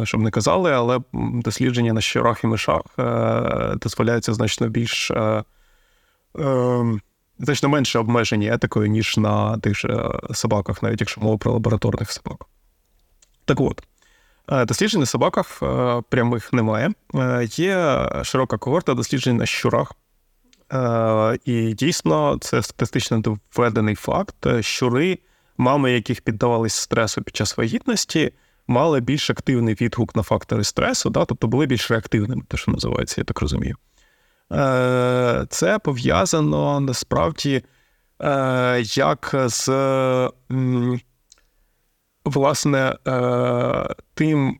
[0.03, 2.81] Щоб не казали, але дослідження на щурах і мишах
[3.81, 5.11] дозволяються значно більш
[6.39, 7.01] ем,
[7.39, 12.45] значно менше обмежені етикою, ніж на тих же собаках, навіть якщо мова про лабораторних собак.
[13.45, 13.83] Так от,
[14.49, 16.91] е, досліджень на собаках е, прямих немає.
[17.15, 19.91] Е, є широка когорта досліджень на щурах.
[21.45, 23.19] І дійсно, це статистично
[23.55, 24.35] доведений факт.
[24.59, 25.19] Щури,
[25.57, 28.33] мами, яких піддавались стресу під час вагітності,
[28.67, 31.25] мали більш активний відгук на фактори стресу, да?
[31.25, 33.75] тобто були більш реактивними, те, що називається, я так розумію.
[34.53, 37.63] Е, це пов'язано насправді
[38.21, 39.69] е, як з
[42.25, 44.59] власне е, тим,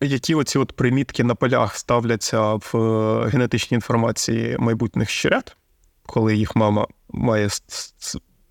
[0.00, 2.72] які оці от примітки на полях ставляться в
[3.28, 5.56] генетичній інформації майбутніх щурят,
[6.02, 7.48] коли їх мама має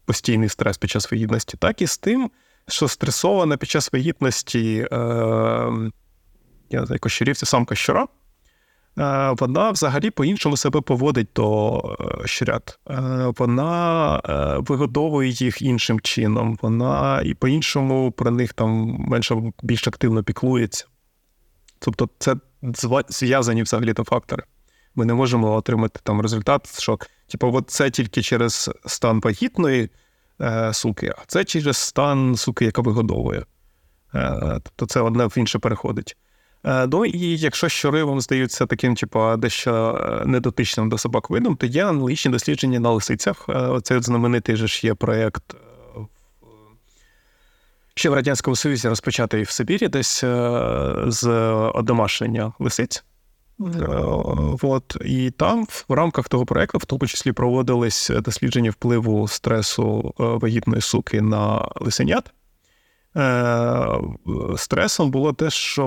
[0.06, 2.32] постійний стрес під час вагітності, так і з тим,
[2.68, 4.88] що стресована під час вагітності
[6.72, 8.08] я знаю, щурівці самка щура.
[8.98, 12.80] Е, вона взагалі по-іншому себе поводить до е, щурят.
[12.90, 14.22] Е, вона
[14.58, 20.86] вигодовує їх іншим чином, вона і по-іншому про них там менше більш активно піклується.
[21.80, 22.36] Тобто, це
[23.10, 24.44] зв'язані взагалі то фактори.
[24.96, 29.90] Ми не можемо отримати там результат, що типу, от це тільки через стан вагітної
[30.42, 33.46] е, суки, а це через стан суки, яка вигодовує.
[34.16, 36.18] Е, тобто це одне в інше переходить.
[36.66, 41.56] Е, ну і якщо щури вам здаються таким, типу, дещо е, недотичним до собак видом,
[41.56, 43.46] то є аналогічні дослідження на лисицях.
[43.50, 45.56] Е, оцей от знаменитий же ж є проєкт
[47.96, 50.22] ще в Радянському Союзі розпочатий в Сибірі, десь
[51.08, 51.28] з
[51.74, 53.04] одомашнення лисиць.
[54.62, 60.82] От, І там в рамках того проєкту, в тому числі проводились дослідження впливу стресу вагітної
[60.82, 62.32] суки на лисенят.
[63.20, 64.00] Е,
[64.58, 65.86] стресом було те, що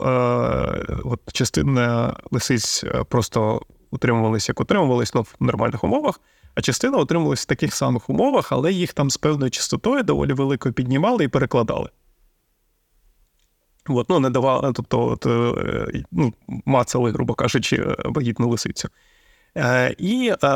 [0.00, 6.20] е, от частина лисиць е, просто утримувалися, як утримувалися ну, в нормальних умовах,
[6.54, 10.72] а частина утримувалася в таких самих умовах, але їх там з певною частотою доволі великою
[10.72, 11.88] піднімали і перекладали.
[13.88, 15.26] От, ну, не давали, тобто от,
[16.12, 18.88] ну, мацали, грубо кажучи, вагітну лисицю.
[19.56, 20.48] Е, І е,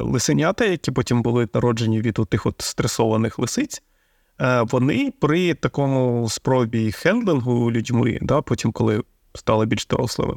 [0.00, 3.82] лисенята, які потім були народжені від тих от стресованих лисиць,
[4.70, 9.02] вони при такому спробі хендлингу людьми, да, потім, коли
[9.34, 10.34] стали більш дорослими,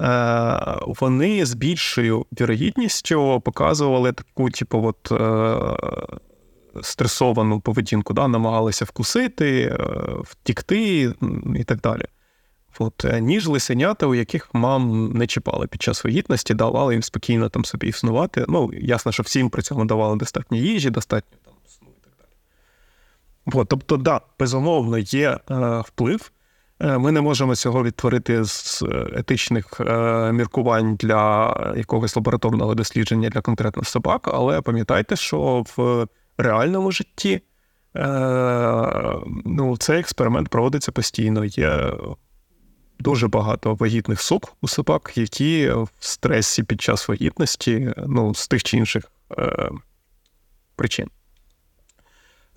[0.00, 9.76] е, вони з більшою вірогідністю показували таку, типу, от, е, стресовану поведінку, да, намагалися вкусити,
[10.24, 11.12] втікти
[11.56, 12.04] і так далі.
[12.78, 17.64] От, Ніж лисенята, у яких мам не чіпали під час вагітності, давали їм спокійно там
[17.64, 18.44] собі існувати.
[18.48, 21.38] Ну, ясно, що всім при цьому давали достатньо їжі, достатньо
[23.52, 26.30] От, тобто, да, безумовно, є е, вплив.
[26.80, 33.40] Е, ми не можемо цього відтворити з етичних е, міркувань для якогось лабораторного дослідження для
[33.40, 36.06] конкретних собак, але пам'ятайте, що в
[36.38, 37.42] реальному житті
[37.96, 38.02] е,
[39.44, 41.44] ну, цей експеримент проводиться постійно.
[41.44, 41.92] Є
[42.98, 48.62] дуже багато вагітних сук у собак, які в стресі під час вагітності ну, з тих
[48.62, 49.04] чи інших
[49.38, 49.70] е,
[50.76, 51.08] причин.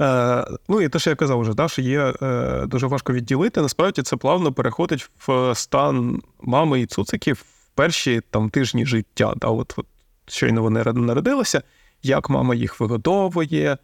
[0.02, 3.61] Е, Ну і те, що я казав вже, да, що є е, дуже важко відділити.
[3.61, 9.34] Насправді це плавно переходить в стан мами і цуциків в перші там тижні життя.
[9.36, 9.86] Да, от, от
[10.30, 11.61] Щойно вони народилися,
[12.03, 13.78] як мама їх вигодовує.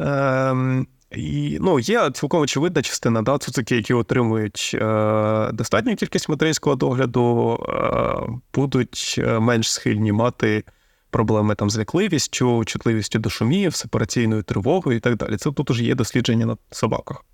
[0.00, 6.76] Е, і ну, Є цілком очевидна частина да, цуцики, які отримують е, достатню кількість материнського
[6.76, 10.64] догляду, е, будуть е, менш схильні мати
[11.10, 15.36] проблеми там з лякливістю, чутливістю до шумів, сепараційною тривогою і так далі.
[15.36, 17.24] Це тут уже є дослідження на собаках.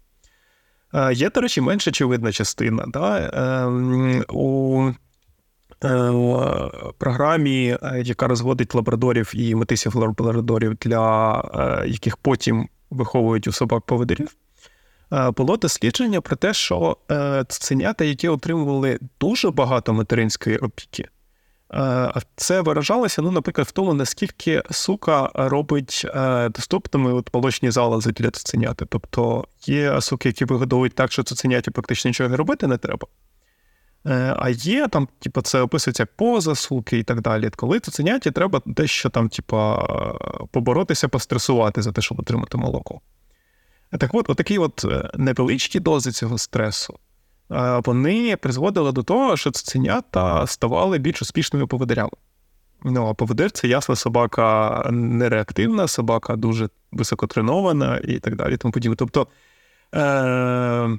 [0.94, 2.84] Е, є, до речі, менш очевидна частина.
[2.88, 3.30] Да?
[3.34, 4.90] Ем, у
[5.84, 6.12] е,
[6.98, 14.36] програмі, е, яка розводить лабрадорів і метисів лабрадорів, для яких потім виховують у собак поведерів,
[15.36, 16.96] було дослідження про те, що
[17.48, 21.15] цуценята, які отримували дуже багато материнської опіки, Е,
[22.36, 28.30] це виражалося, ну, наприклад, в тому, наскільки сука робить е, доступними от молочні залози для
[28.30, 28.86] цуценяти.
[28.88, 33.06] Тобто є суки, які вигодовують так, що цуценяті практично нічого робити не треба.
[34.06, 37.50] Е, а є там, типу, це описується як поза суки і так далі.
[37.56, 39.74] Коли цуценяті треба дещо там, типу,
[40.50, 43.00] поборотися, постресувати за те, щоб отримати молоко.
[43.98, 44.84] Так от, отакі от
[45.14, 46.98] невеличкі дози цього стресу
[47.84, 52.10] вони призводили до того, що цуценята ставали більш успішними поводирями.
[52.84, 58.56] Ну, а поводир це ясна собака нереактивна, собака дуже високотренована і так далі.
[58.56, 58.96] Тому подібне.
[58.96, 59.26] Тобто
[59.94, 60.98] е-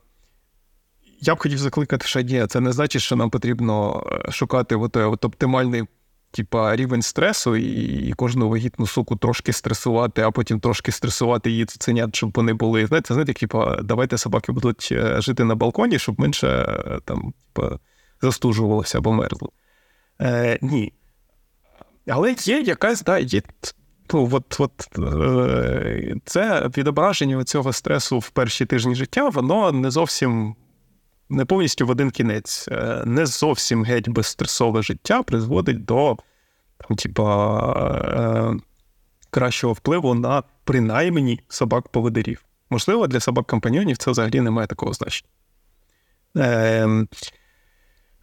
[1.22, 5.26] я б хотів закликати, що ні, це не значить, що нам потрібно шукати от, от
[5.26, 5.84] оптимальний
[6.38, 12.16] типа, рівень стресу і кожну вагітну суку трошки стресувати, а потім трошки стресувати її цуценят,
[12.16, 12.86] щоб вони були.
[12.86, 17.80] Знаєте, знаєте, типа, давайте собаки будуть е, жити на балконі, щоб менше е, там, типа,
[18.22, 19.52] застужувалося або мерзло.
[20.22, 20.94] Е, Ні.
[22.08, 23.42] Але є якась, да, є.
[24.14, 30.56] Ну, от, от, е, Це відображення цього стресу в перші тижні життя, воно не зовсім
[31.30, 36.18] не повністю в один кінець, е, не зовсім геть безстресове життя призводить до
[36.78, 38.60] там, типа, е,
[39.30, 42.46] кращого впливу на принаймні собак-поведерів.
[42.70, 45.30] Можливо, для собак-компаньйонів це взагалі не має такого значення.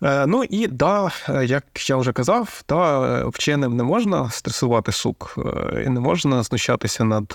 [0.03, 4.93] Е, Е, ну і да, е, як я вже казав, та вченим не можна стресувати
[4.93, 7.33] сук, е, і не можна знущатися над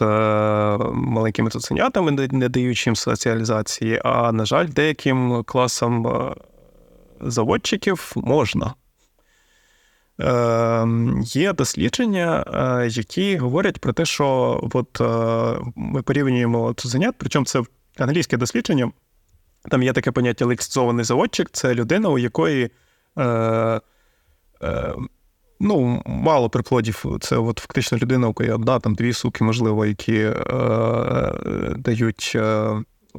[0.93, 4.01] маленькими цуценятами, не даючи їм соціалізації.
[4.03, 6.07] А на жаль, деяким класам
[7.21, 8.73] заводчиків можна.
[11.23, 12.43] Є дослідження,
[12.91, 15.01] які говорять про те, що от
[15.75, 17.61] ми порівнюємо цуценят, причому це
[17.97, 18.91] англійське дослідження.
[19.69, 22.69] Там є таке поняття лексизований заводчик це людина, у якої
[23.17, 23.23] е,
[24.63, 24.95] е,
[25.59, 27.05] ну, мало приплодів.
[27.21, 30.33] Це от фактично людина, у якої одна, там дві суки, можливо, які е,
[31.77, 32.41] дають е,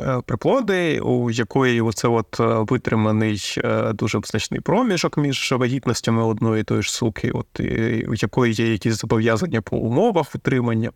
[0.01, 2.37] е, приплоди, у якої оце от
[2.71, 8.15] витриманий е, дуже значний проміжок між вагітностями одної і тої ж суки, от, і, у
[8.15, 10.91] якої є якісь зобов'язання по умовах утримання.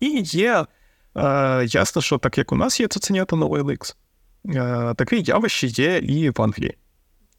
[0.00, 0.66] І є
[1.66, 3.96] ясно, що так як у нас є цуценята новий ликс.
[4.48, 6.76] Е, таке явище є і в Англії.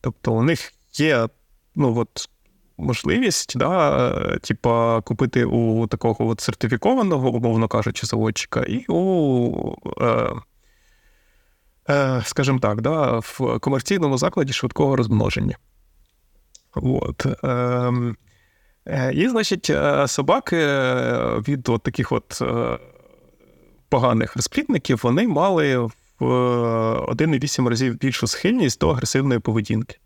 [0.01, 1.27] Тобто у них є
[1.75, 2.29] ну, от,
[2.77, 10.33] можливість да, типа, купити у такого от сертифікованого, умовно кажучи, заводчика, і у, е,
[11.89, 15.57] е, скажімо так, да, в комерційному закладі швидкого розмноження.
[16.75, 17.25] От.
[18.87, 19.71] Е, і, значить,
[20.07, 20.57] собаки
[21.47, 22.41] від от таких от
[23.89, 25.89] поганих розплідників вони мали
[26.19, 29.97] в 1,8 разів більшу схильність до агресивної поведінки.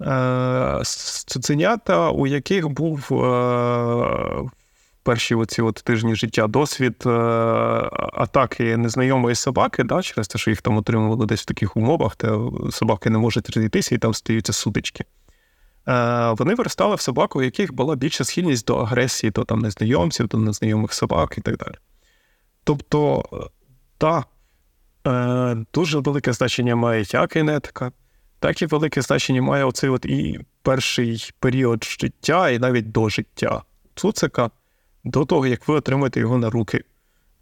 [0.00, 0.80] Е,
[1.26, 4.50] цуценята, у яких був е,
[5.02, 7.10] перші оці от тижні життя досвід е,
[8.12, 12.38] атаки незнайомої собаки, да, через те, що їх там отримували десь в таких умовах, де
[12.70, 15.04] собаки не можуть розійтися і там стаються сутички.
[16.38, 20.38] Вони виростали в собак, у яких була більша схильність до агресії, до там незнайомців, до
[20.38, 21.74] незнайомих собак і так далі.
[22.64, 23.24] Тобто,
[23.98, 24.26] так,
[25.06, 27.92] Е, дуже велике значення має як генетика,
[28.38, 33.62] так і велике значення має оцей от і перший період життя, і навіть до життя
[33.94, 34.50] цуцика,
[35.04, 36.84] до того, як ви отримаєте його на руки.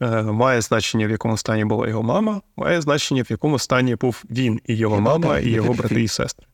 [0.00, 4.24] Е, має значення, в якому стані була його мама, має значення, в якому стані був
[4.30, 6.46] він і його мама, і його брати і сестри.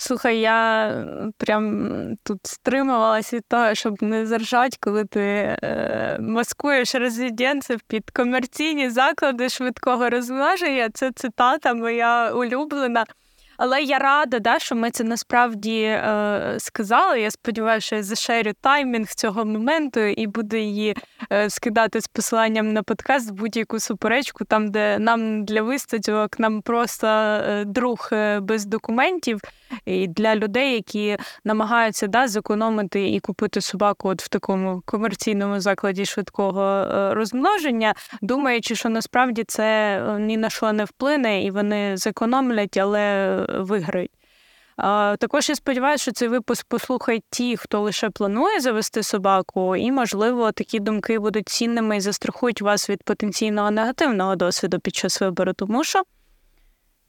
[0.00, 0.92] Слухай, я
[1.38, 8.90] прям тут стримувалася від того, щоб не заржати, коли ти е, маскуєш резиденців під комерційні
[8.90, 10.88] заклади швидкого розмноження.
[10.94, 13.04] Це цитата моя улюблена.
[13.58, 17.20] Але я рада, да, що ми це насправді е, сказали.
[17.20, 20.96] Я сподіваюся, що я зашерю таймінг цього моменту і буду її
[21.32, 26.62] е, скидати з посиланням на подкаст в будь-яку суперечку, там, де нам для вистачок, нам
[26.62, 29.40] просто е, друг е, без документів.
[29.84, 36.04] І для людей, які намагаються да, зекономити і купити собаку от в такому комерційному закладі
[36.04, 41.96] швидкого е, розмноження, думаючи, що насправді це е, ні на що не вплине, і вони
[41.96, 44.10] зекономлять, але виграють.
[45.18, 50.52] Також я сподіваюся, що цей випуск послухають ті, хто лише планує завести собаку, і, можливо,
[50.52, 55.84] такі думки будуть цінними і застрахують вас від потенційного негативного досвіду під час вибору, тому
[55.84, 56.02] що,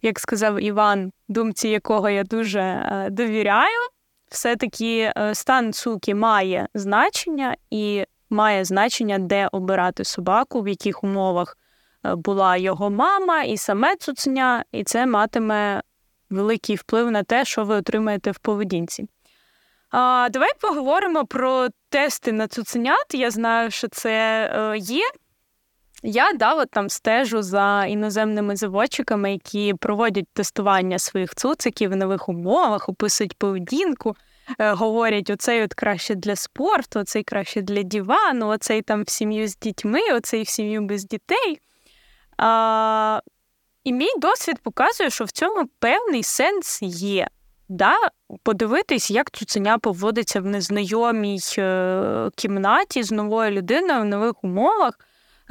[0.02, 3.80] як сказав Іван, думці якого я дуже е, довіряю,
[4.30, 11.58] все-таки е, стан цуки має значення і має значення, де обирати собаку, в яких умовах
[12.06, 15.82] е, була його мама і саме цуценя, і це матиме
[16.30, 19.08] великий вплив на те, що ви отримаєте в поведінці.
[19.92, 23.14] А, Давай поговоримо про тести на цуценят.
[23.14, 25.04] Я знаю, що це є.
[26.04, 32.30] Я да, от там стежу за іноземними заводчиками, які проводять тестування своїх цуциків в нових
[32.30, 34.16] умовах, описують поведінку,
[34.60, 39.48] е, говорять, оцей от краще для спорту, оцей краще для дивану, оцей там в сім'ю
[39.48, 41.60] з дітьми, оцей в сім'ю без дітей.
[42.38, 43.22] А,
[43.84, 47.28] І мій досвід показує, що в цьому певний сенс є.
[47.70, 47.96] Да,
[48.44, 55.00] Подивитись, як цуценя поводиться в незнайомій е, кімнаті з новою людиною в нових умовах.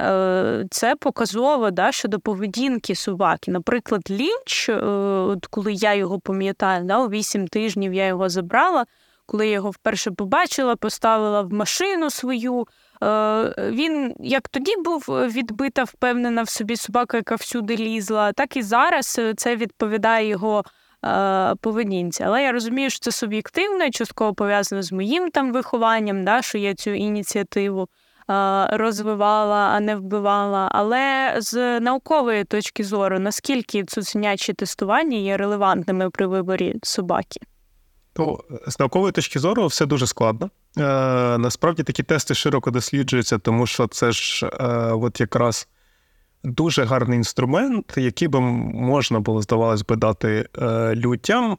[0.01, 3.51] Е, це показово да, щодо поведінки собаки.
[3.51, 8.85] Наприклад, лінч, е, от коли я його пам'ятаю, да, у вісім тижнів я його забрала,
[9.25, 12.67] коли я його вперше побачила, поставила в машину свою.
[13.03, 18.61] Е, він як тоді був відбита, впевнена в собі собака, яка всюди лізла, так і
[18.61, 20.63] зараз це відповідає його.
[21.61, 26.57] Поведінці, але я розумію, що це суб'єктивно частково пов'язано з моїм там вихованням, да, що
[26.57, 27.87] я цю ініціативу
[28.71, 30.69] розвивала, а не вбивала.
[30.71, 37.39] Але з наукової точки зору, наскільки цуценячі тестування є релевантними при виборі собаки?
[38.13, 40.49] То з наукової точки зору все дуже складно.
[40.77, 40.81] Е,
[41.37, 45.67] Насправді такі тести широко досліджуються, тому що це ж е, от якраз
[46.43, 51.57] дуже гарний інструмент, який би можна було, здавалось би, дати е, людям е,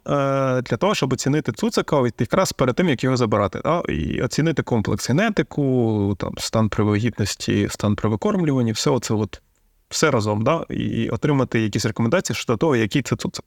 [0.62, 3.60] для того, щоб оцінити цуцика якраз перед тим, як його забирати.
[3.64, 3.82] Да?
[3.88, 9.42] І оцінити комплекс генетику, там, стан привагітності, стан при викормлюванні, все це от,
[9.88, 10.64] все разом, да?
[10.70, 13.44] і отримати якісь рекомендації щодо того, який це цуцик.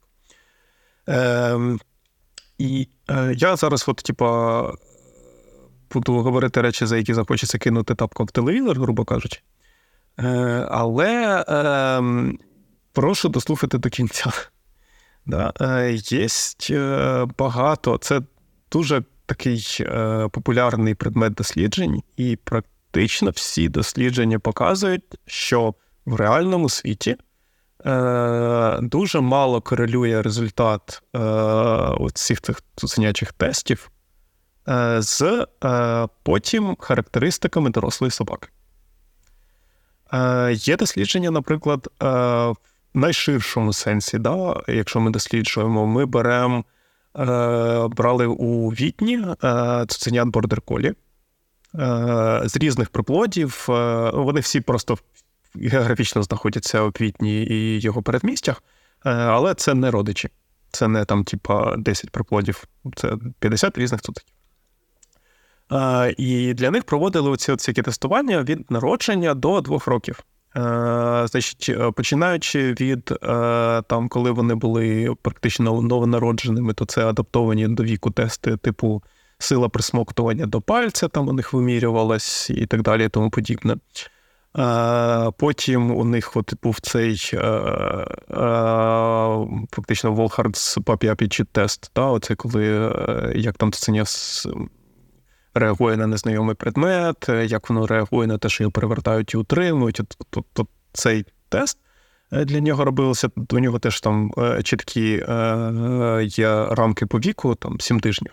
[1.08, 1.58] Е,
[2.58, 4.72] і е, я зараз, от, типа,
[5.92, 9.40] буду говорити речі, за які захочеться кинути тапком в телевізор, грубо кажучи.
[10.18, 12.38] Е, але ем,
[12.92, 14.30] прошу дослухати до кінця.
[15.26, 16.26] Да, е, Є
[16.70, 18.20] е, багато, це
[18.72, 19.86] дуже такий
[20.30, 25.74] популярний предмет досліджень, і практично всі дослідження показують, що
[26.06, 27.16] в реальному світі
[28.80, 31.02] дуже мало корелює результат
[32.14, 33.90] всіх цих цуценячих тестів
[34.98, 35.46] з
[36.22, 38.48] потім характеристиками дорослої собаки.
[40.14, 42.06] Е, Є дослідження, наприклад, е,
[42.48, 42.56] в
[42.94, 46.64] найширшому сенсі, да, якщо ми досліджуємо, ми беремо,
[47.18, 47.24] е,
[47.88, 49.24] брали у Вітні
[49.88, 50.94] цуценят бордер-колі е,
[52.44, 53.64] з різних приплодів.
[54.12, 54.98] Вони всі просто
[55.54, 58.62] географічно знаходяться у Квітні і його передмістях,
[59.02, 60.28] але це не родичі.
[60.70, 62.64] Це не там, типа, 10 приплодів,
[62.96, 64.33] це 50 різних цуциків.
[66.16, 70.24] І для них проводили оці оці тестування від народження до двох років.
[71.26, 73.16] Значить, е, починаючи від е,
[73.82, 79.02] там, коли вони були практично новонародженими, то це адаптовані до віку тести, типу
[79.38, 83.76] сила присмоктування до пальця, там у них вимірювалась і так далі, і тому подібне.
[85.36, 87.38] Потім у них от, був цей е,
[89.70, 91.90] фактично Волхардс папі тест.
[91.96, 92.92] Да, Оце коли
[93.34, 93.78] як там це
[95.54, 100.00] реагує на незнайомий предмет, е, як воно реагує на те, що його перевертають і утримують.
[100.30, 101.78] Тобто цей тест
[102.32, 105.24] е, для нього робилося, до нього теж там е, чіткі
[106.22, 108.32] є рамки по віку, там 7 тижнів.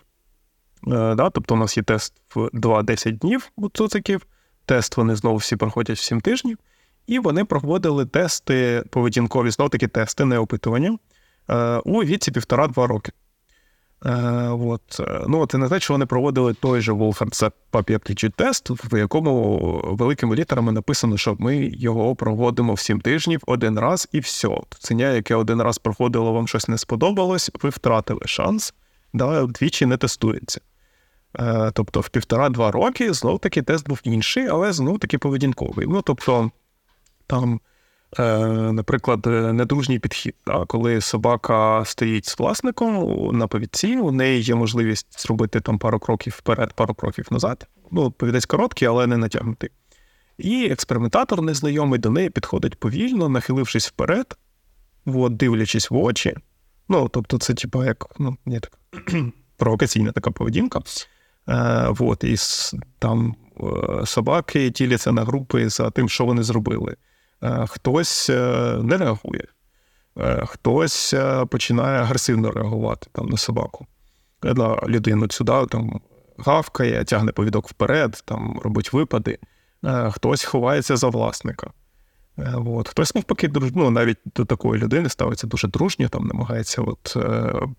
[0.84, 1.30] Да?
[1.30, 4.26] Тобто у нас є тест в 2-10 днів у цуциків,
[4.66, 6.58] тест вони знову всі проходять в 7 тижнів,
[7.08, 10.98] і вони проводили тести поведінкові, знову таки тести, не опитування
[11.84, 13.12] у віці півтора-два роки.
[14.06, 14.12] Е,
[14.50, 15.02] от.
[15.28, 20.36] Ну, Це не те, що вони проводили той же Wolfhard Aptitude тест, в якому великими
[20.36, 24.58] літерами написано, що ми його проводимо в 7 тижнів один раз і все.
[24.80, 28.74] Ценя, яке один раз проходило, вам щось не сподобалось, ви втратили шанс,
[29.14, 30.62] да, двічі не тестується.
[31.40, 35.88] Е, тобто в півтора-два роки знов таки тест був інший, але знов таки поведінковий.
[35.90, 36.52] Ну, тобто,
[37.28, 37.60] там
[38.20, 40.36] наприклад, е, недружній підхід.
[40.68, 46.36] Коли собака стоїть з власником на повідці, у неї є можливість зробити там пару кроків
[46.38, 47.68] вперед, пару кроків назад.
[47.92, 49.70] Ну, повідець короткий, але не натягнутий.
[50.38, 54.38] І експериментатор незнайомий до неї підходить повільно, нахилившись вперед,
[55.06, 56.36] от, дивлячись в очі.
[56.90, 58.80] Ну, тобто, це, типа, як ну, не так,
[59.58, 60.80] провокаційна така поведінка.
[61.48, 62.36] Е, от, І
[63.00, 66.96] там е, собаки діляться на групи за тим, що вони зробили.
[67.44, 69.48] Е, хтось е, не реагує,
[70.18, 71.16] е, хтось
[71.50, 73.88] починає агресивно реагувати там на собаку,
[74.44, 76.02] на людину сюди там
[76.38, 79.40] гавкає, тягне повідок вперед, там робить випади,
[80.12, 81.72] хтось ховається за власника.
[82.66, 82.88] От.
[82.88, 87.18] Хтось навпаки, ну, навіть до такої людини ставиться дуже дружньо, там намагається от,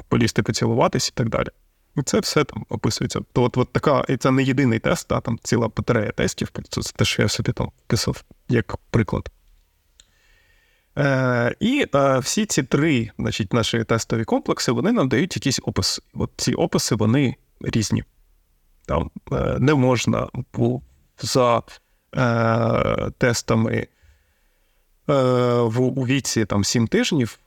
[0.09, 1.49] полізти поцілуватись і так далі.
[1.97, 3.21] І це все там описується.
[3.33, 6.51] То от, от така, І це не єдиний тест, а там ціла батарея тестів.
[6.69, 9.31] Це те, що я собі там писав як приклад.
[10.99, 16.03] Е, І е, всі ці три значить, наші тестові комплекси вони нам дають якісь описи.
[16.15, 18.05] От ці описи вони різні.
[18.87, 20.29] Там е, Не можна
[21.19, 21.63] за
[22.17, 23.87] е, тестами
[25.07, 27.39] в у віці там 7 тижнів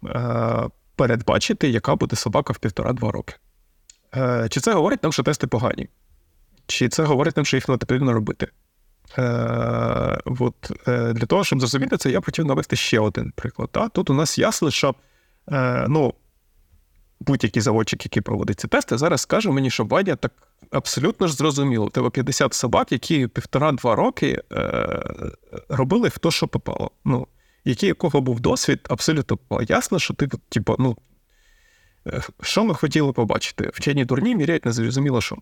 [0.95, 3.33] передбачити, яка буде собака в півтора-два роки.
[4.49, 5.89] Чи це говорить нам, що тести погані?
[6.67, 8.47] Чи це говорить нам, що їх не потрібно робити?
[9.17, 13.69] Е, от, е, Для того, щоб зрозуміти це, я хотів навести ще один приклад.
[13.71, 13.89] Та?
[13.89, 14.95] Тут у нас ясно, що
[15.51, 16.13] е, ну,
[17.19, 20.31] будь-який заводчик, який проводить ці тести, зараз скаже мені, що Бадя так
[20.71, 21.85] абсолютно ж зрозуміло.
[21.85, 25.03] У тебе 50 собак, які півтора-два роки е,
[25.69, 26.91] робили хто що попало.
[27.05, 27.27] Ну,
[27.65, 29.37] який у кого був досвід, абсолютно
[29.67, 30.97] ясно, що ти, типу, ну,
[32.07, 33.71] е, що ми хотіли побачити?
[33.73, 35.37] Вчені дурні міряють незрозуміло що.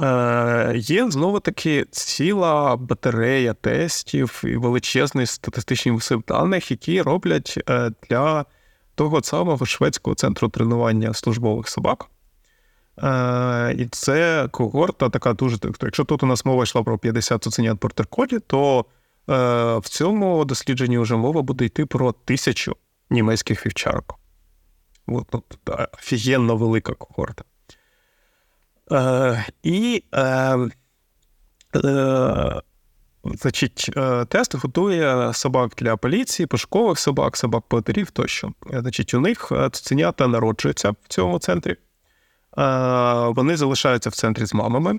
[0.00, 7.90] Е, Є знову таки ціла батарея тестів і величезний статистичний масив даних, які роблять е,
[8.08, 8.44] для
[8.94, 12.06] того самого шведського центру тренування службових собак.
[13.02, 15.58] Е, І це когорта така дуже.
[15.82, 18.84] Якщо тут у нас мова йшла про 50 цуценят портерколі, то
[19.30, 19.34] е,
[19.78, 22.76] в цьому дослідженні вже мова буде йти про тисячу
[23.10, 24.18] німецьких вівчарок.
[25.06, 25.58] От, от,
[25.98, 27.44] офігенно велика когорта.
[28.92, 30.58] Е, І е,
[31.84, 32.60] е,
[33.24, 33.90] значить,
[34.28, 38.52] тест готує собак для поліції, пошукових собак, собак поводирів тощо.
[38.72, 41.76] Значить, У них цуценята народжуються в цьому центрі.
[43.36, 44.98] Вони залишаються в центрі з мамами.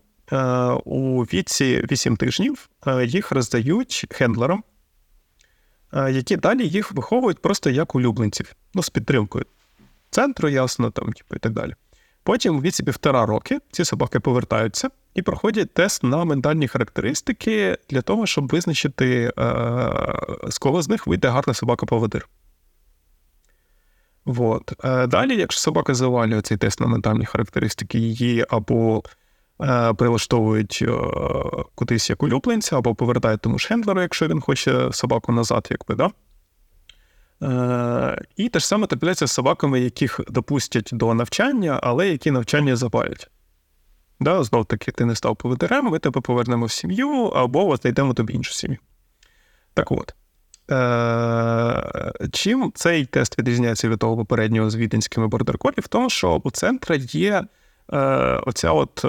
[0.86, 2.70] У віці 8 тижнів
[3.06, 4.64] їх роздають хендлерам,
[5.94, 9.46] які далі їх виховують просто як улюбленців, ну, з підтримкою
[10.10, 11.74] центру, ясно, там, типу, і так далі.
[12.30, 18.02] Потім у віці півтора роки ці собаки повертаються і проходять тест на ментальні характеристики для
[18.02, 19.52] того, щоб визначити, е,
[20.48, 22.30] з кого з них вийде гарна собака-поводир.
[24.26, 24.74] От.
[24.84, 29.04] Е, далі, якщо собака завалює цей тест на ментальні характеристики, її або
[29.62, 30.86] е, прилаштовують
[31.76, 36.10] кудись як улюбленця, або повертають тому ж хендлеру, якщо він хоче собаку назад, якби, да?
[37.42, 42.76] Е, і те ж саме трапляється з собаками, яких допустять до навчання, але які навчання
[42.76, 43.30] запалять.
[44.20, 48.34] Да, Знов таки, ти не став поведерем, ми тебе повернемо в сім'ю, або знайдемо тобі
[48.34, 48.78] іншу сім'ю.
[49.74, 50.14] Так от.
[50.72, 55.76] Е, чим цей тест відрізняється від того попереднього з віденськими бордерколі?
[55.78, 57.44] В тому, що у центра є
[57.94, 57.98] е,
[58.46, 59.06] оця от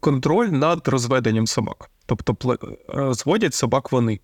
[0.00, 1.90] контроль над розведенням собак.
[2.06, 4.20] Тобто розводять собак вони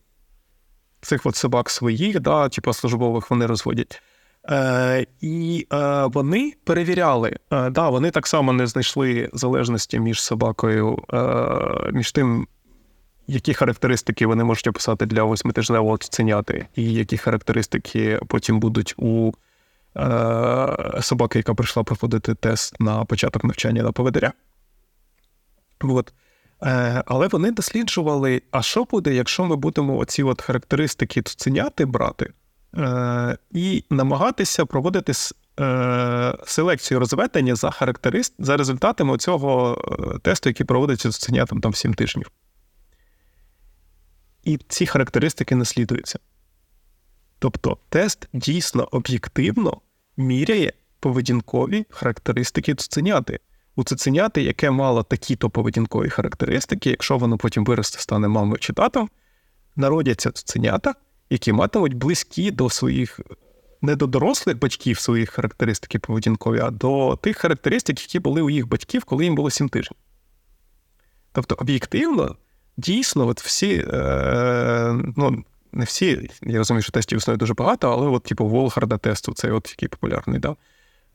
[1.00, 4.02] цих от собак своїх, да, типу службових вони розводять.
[4.48, 10.98] Е, І е, вони перевіряли, е, да, вони так само не знайшли залежності між собакою,
[11.12, 12.46] е, між тим,
[13.26, 19.32] які характеристики вони можуть описати для восьмитижневого цуценяти, і які характеристики потім будуть у
[19.96, 24.32] е, собаки, яка прийшла проходити тест на початок навчання на поведеря.
[25.80, 26.12] От.
[26.62, 32.32] Е, але вони досліджували, а що буде, якщо ми будемо оці от характеристики цуценяти брати
[32.76, 35.12] е, і намагатися проводити
[35.60, 38.34] е, селекцію розведення за характерист...
[38.38, 39.76] за результатами цього
[40.22, 42.30] тесту, який проводиться цуценятам там 7 тижнів.
[44.44, 46.18] І ці характеристики наслідуються.
[47.38, 49.80] Тобто тест дійсно об'єктивно
[50.16, 53.40] міряє поведінкові характеристики цуценяти
[53.76, 59.10] у цуценяти, яке мало такі-то поведінкові характеристики, якщо воно потім виросте, стане мамою чи татом,
[59.76, 60.94] народяться цуценята,
[61.30, 63.20] які матимуть близькі до своїх,
[63.82, 68.68] не до дорослих батьків своїх характеристики поведінкові, а до тих характеристик, які були у їх
[68.68, 69.98] батьків, коли їм було 7 тижнів.
[71.32, 72.36] Тобто, об'єктивно,
[72.76, 78.06] дійсно, от всі, е, ну, не всі, я розумію, що тестів існує дуже багато, але
[78.06, 80.56] от, типу, Волхарда тесту, цей от який популярний, да?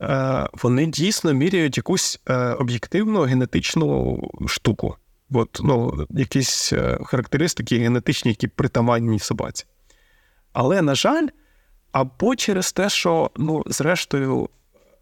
[0.02, 4.96] Е, вони дійсно міряють якусь е, об'єктивну генетичну штуку.
[5.30, 9.64] От, ну, якісь е, характеристики генетичні, які притаманні собаці.
[10.52, 11.26] Але, на жаль,
[11.92, 14.48] або через те, що, ну, зрештою,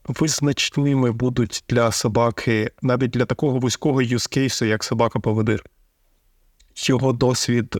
[0.08, 5.64] визначними будуть для собаки, навіть для такого вузького юзкейсу, як собака-поводир,
[6.76, 7.76] його досвід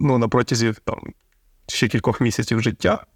[0.00, 1.12] ну, на протязі там,
[1.68, 3.06] ще кількох місяців життя.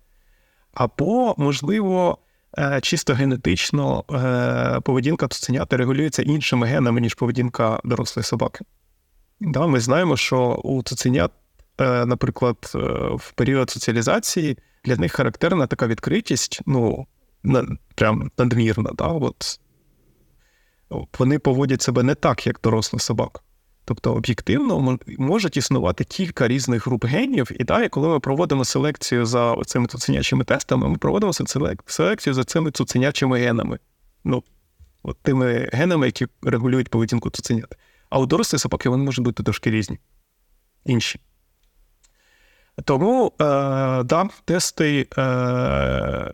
[0.75, 2.19] Або, можливо,
[2.59, 8.65] е, чисто генетично е, поведінка цуценята регулюється іншими генами, ніж поведінка дорослої собаки.
[9.41, 11.33] Да, Ми знаємо, що у цуценят,
[11.81, 12.57] е, наприклад,
[13.15, 17.07] в період соціалізації для них характерна така відкритість, ну,
[17.95, 18.91] прям надмірна.
[18.95, 19.07] Да?
[19.07, 19.61] От,
[21.19, 23.41] Вони поводять себе не так, як доросла собака.
[23.91, 29.57] Тобто об'єктивно можуть існувати кілька різних груп генів, і далі, коли ми проводимо селекцію за
[29.67, 31.33] цими цуценячими тестами, ми проводимо
[31.87, 33.79] селекцію за цими цуценячими генами.
[34.25, 34.43] Ну,
[35.03, 37.77] от тими генами, які регулюють поведінку цуценят.
[38.11, 39.99] А у дорослі собаки вони можуть бути трошки різні,
[40.85, 41.21] інші.
[42.85, 43.45] Тому, е,
[44.03, 45.09] да, тести.
[45.19, 46.33] Е,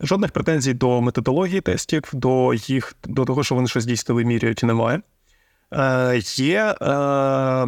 [0.00, 5.02] Жодних претензій до методології тестів, до їх, до того, що вони щось дійсно вимірюють, немає.
[5.74, 7.66] Е, Є е,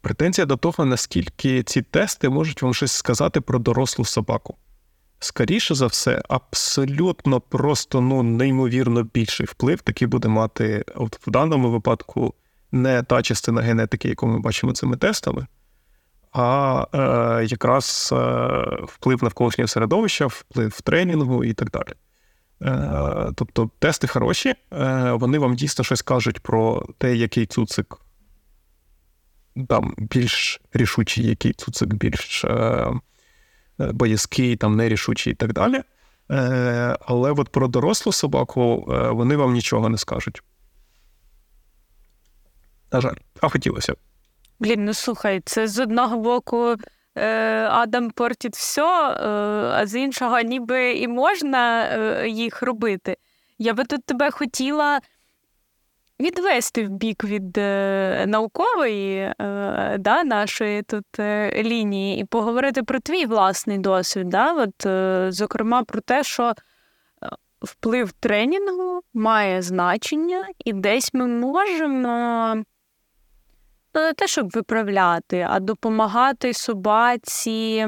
[0.00, 4.56] претензія до того, наскільки ці тести можуть вам щось сказати про дорослу собаку.
[5.20, 11.70] Скоріше за все, абсолютно просто ну, неймовірно більший вплив, такий буде мати от в даному
[11.70, 12.34] випадку
[12.72, 15.46] не та частина генетики, яку ми бачимо цими тестами,
[16.32, 18.16] а е, якраз е,
[18.84, 21.92] вплив навколишнього середовища, вплив тренінгу і так далі.
[22.62, 27.98] Е, Тобто тести хороші, е, вони вам дійсно щось кажуть про те, який цуцик
[29.68, 32.92] там більш рішучий, який цуцик більш е,
[33.78, 35.82] боязкий, там нерішучий і так далі.
[37.00, 40.42] Але от про дорослу собаку вони вам нічого не скажуть.
[42.92, 43.94] На жаль, а хотілося.
[44.60, 46.76] Блін, ну слухай, це з одного боку
[47.70, 49.28] Адам портить все, е,
[49.74, 53.16] а з іншого, ніби і можна е, їх робити.
[53.58, 55.00] Я би тут тебе хотіла
[56.20, 59.34] відвести в бік від е, наукової е,
[59.98, 64.28] да, нашої тут е, лінії і поговорити про твій власний досвід.
[64.28, 64.52] Да?
[64.52, 66.54] От, е, Зокрема, про те, що е,
[67.62, 72.64] вплив тренінгу має значення, і десь ми можемо.
[73.94, 77.86] Не те, щоб виправляти, а допомагати собаці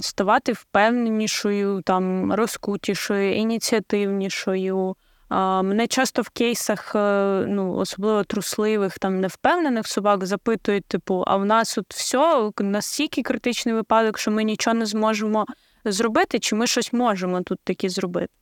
[0.00, 4.96] ставати впевненішою, там, розкутішою, ініціативнішою.
[5.30, 11.44] Мене часто в кейсах, е, ну, особливо трусливих, там невпевнених собак запитують, типу, а в
[11.44, 15.46] нас от все настільки критичний випадок, що ми нічого не зможемо
[15.84, 18.32] зробити, чи ми щось можемо тут таки зробити.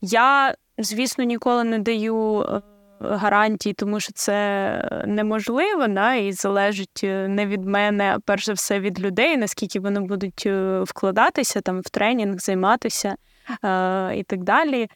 [0.00, 2.62] Я, звісно, ніколи не даю е,
[3.02, 8.52] гарантій, тому що це неможливо, да, і залежить е, не від мене, а перш за
[8.52, 10.46] все від людей, наскільки вони будуть
[10.82, 13.16] вкладатися там в тренінг, займатися
[13.64, 14.88] е, і так далі.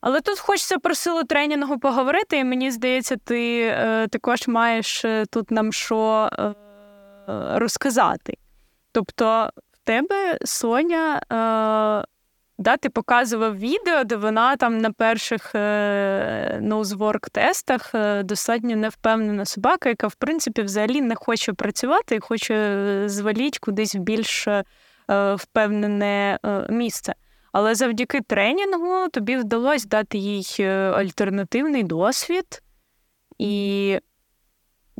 [0.00, 5.24] Але тут хочеться про силу тренінгу поговорити, і мені здається, ти е, також маєш е,
[5.30, 6.54] тут нам що е,
[7.58, 8.36] розказати.
[8.92, 12.15] Тобто, в тебе Соня, е,
[12.58, 19.44] да, ти показував відео, де вона там на перших е, ноузворк тестах е, достатньо невпевнена
[19.44, 24.48] собака, яка, в принципі, взагалі не хоче працювати і хоче зваліть кудись в більш
[25.36, 26.38] впевнене
[26.68, 27.14] місце.
[27.56, 32.62] Але завдяки тренінгу тобі вдалося дати їй е, альтернативний досвід,
[33.38, 33.98] і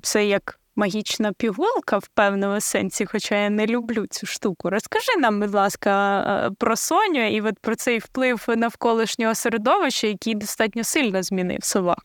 [0.03, 4.71] це як магічна пігулка в певному сенсі, хоча я не люблю цю штуку.
[4.71, 10.35] Розкажи нам, будь ласка, е, про Соню і от про цей вплив навколишнього середовища, який
[10.35, 11.99] достатньо сильно змінив собак.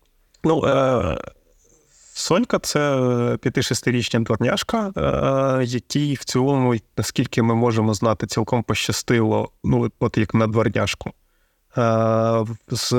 [0.44, 1.18] Ну, е-
[2.14, 2.80] Сонька це
[3.42, 10.34] 5-6-річна дворняшка, е, якій в цілому, наскільки ми можемо знати, цілком пощастило, ну, от як
[10.34, 11.12] на дворняшку,
[11.78, 12.96] е, з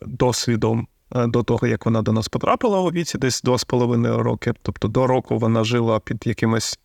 [0.00, 4.52] досвідом до того, як вона до нас потрапила у віці, десь 2,5 роки.
[4.62, 6.78] Тобто до року вона жила під якимось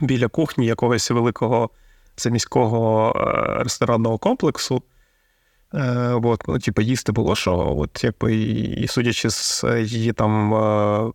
[0.00, 1.70] біля кухні якогось великого
[2.16, 3.12] заміського
[3.62, 4.82] ресторанного комплексу.
[5.74, 11.12] Е, от, ну, типу, їсти було що, от, якби, і судячи з її там е,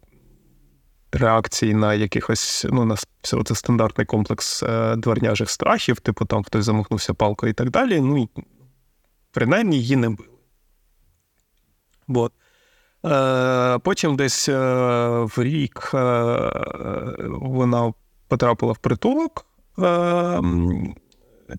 [1.12, 7.14] реакції на якихось, ну, на це стандартний комплекс е, дворняжих страхів, типу там хтось замахнувся
[7.14, 8.30] палкою і так далі, ну,
[9.32, 10.39] принаймні її не били.
[12.16, 12.32] От.
[13.84, 15.92] Потім десь в рік
[17.30, 17.94] вона
[18.28, 19.46] потрапила в притулок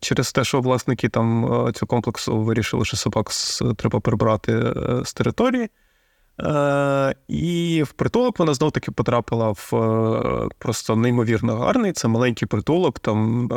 [0.01, 3.31] через те, що власники там е, цього комплексу вирішили, що собак
[3.77, 5.69] треба прибрати е, з території.
[6.41, 11.93] Е, і в притулок вона знов таки потрапила в просто неймовірно гарний.
[11.93, 13.49] Це маленький притулок, там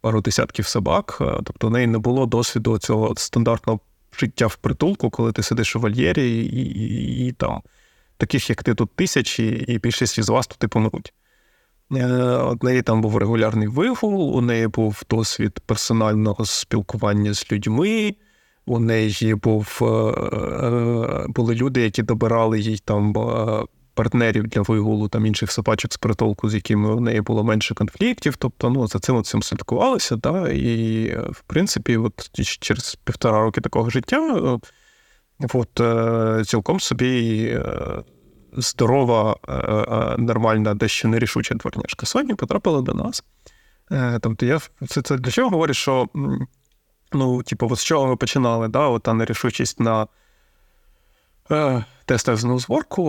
[0.00, 1.16] пару десятків собак.
[1.18, 3.80] Тобто в неї не було досвіду цього стандартного
[4.18, 7.62] життя в притулку, коли ти сидиш у вольєрі, і, і, і там
[8.16, 11.14] таких, як ти тут тисячі, і більшість із вас тут помруть.
[11.92, 12.06] Е,
[12.36, 18.14] у неї там був регулярний вигул, у неї був досвід персонального спілкування з людьми.
[18.68, 23.12] У неї був, е, е, були люди, які добирали їй там
[23.96, 28.36] партнерів для вигулу там інших собачок з притулку, з якими у неї було менше конфліктів.
[28.36, 30.16] Тобто, ну за цим цим слідкувалися.
[30.16, 30.48] Да?
[30.48, 34.58] І, в принципі, от через півтора роки такого життя,
[35.52, 35.80] от
[36.46, 37.52] цілком собі
[38.56, 43.24] здорова, е, е, нормальна, дещо нерішуча дворняшка Соні потрапила до нас.
[43.92, 46.08] Е, тобто я це, це для чого говорю, що
[47.12, 50.06] ну, типу, з чого ми починали, да, та нерішучість на
[51.50, 52.44] е, тестах з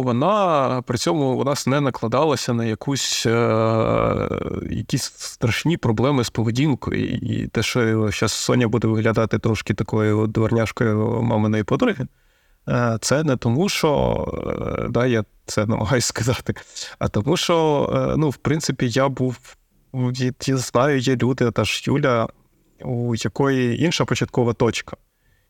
[0.03, 4.29] вона при цьому у нас не накладалася на якусь е,
[4.69, 7.05] якісь страшні проблеми з поведінкою.
[7.09, 12.07] І те, що зараз Соня буде виглядати трошки такою дворняшкою маминої подруги,
[12.69, 14.25] е, це не тому, що
[14.83, 16.53] е, да, я це намагаюся сказати,
[16.99, 19.37] а тому, що, е, ну, в принципі, я був.
[20.45, 22.27] Я знаю, є люди, та ж Юля,
[22.81, 24.97] у якої інша початкова точка.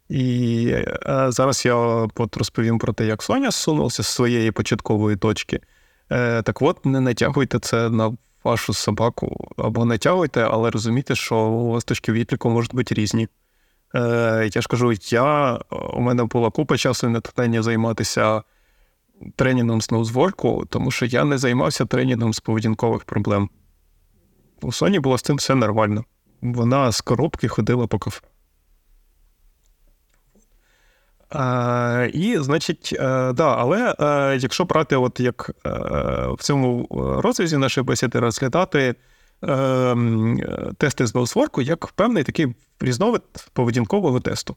[0.09, 5.59] І е, зараз я от розповім про те, як Соня зсунулася з своєї початкової точки.
[6.11, 11.71] Е, так от, не натягуйте це на вашу собаку або натягуйте, але розумійте, що у
[11.71, 13.27] вас точки відліку можуть бути різні.
[13.95, 15.59] Е, я ж кажу, я,
[15.93, 18.43] у мене була купа часу і натхнення займатися
[19.35, 23.49] тренінгом з ноузворку, тому що я не займався тренінгом з поведінкових проблем.
[24.61, 26.03] У Соні було з цим все нормально.
[26.41, 28.21] Вона з коробки ходила по кафе.
[31.35, 35.69] Е, І, значить, е, да, але е, якщо брати, от як е,
[36.31, 36.87] в цьому
[37.23, 38.95] розрізі нашої бесіди розглядати
[39.43, 39.95] е,
[40.77, 43.21] тести з ноусворку як певний такий різновид
[43.53, 44.55] поведінкового тесту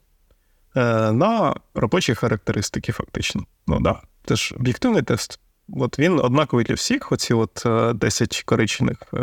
[0.76, 3.44] е, на робочі характеристики, фактично.
[3.66, 5.40] Ну да, це ж об'єктивний тест.
[5.76, 7.62] От він однаковий для всіх, оці от
[7.94, 9.14] 10 е, коричних,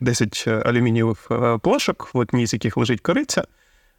[0.00, 3.44] 10 е, алюмінієвих е, плошок, в одній з яких лежить кориця.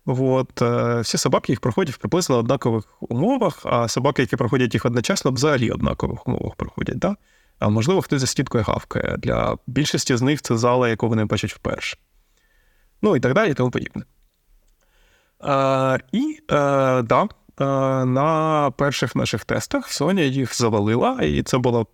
[0.05, 0.61] От,
[1.05, 5.71] Всі собаки їх проходять в приблизно однакових умовах, а собаки, які проходять їх одночасно, взагалі
[5.71, 6.99] однакових умовах проходять.
[6.99, 7.15] Да?
[7.59, 9.17] А можливо, хтось за стінкою гавкає.
[9.17, 11.97] Для більшості з них це зала, яку вони бачать вперше.
[13.01, 14.03] Ну і так далі, і тому подібне.
[15.39, 17.27] А, І а, да,
[18.05, 21.87] на перших наших тестах Соня їх завалила, і це було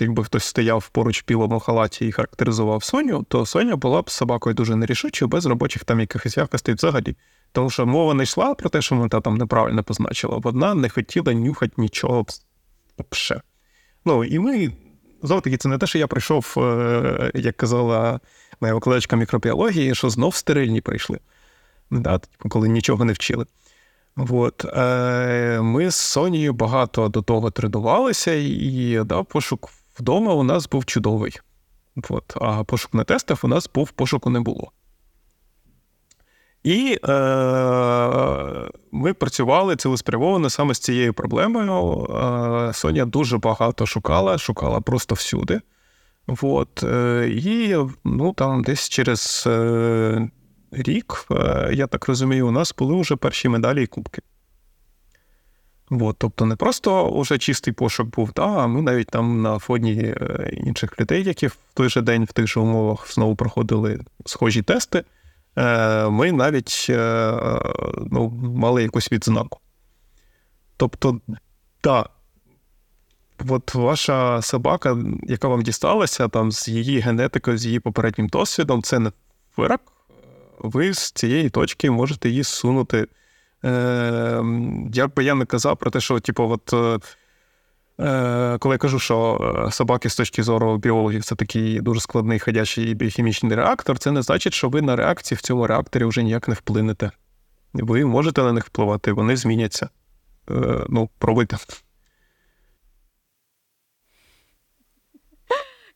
[0.00, 4.54] якби хтось стояв поруч в білому халаті і характеризував Соню, то Соня була б собакою
[4.54, 7.16] дуже нерішучою, без робочих там якихось якостей взагалі.
[7.54, 11.34] Тому що мова не йшла про те, що вона там неправильно позначила, вона не хотіла
[11.34, 12.26] нюхати нічого
[13.12, 13.40] ще.
[14.04, 14.72] Ну, і ми,
[15.22, 18.20] знову таки, це не те, що я прийшов, е, як казала
[18.60, 21.18] моя викладачка мікробіології, що знов стерильні прийшли,
[21.90, 23.46] да, типу, коли нічого не вчили.
[24.16, 30.68] От, е, Ми з Сонією багато до того тренувалися, і да, пошук вдома у нас
[30.68, 31.40] був чудовий.
[32.08, 34.72] От, А пошук на тестах у нас був пошуку не було.
[36.64, 37.10] І е,
[38.92, 42.04] ми працювали цілеспрямовано саме з цією проблемою.
[42.04, 45.60] Е, Соня дуже багато шукала, шукала просто всюди.
[46.26, 50.28] От, е, І ну, там десь через е,
[50.70, 54.22] рік, е, я так розумію, у нас були вже перші медалі і кубки.
[55.90, 59.92] От, тобто не просто вже чистий пошук був, да, а ми навіть там на фоні
[59.92, 64.62] е, інших людей, які в той же день в тих же умовах знову проходили схожі
[64.62, 65.04] тести.
[65.56, 67.32] Е, ми навіть е,
[68.10, 69.60] ну, мали якусь відзнаку.
[70.76, 71.20] Тобто,
[71.80, 72.10] так,
[73.48, 78.98] от ваша собака, яка вам дісталася, там з її генетикою, з її попереднім досвідом, це
[78.98, 79.12] не
[79.56, 79.80] вирок.
[80.58, 83.06] Ви з цієї точки можете її сунути.
[83.64, 84.42] Е,
[84.92, 86.74] Як би я не казав про те, що, типу, от.
[88.00, 89.38] Е, коли я кажу, що
[89.68, 94.22] е, собаки з точки зору біологів це такий дуже складний ходячий біохімічний реактор, це не
[94.22, 97.10] значить, що ви на реакції в цьому реакторі вже ніяк не вплинете.
[97.72, 99.88] Ви можете на них впливати, вони зміняться.
[100.50, 100.54] Е,
[100.88, 101.56] ну, пробуйте.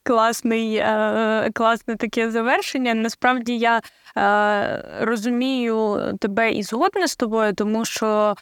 [0.03, 0.85] Класний,
[1.55, 2.95] класне таке завершення.
[2.95, 3.83] Насправді я
[5.01, 8.35] розумію тебе і згодна з тобою, тому що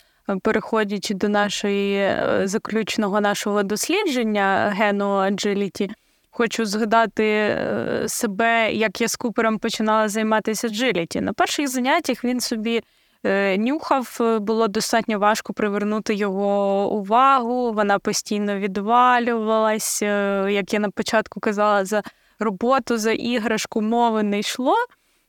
[0.42, 5.90] переходячи до нашої е, заключного нашого дослідження гену Agility,
[6.30, 11.20] хочу згадати е, себе, як я з Купером починала займатися Agility.
[11.20, 12.82] На перших заняттях він собі
[13.24, 17.72] е, нюхав, було достатньо важко привернути його увагу.
[17.72, 20.02] Вона постійно відвалювалась.
[20.48, 22.02] Як я на початку казала, за
[22.38, 24.74] роботу, за іграшку мови не йшло.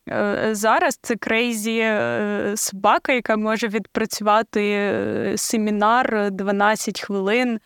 [0.09, 7.59] Е, зараз це крейзі е, собака, яка може відпрацювати е, семінар 12 хвилин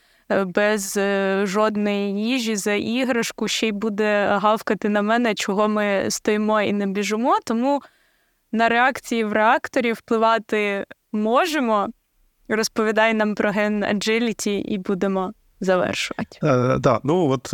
[0.45, 0.99] без
[1.43, 6.87] жодної їжі за іграшку, ще й буде гавкати на мене, чого ми стоїмо і не
[6.87, 7.39] біжимо.
[7.45, 7.81] Тому
[8.51, 11.87] на реакції в реакторі впливати можемо.
[12.47, 16.39] Розповідай нам про ген Agility і будемо завершувати.
[16.83, 17.53] Так, ну от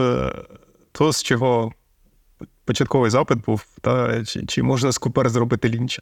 [0.91, 1.71] то, з чого
[2.67, 6.01] початковий запит був, та, чи чи можна з Купер зробити лінча.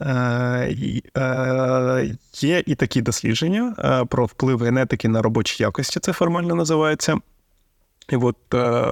[0.00, 6.54] Е, е, Є і такі дослідження е, про вплив генетики на робочі якості, це формально
[6.54, 7.18] називається.
[8.08, 8.86] І от е,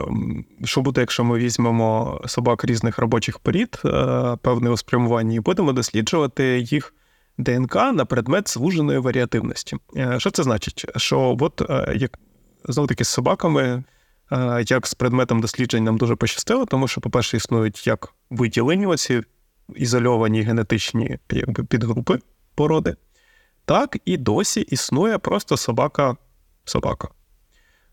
[0.65, 6.59] що буде, якщо ми візьмемо собак різних робочих порід, е, певне спрямуванні, і будемо досліджувати
[6.59, 6.95] їх
[7.39, 9.77] ДНК на предмет звуженої варіативності.
[10.19, 10.85] Що це значить?
[10.97, 11.63] Що от
[11.95, 12.19] як
[12.65, 13.83] знову таки з собаками,
[14.67, 19.23] як з предметом досліджень нам дуже пощастило, тому що, по-перше, існують як виділені оці
[19.75, 22.19] ізольовані генетичні якби, підгрупи
[22.55, 22.97] породи,
[23.65, 27.09] так і досі існує просто собака-собака.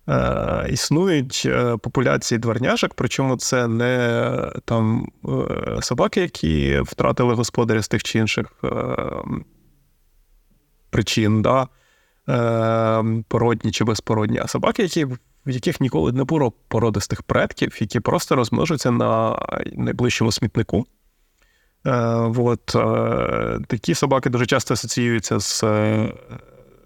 [0.09, 7.87] Е, Існують е, популяції дворняжок, причому це не там е, собаки, які втратили господаря з
[7.87, 8.69] тих чи інших е,
[10.89, 11.67] причин, да?
[12.29, 15.07] е, породні чи безпородні, а собаки, які,
[15.45, 19.39] в яких ніколи не було породистих предків, які просто розмножуються на
[19.73, 20.85] найближчому смітнику.
[21.85, 21.95] Е,
[22.37, 26.13] от, е, Такі собаки дуже часто асоціюються з е,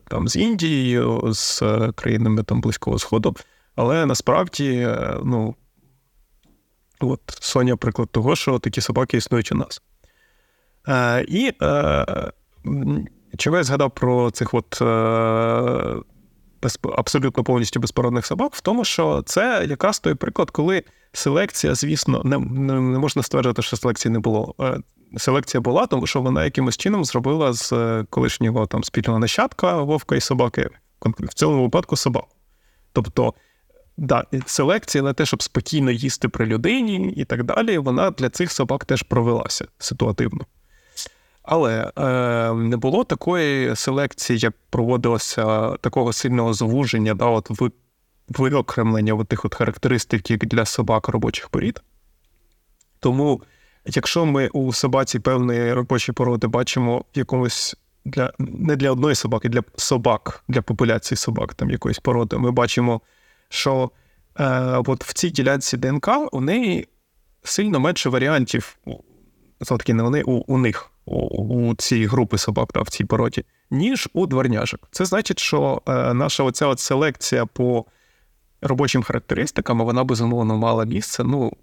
[0.08, 1.64] там, з Індією, з
[1.96, 3.36] країнами там, Близького Сходу.
[3.76, 5.56] Але насправді, ну,
[7.00, 9.82] от Соня приклад того, що такі собаки існують у нас.
[11.28, 11.54] І
[13.38, 14.82] чого я згадав про цих от
[16.62, 22.22] без, абсолютно повністю безпородних собак, в тому, що це якраз той приклад, коли селекція, звісно,
[22.24, 24.56] не, не, не можна стверджувати, що селекції не було.
[24.60, 24.80] Е,
[25.18, 30.16] селекція була, тому що вона якимось чином зробила з е, колишнього там спільного нащадка вовка
[30.16, 30.70] і собаки,
[31.20, 32.28] в цьому випадку собаку.
[32.94, 33.34] Тобто,
[33.98, 38.52] да, селекція на те, щоб спокійно їсти при людині і так далі, вона для цих
[38.52, 40.46] собак теж провелася ситуативно.
[41.48, 47.52] Але е, не було такої селекції, як проводилося такого сильного звуження, да, от
[48.30, 51.82] виокремлення от тих от характеристик як для собак робочих порід.
[53.00, 53.42] Тому,
[53.86, 57.76] якщо ми у собаці певної робочої породи бачимо якомусь
[58.06, 63.02] для не для одної собаки, для собак, для популяції собак там якоїсь породи, ми бачимо,
[63.50, 63.92] що
[64.40, 64.50] е,
[64.86, 66.88] от в цій ділянці ДНК у неї
[67.44, 68.78] сильно менше варіантів,
[69.60, 74.10] таки не вони у, у них у цій групи собак та в цій породі, ніж
[74.14, 74.88] у дворняжок.
[74.92, 77.86] Це значить, що е, наша оця от селекція по
[78.62, 81.24] робочим характеристикам, вона безумовно мала місце.
[81.24, 81.54] Ну,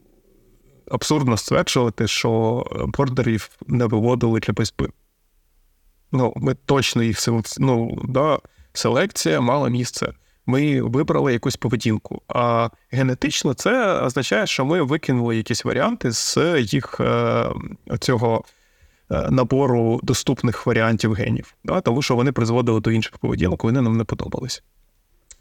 [0.91, 2.65] абсурдно стверджувати, що
[2.99, 4.89] бордерів не виводили для боротьби.
[6.13, 7.19] Ну, ми точно їх
[7.59, 8.39] ну, да,
[8.73, 10.13] селекція мала місце.
[10.47, 12.23] Ми вибрали якусь поведінку.
[12.29, 17.47] А генетично це означає, що ми викинули якісь варіанти з їх е,
[18.01, 18.64] цього Е,
[19.11, 24.05] набору доступних варіантів генів, да, тому що вони призводили до інших поведінок, вони нам не
[24.05, 24.63] подобались.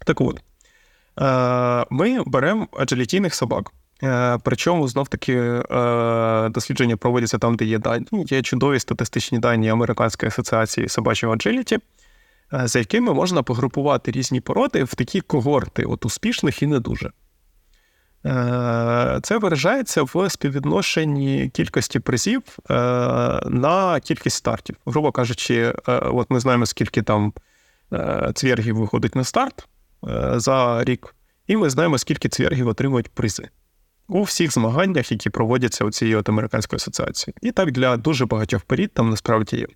[0.06, 0.40] Так от,
[1.20, 3.72] е, ми беремо аджилітійних собак.
[4.02, 5.62] Е, причому знов-таки
[6.50, 8.06] дослідження проводяться там, де є дані.
[8.12, 11.78] Ну, є чудові статистичні дані Американської асоціації собачого аджиліті,
[12.52, 17.10] за якими можна погрупувати різні породи в такі когорти, от успішних і не дуже.
[18.26, 22.74] Е, це виражається в співвідношенні кількості призів е,
[23.46, 24.76] на кількість стартів.
[24.86, 27.32] Грубо кажучи, е, от ми знаємо, скільки там
[28.34, 29.68] цвергів виходить на старт
[30.32, 31.14] за рік,
[31.46, 33.48] і ми знаємо, скільки цвергів отримують призи
[34.08, 37.34] у всіх змаганнях, які проводяться у цієї от американської асоціації.
[37.42, 39.66] І так для дуже багатьох порід там насправді є.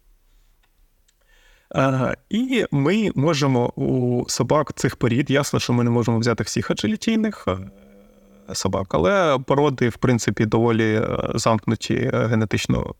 [2.30, 7.48] І ми можемо у собак цих порід, ясно, що ми не можемо взяти всіх аджилітійних
[8.52, 12.94] собак, але породи, в принципі, доволі е, замкнуті е, генетично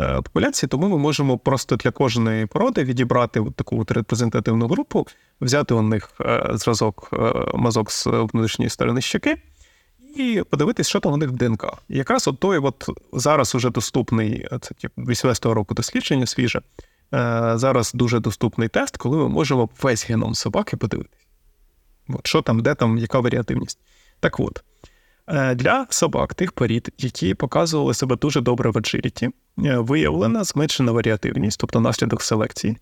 [0.00, 5.06] е, популяції, тому ми можемо просто для кожної породи відібрати таку от репрезентативну групу,
[5.40, 6.10] взяти у них
[6.50, 7.08] зразок
[7.54, 9.36] мазок з внутрішньої сторони щеки.
[10.16, 11.64] І подивитись, що там у них в ДНК.
[11.88, 16.60] І якраз от той от зараз уже доступний, це 18-го року дослідження свіже.
[17.54, 21.26] Зараз дуже доступний тест, коли ми можемо весь геном собаки подивитись.
[22.08, 23.78] От Що там, де там, яка варіативність.
[24.20, 24.62] Так от,
[25.54, 29.30] для собак тих порід, які показували себе дуже добре в agility,
[29.64, 32.76] е, виявлена зменшена варіативність, тобто наслідок селекції.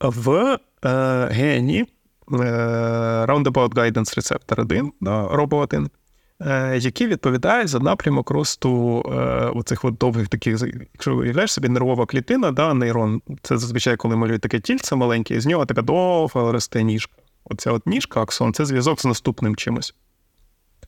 [0.00, 1.86] В е, гені е,
[3.28, 5.88] Roundabout Guidance Receptor 1, да, ROBO1,
[6.40, 9.14] е, який відповідає за напрямок росту е,
[9.54, 10.62] оцих от довгих таких,
[10.92, 15.40] якщо уявляєш собі нервова клітина, да, нейрон, це зазвичай, коли малюють таке тільце маленьке, і
[15.40, 17.14] з нього така довга росте ніжка.
[17.44, 19.94] Оця от ніжка, аксон, це зв'язок з наступним чимось.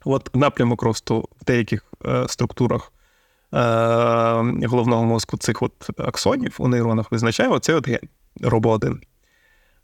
[0.08, 2.92] От напрямок росту в деяких е, структурах
[3.54, 3.58] е,
[4.66, 8.08] головного мозку цих от аксонів у нейронах визначає оцей от ген
[8.40, 8.98] робо-1.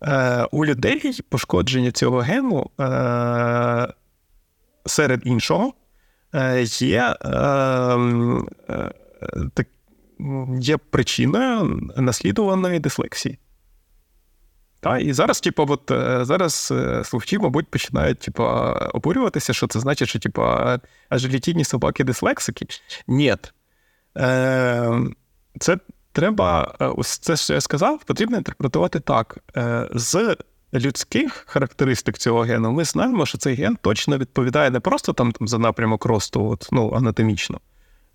[0.03, 2.71] Е, У людей пошкодження цього гену
[4.87, 5.73] серед іншого
[6.81, 7.31] є, е,
[8.69, 8.93] е,
[9.55, 9.67] так,
[10.59, 13.39] є причиною наслідуваної дислексії.
[14.85, 18.43] Та, І зараз, типу, от, е, зараз е, слухачі, мабуть, починають типу,
[18.95, 20.43] обурюватися, що це значить, що типу,
[21.09, 22.67] ажелітійні собаки дислексики.
[23.09, 23.37] Ні.
[24.17, 25.01] Е,
[25.61, 25.79] Це
[26.13, 29.39] треба ось це, що я сказав, потрібно інтерпретувати так.
[29.95, 30.37] З
[30.75, 35.49] людських характеристик цього гену ми знаємо, що цей ген точно відповідає не просто там, там
[35.49, 37.61] за напрямок росту, от, ну, анатомічно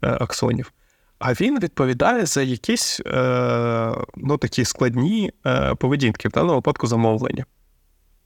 [0.01, 0.71] аксонів,
[1.19, 7.45] а він відповідає за якісь е, ну, такі складні е, поведінки, в даному випадку замовлення.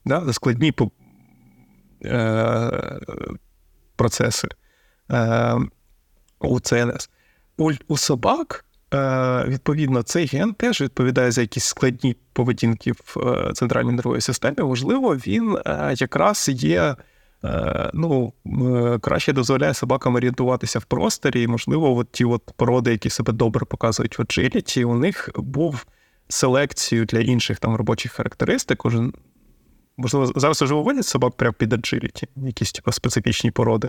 [0.04, 0.24] Да?
[0.24, 0.72] За складні
[2.04, 3.00] е,
[3.96, 4.48] процеси
[5.10, 5.56] е,
[6.40, 7.10] у ЦНС.
[7.56, 8.64] У, у собак,
[8.94, 14.56] е, відповідно, цей ген теж відповідає за якісь складні поведінки в е, центральній нервовій системі.
[14.58, 16.96] Можливо, він е, якраз є.
[17.44, 18.32] Е, ну,
[19.00, 23.66] краще дозволяє собакам орієнтуватися в просторі, і, можливо, от ті от породи, які себе добре
[23.66, 25.86] показують в agility, у них був
[26.28, 28.78] селекцією для інших там робочих характеристик.
[28.78, 29.12] Кожен,
[29.96, 33.88] можливо, зараз вже виводять собак прямо під agility, якісь типу, специфічні породи.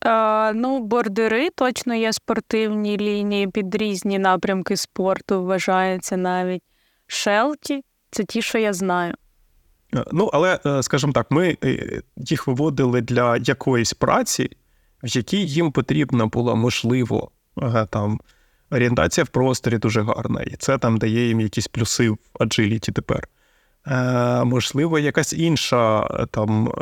[0.00, 6.62] А, Ну, бордери точно є спортивні лінії під різні напрямки спорту, вважаються навіть.
[7.06, 9.14] Шелті це ті, що я знаю.
[9.94, 14.50] Е, ну, але, е, скажімо так, ми е, їх виводили для якоїсь праці,
[15.02, 17.30] в якій їм потрібна була можливо
[17.90, 18.20] там
[18.70, 23.28] орієнтація в просторі дуже гарна, і це там дає їм якісь плюси в аджиліті тепер.
[24.44, 26.72] Можливо, якась інша там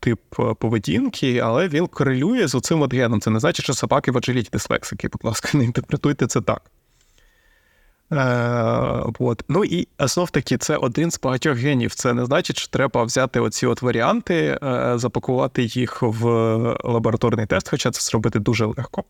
[0.00, 0.20] тип
[0.58, 3.20] поведінки, але він корелює з оцим от геном.
[3.20, 5.08] Це не значить, що собаки в аджиліті дислексики.
[5.08, 6.62] Будь ласка, не інтерпретуйте це так.
[8.14, 9.44] Е, от.
[9.48, 11.94] Ну і знов таки, це один з багатьох генів.
[11.94, 16.24] Це не значить, що треба взяти оці от варіанти, е, запакувати їх в
[16.84, 19.04] лабораторний тест, хоча це зробити дуже легко.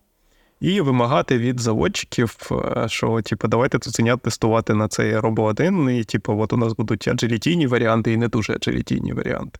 [0.60, 2.38] І вимагати від заводчиків,
[2.76, 6.72] е, що типу, давайте цуценят тестувати на цей робо 1 і типу, от у нас
[6.72, 9.58] будуть аджилітійні варіанти і не дуже аджилітійні варіанти.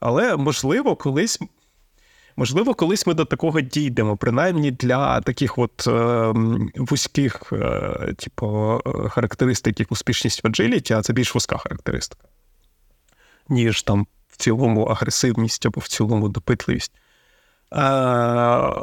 [0.00, 1.40] Але можливо, колись
[2.36, 6.32] Можливо, колись ми до такого дійдемо, принаймні для таких от е,
[6.76, 8.80] вузьких, е, типу,
[9.10, 12.28] характеристик, як успішність в agility, а це більш вузька характеристика,
[13.48, 16.92] ніж там в цілому агресивність або в цілому допитливість.
[17.72, 17.80] Е,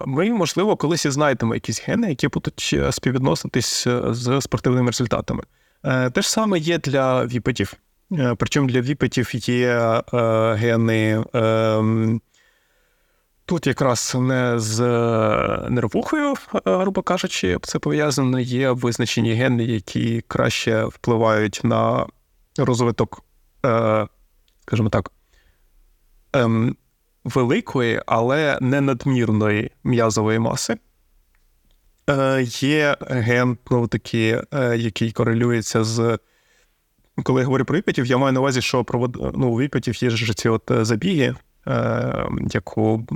[0.06, 5.44] ми, можливо, колись і знайдемо якісь гени, які будуть е, співвідноситись е, з спортивними результатами.
[5.84, 7.74] Те ж саме є для віпетів.
[8.38, 10.02] Причому для віпетів є
[10.53, 11.24] гени.
[13.48, 20.24] Тут якраз не з е, нервухою, е, грубо кажучи, це пов'язано, є визначені гени, які
[20.28, 22.06] краще впливають на
[22.57, 23.24] розвиток,
[23.65, 24.07] е,
[24.61, 25.11] скажімо так,
[26.34, 26.76] ем,
[27.24, 30.78] великої, але не надмірної м'язової маси.
[32.44, 34.41] Є ген, ну, такі,
[34.76, 36.19] який корелюється з.
[37.24, 39.34] Коли я говорю про віпетів, я маю на увазі, що провод...
[39.36, 41.36] ну, у віпетів є ж ці от забіги,
[42.52, 43.15] як у е,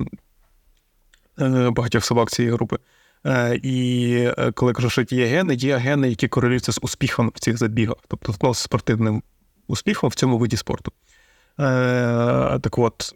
[1.50, 2.78] багатьох собак цієї групи.
[3.26, 7.58] Е, і коли кажу, що є гени, є гени, які корелюються з успіхом в цих
[7.58, 9.24] забігах, тобто ну, з спортивним
[9.68, 10.92] успіхом в цьому виді спорту.
[12.62, 13.16] Так от,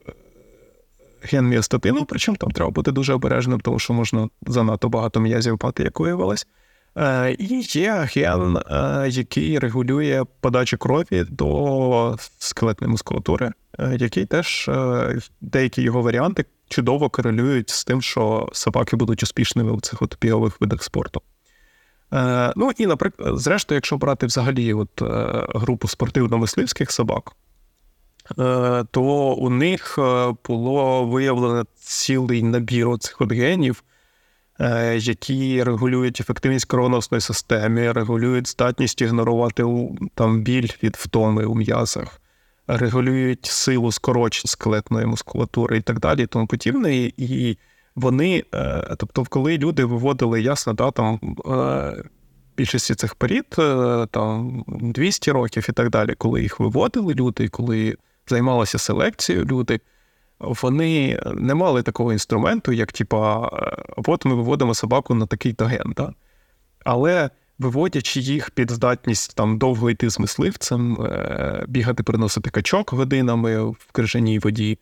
[1.21, 5.83] ген міостатину, причому там треба бути дуже обережним, тому що можна занадто багато м'язів мати,
[5.83, 6.47] як виявилось.
[7.37, 8.57] І є ген,
[9.07, 13.51] який регулює подачу крові до скелетної мускулатури.
[13.79, 19.71] Е, який теж е, деякі його варіанти чудово корелюють з тим, що собаки будуть успішними
[19.71, 20.17] у цих от
[20.59, 21.21] видах спорту.
[22.13, 25.01] Е, ну і, наприклад, зрештою, якщо брати взагалі от
[25.55, 27.31] групу спортивно-мисливських собак,
[28.91, 29.03] то
[29.33, 29.99] у них
[30.47, 33.83] було виявлено цілий набір цих от генів,
[34.97, 39.63] які регулюють ефективність кровоносної системи, регулюють здатність ігнорувати
[40.15, 42.21] там біль від втоми у м'язах
[42.67, 46.95] регулюють силу скорочень скелетної мускулатури і так далі, і тому подібне.
[47.17, 47.57] І
[47.95, 52.03] вони, е, тобто, коли люди виводили ясно, да, там е,
[52.57, 57.95] більшості цих порід, е, там 200 років і так далі, коли їх виводили люди, коли
[58.27, 59.79] займалися селекцією люди.
[60.39, 63.49] Вони не мали такого інструменту, як типа,
[63.97, 65.93] от ми виводимо собаку на такий таген.
[65.97, 66.13] Да?
[66.83, 67.29] Але
[67.59, 73.91] виводячи їх під здатність там довго йти з мисливцем, е, бігати, приносити качок годинами в
[73.91, 74.79] крижаній воді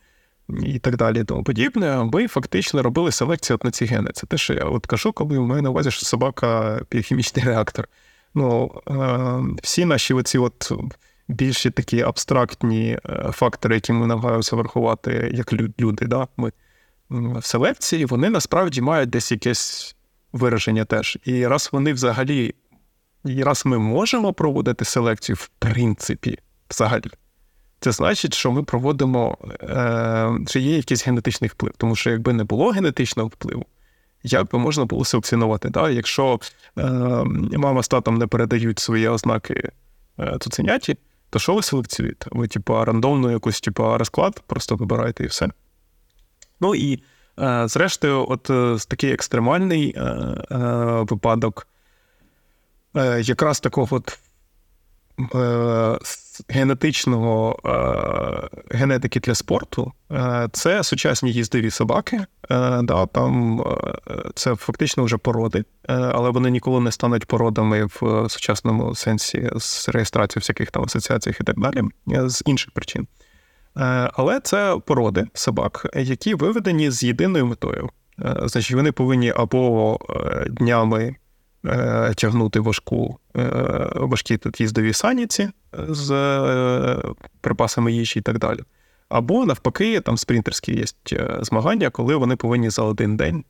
[0.50, 4.10] і так далі, тому подібне, ми фактично робили селекцію на ці гени.
[4.14, 7.88] Це те, що я от кажу, коли в мене на увазі, що собака біохімічний реактор.
[8.36, 10.72] Ну, е, всі наші оці от
[11.34, 16.52] більші такі абстрактні е, фактори, які ми намагаємося врахувати як люди, да, ми
[17.10, 19.96] в селекції, вони насправді мають десь якесь
[20.34, 21.18] вираження теж.
[21.26, 22.56] І раз вони взагалі
[23.26, 26.40] і раз ми можемо проводити селекцію, в принципі,
[26.70, 27.12] взагалі,
[27.80, 31.74] це значить, що ми проводимо, е, чи є якийсь генетичний вплив.
[31.78, 33.66] Тому що якби не було генетичного впливу,
[34.24, 35.70] як би можна було селекціонувати.
[35.70, 35.90] Да?
[35.90, 36.40] Якщо
[36.78, 36.84] е,
[37.58, 39.70] мама з татом не передають свої ознаки
[40.20, 40.98] е, цуценяті,
[41.34, 42.28] то що ви селекціюєте?
[42.32, 45.50] Ви, типу, рандомну якусь типу, розклад просто вибираєте і все.
[46.60, 47.04] Ну і
[47.40, 50.58] е, зрештою, от е, такий екстремальний е, е,
[51.10, 51.68] випадок
[52.96, 54.20] е, якраз такого от
[55.20, 55.98] Е,
[56.50, 62.26] генетичного е, генетики для спорту е, це сучасні їздові собаки.
[62.84, 63.64] Да, там
[64.36, 70.42] Це фактично вже породи, але вони ніколи не стануть породами в сучасному сенсі з реєстрацією
[70.42, 71.82] всяких там асоціаціях і так далі,
[72.30, 73.08] з інших причин.
[74.14, 77.90] Але це породи собак, які виведені з єдиною метою.
[78.46, 80.00] Значить, вони повинні або
[80.50, 81.16] днями
[81.66, 83.42] Е, тягнути важку, е,
[83.96, 85.50] важкі тут їздові саніці
[85.90, 87.02] з е,
[87.42, 88.60] припасами їжі і так далі.
[89.10, 90.86] Або навпаки, там спринтерські є
[91.42, 93.44] змагання, коли вони повинні за один день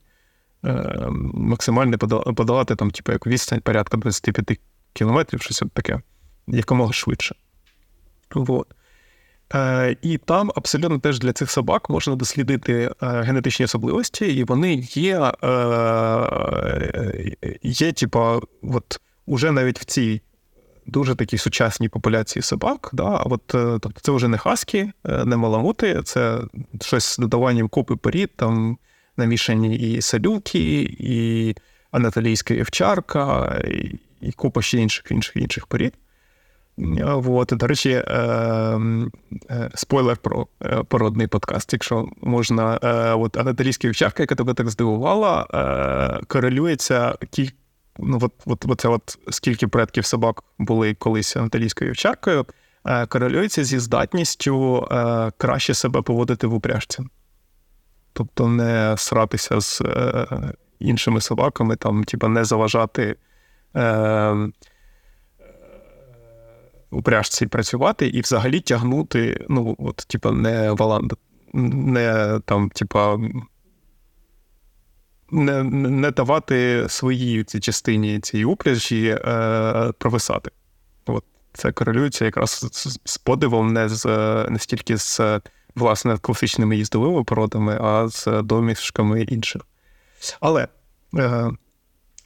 [1.34, 1.98] максимально
[2.34, 4.60] подолати там, типу, як відстань порядка 25
[4.92, 6.00] кілометрів, щось таке,
[6.46, 7.34] якомога швидше.
[8.34, 8.66] Вот.
[9.54, 14.74] Е, і там абсолютно теж для цих собак можна дослідити е, генетичні особливості, і вони
[14.74, 20.22] є, е, є, типа, от уже навіть в цій
[20.86, 22.90] дуже такій сучасній популяції собак.
[22.92, 26.40] Да, от, тобто Це вже не хаски, не маламути, це
[26.80, 28.78] щось з додаванням купи порід, там
[29.16, 31.54] намішані і салюки, і
[31.90, 35.94] анатолійська овчарка, і, і купа ще інших інших інших порід.
[36.76, 38.10] Вот, до речі, е,
[39.50, 41.72] е, спойлер про е, породний подкаст.
[41.72, 42.78] Якщо можна,
[43.18, 45.46] от анатолійська вівчарка, яка тебе так здивувала,
[46.26, 47.50] корелюється кіль...
[47.98, 52.46] ну, от, от, от, от скільки предків собак були колись анатолійською вівчаркою,
[53.08, 54.88] корелюється зі здатністю
[55.36, 57.02] краще себе поводити в упряжці.
[58.12, 59.82] Тобто не сратися з
[60.78, 63.16] іншими собаками, там, типа не заважати
[66.90, 71.12] упряжці працювати і взагалі тягнути, ну, от, типа, не валанд,
[71.52, 73.18] не там, типа.
[75.34, 80.50] Не не давати своїй цій частині цієї упряжі е, провисати.
[81.06, 82.66] От Це корелюється якраз
[83.04, 84.06] з, подивом, не з
[84.48, 85.20] не стільки з
[85.74, 89.62] власне класичними їздовими породами, а з домішками інших.
[90.40, 90.68] Але
[91.18, 91.50] е,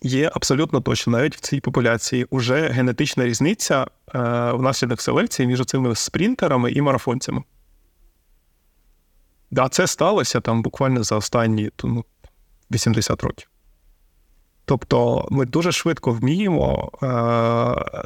[0.02, 4.18] є абсолютно точно, навіть в цій популяції вже генетична різниця е,
[4.52, 7.42] внаслідок селекції між цими спринтерами і марафонцями.
[9.50, 12.04] Да, це сталося там буквально за останні ну,
[12.70, 13.48] 80 років.
[14.68, 17.06] Тобто ми дуже швидко вміємо, е,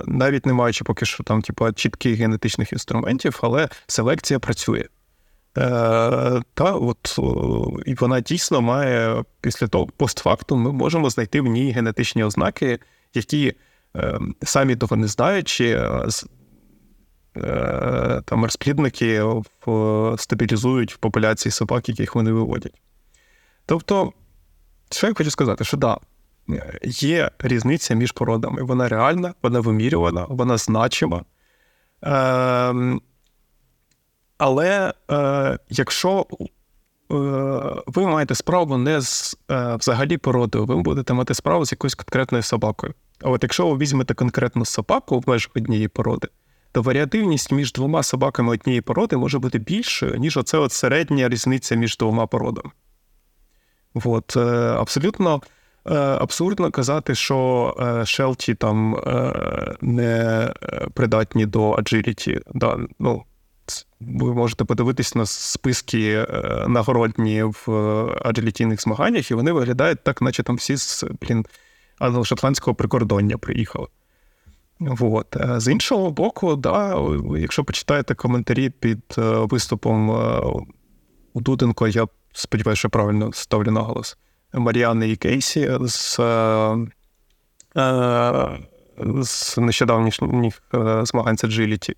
[0.06, 4.84] навіть не маючи поки що там, типу, чітких генетичних інструментів, але селекція працює.
[5.59, 7.18] Е, та от
[7.86, 12.78] і вона дійсно має після того постфактум ми можемо знайти в ній генетичні ознаки,
[13.14, 13.55] які
[13.97, 15.89] е, самі того не знаючи,
[18.24, 19.24] там розплідники
[20.16, 22.80] стабілізують в популяції собак, яких вони виводять.
[23.66, 24.12] Тобто,
[24.93, 25.98] що я хочу сказати, що да,
[26.85, 28.62] є різниця між породами.
[28.62, 31.24] Вона реальна, вона вимірювана, вона значима.
[32.02, 33.01] Ем,
[34.39, 37.14] але е, якщо е,
[37.86, 42.43] ви маєте справу не з е, взагалі породою, ви будете мати справу з якоюсь конкретною
[42.43, 42.94] собакою.
[43.23, 46.28] А от якщо ви візьмете конкретну собаку в межах однієї породи,
[46.73, 51.74] то варіативність між двома собаками однієї породи може бути більшою, ніж оце от середня різниця
[51.74, 52.70] між двома породами.
[53.94, 54.40] От, е,
[54.78, 55.43] абсолютно
[55.86, 58.97] е, абсурдно казати, що е, шелті там
[59.81, 60.48] не
[60.94, 62.40] придатні до аджиліті.
[62.55, 63.24] Да, ну,
[64.01, 66.27] ви можете подивитись на списки е,
[66.69, 71.47] нагородні в е, аджилітійних змаганнях, і вони виглядають так, наче там всі з блін,
[72.01, 73.86] англо-шотландського прикордоння приїхали.
[74.81, 75.36] Вот.
[75.36, 77.02] Е, з іншого боку, да,
[77.39, 80.10] якщо почитаєте коментарі під виступом
[81.32, 84.18] у Дуденко, я сподіваюся, що правильно ставлю наголос
[84.52, 86.20] Маріани і Кейсі з
[89.22, 90.14] з нещодавніх
[91.02, 91.94] змагань з Agility.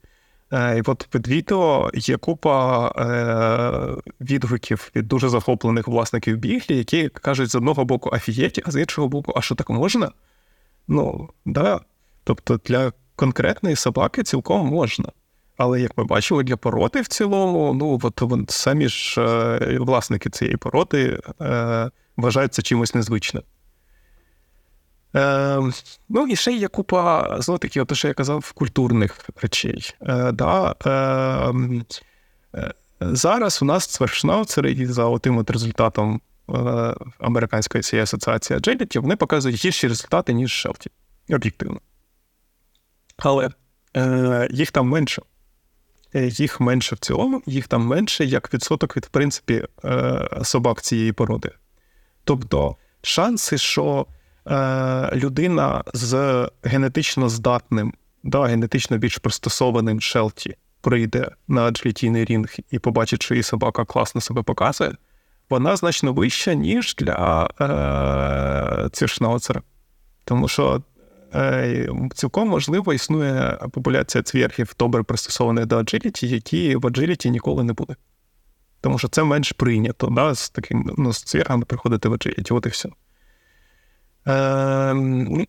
[0.52, 7.08] Е, і от під відео є купа е, відгуків від дуже захоплених власників біглі, які
[7.08, 10.10] кажуть з одного боку афієті, а з іншого боку, а що так можна?
[10.88, 11.80] Ну, да.
[12.24, 15.08] Тобто для конкретної собаки цілком можна.
[15.56, 20.30] Але як ми бачили, для породи в цілому, ну от, от самі ж е, власники
[20.30, 23.42] цієї породи е, вважають чимось незвичним.
[25.16, 25.60] Е,
[26.08, 29.94] Ну і ще є купа, знову таки, те, що я казав, культурних речей.
[30.02, 31.84] Е, да, е,
[32.54, 36.20] е, Зараз у нас цвершнауцери за отим от результатом
[37.18, 40.90] американської цієї асоціації Agility, вони показують гірші результати, ніж Шелті.
[41.30, 41.80] Об'єктивно.
[43.16, 43.50] Але
[43.96, 45.22] е, їх там менше.
[46.14, 51.12] Їх менше в цілому, їх там менше як відсоток від, в принципі, е, собак цієї
[51.12, 51.50] породи.
[52.24, 54.06] Тобто шанси, що
[54.46, 62.78] е, людина з генетично здатним, да, генетично більш пристосованим шелті прийде на аджилітійний рінг і
[62.78, 64.92] побачить, що її собака класно себе показує,
[65.50, 69.62] вона значно вища, ніж для е, цвіршнауцера.
[70.24, 70.93] Тому що е,
[72.14, 77.96] цілком можливо існує популяція цвіргів добре пристосованих до аджиліті, які в аджиліті ніколи не буде.
[78.80, 82.66] Тому що це менш прийнято, да, з таким ну, з цвіргами приходити в аджиліті, от
[82.66, 82.88] і все.
[84.26, 85.46] Е,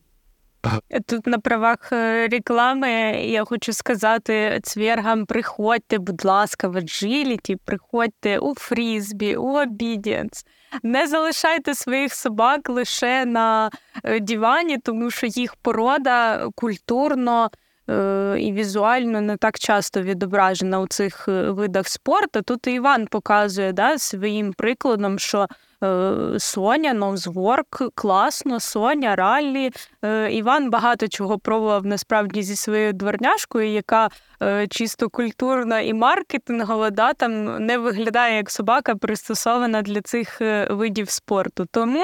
[1.06, 2.90] Тут на правах е, реклами
[3.26, 10.46] я хочу сказати цвергам: приходьте, будь ласка, в аджиліті, приходьте у фрізбі, у обідієнс.
[10.84, 13.70] Не залишайте своїх собак лише на
[14.06, 17.50] е, дивані, тому що їх порода культурно
[17.90, 22.42] е, і візуально не так часто відображена у цих видах спорту.
[22.42, 25.48] Тут і Іван показує да, своїм прикладом, що
[25.86, 29.72] Е, Соня, Ноузворк, класно, Соня, Раллі.
[30.04, 34.10] Е, Іван багато чого пробував насправді зі своєю дворняшкою, яка
[34.42, 41.10] е, чисто культурна і маркетингова, да, там не виглядає як собака, пристосована для цих видів
[41.10, 41.68] спорту.
[41.72, 42.04] Тому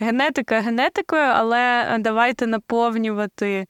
[0.00, 3.66] генетика генетикою, але давайте наповнювати.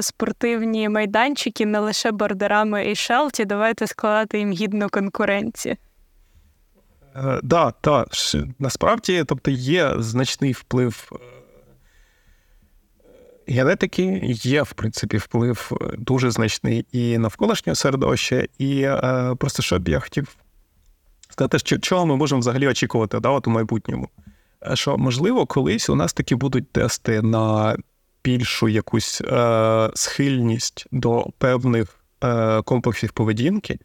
[0.00, 5.76] Спортивні майданчики не лише бордерами і шелті, давайте складати їм гідну конкуренцію.
[7.16, 7.72] Е, да,
[8.58, 11.16] насправді, тобто є значний вплив е,
[13.52, 19.78] генетики, є, в принципі, вплив е, дуже значний і навколишнього середовища, і е, просто що
[19.78, 20.36] б я хотів
[21.30, 24.08] сказати, що чого ми можемо взагалі очікувати да, от у майбутньому.
[24.74, 27.76] Що, можливо, колись у нас таки будуть тести на
[28.24, 33.78] більшу якусь е, схильність до певних е, комплексів поведінки,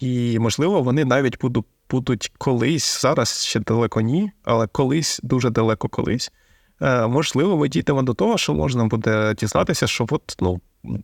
[0.00, 5.88] і, можливо, вони навіть будуть будуть колись, зараз ще далеко ні, але колись, дуже далеко
[5.88, 6.32] колись.
[6.80, 10.60] Е, Можливо, ми дійдемо до того, що можна буде дізнатися, що от, ну,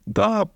[0.07, 0.47] да,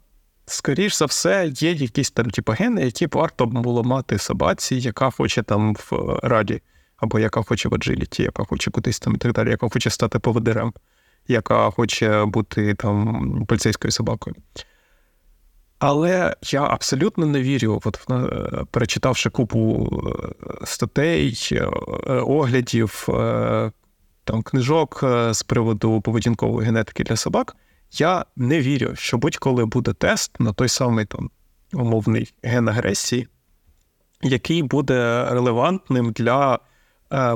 [0.46, 5.42] скоріш за все, є якісь там типу, гени, які варто було мати собаці, яка хоче
[5.42, 6.62] там в раді,
[7.05, 10.18] або яка хоче в аджиліті, яка хоче кудись там і так далі, яка хоче стати
[10.18, 10.72] поводирем,
[11.28, 14.36] яка хоче бути там поліцейською собакою.
[15.78, 19.89] Але я абсолютно не вірю, от е, перечитавши купу
[20.62, 21.64] е, статей, е,
[22.14, 23.09] оглядів,
[24.24, 27.56] там книжок з приводу поведінкової генетики для собак.
[27.93, 31.31] Я не вірю, що будь-коли буде тест на той самий там
[31.72, 33.28] умовний ген агресії,
[34.22, 36.59] який буде релевантним для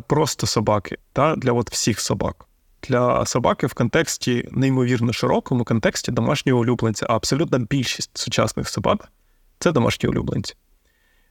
[0.06, 2.48] просто собаки, та, для от всіх собак
[2.82, 7.06] для собаки в контексті неймовірно широкому контексті домашнього улюбленця.
[7.08, 9.12] А абсолютна більшість сучасних собак
[9.58, 10.54] це домашні улюбленці.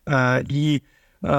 [0.10, 0.82] Е, І
[1.24, 1.30] е,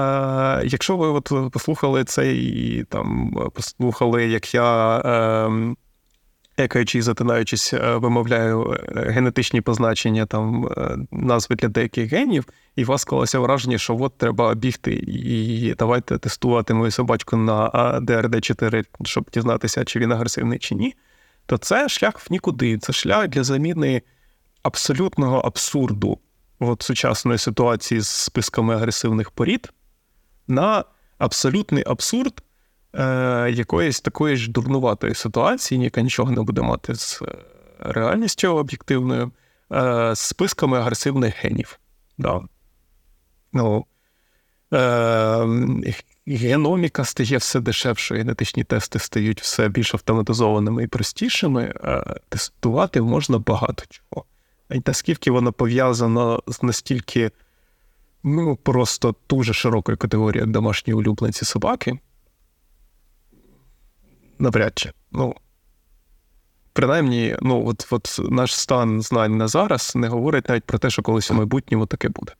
[0.65, 4.99] якщо ви от послухали це і там послухали, як я.
[4.99, 5.75] Е,
[6.63, 12.45] екаючи, затинаючись, е, вимовляю е, генетичні позначення там е, назви для деяких генів,
[12.75, 17.99] і у вас склалося враження, що от треба бігти і давайте тестувати мою собачку на
[18.01, 20.95] дрд 4 щоб дізнатися, чи він агресивний чи ні.
[21.45, 22.77] То це шлях в нікуди.
[22.77, 24.01] Це шлях для заміни
[24.63, 26.19] абсолютного абсурду
[26.59, 29.73] от сучасної ситуації з списками агресивних порід
[30.47, 30.83] на
[31.17, 32.43] абсолютний абсурд
[32.93, 37.35] е, якоїсь такої ж дурнуватої ситуації, яка нічого не буде мати з е,
[37.79, 39.31] реальністю об'єктивною,
[39.71, 41.79] е, з списками агресивних генів.
[42.17, 42.41] Да.
[43.53, 43.85] Ну,
[44.73, 45.93] е,
[46.27, 51.73] Геноміка стає все дешевшою, генетичні тести стають все більш автоматизованими і простішими.
[51.83, 54.25] Е, тестувати можна багато чого.
[54.71, 57.31] І наскільки воно пов'язано з настільки
[58.23, 61.99] ну, просто дуже широкою категорією, домашні улюбленці собаки,
[64.39, 64.91] навряд чи.
[65.11, 65.35] Ну,
[66.73, 71.01] Принаймні, ну, от, от наш стан знань на зараз не говорить навіть про те, що
[71.01, 72.33] колись у майбутньому таке буде.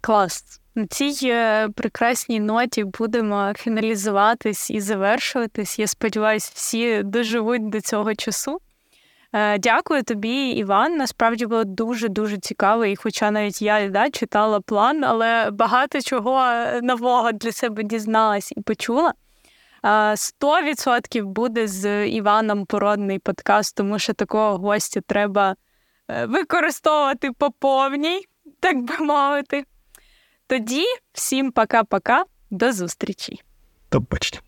[0.00, 0.60] Клас.
[0.74, 5.78] На цій е, прекрасній ноті будемо фіналізуватись і завершуватись.
[5.78, 8.58] Я сподіваюся, всі доживуть до цього часу.
[9.32, 10.96] Е, дякую тобі, Іван.
[10.96, 12.84] Насправді було дуже дуже цікаво.
[12.84, 18.60] І, хоча навіть я да, читала план, але багато чого нового для себе дізналась і
[18.60, 19.12] почула.
[19.84, 25.56] 100% буде з Іваном породний подкаст, тому що такого гостя треба
[26.08, 28.24] е, використовувати по повній,
[28.60, 29.64] так би мовити.
[30.46, 33.40] Тоді всім пока-пока, до зустрічі.
[33.90, 34.40] До побачення.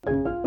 [0.00, 0.41] Па-па!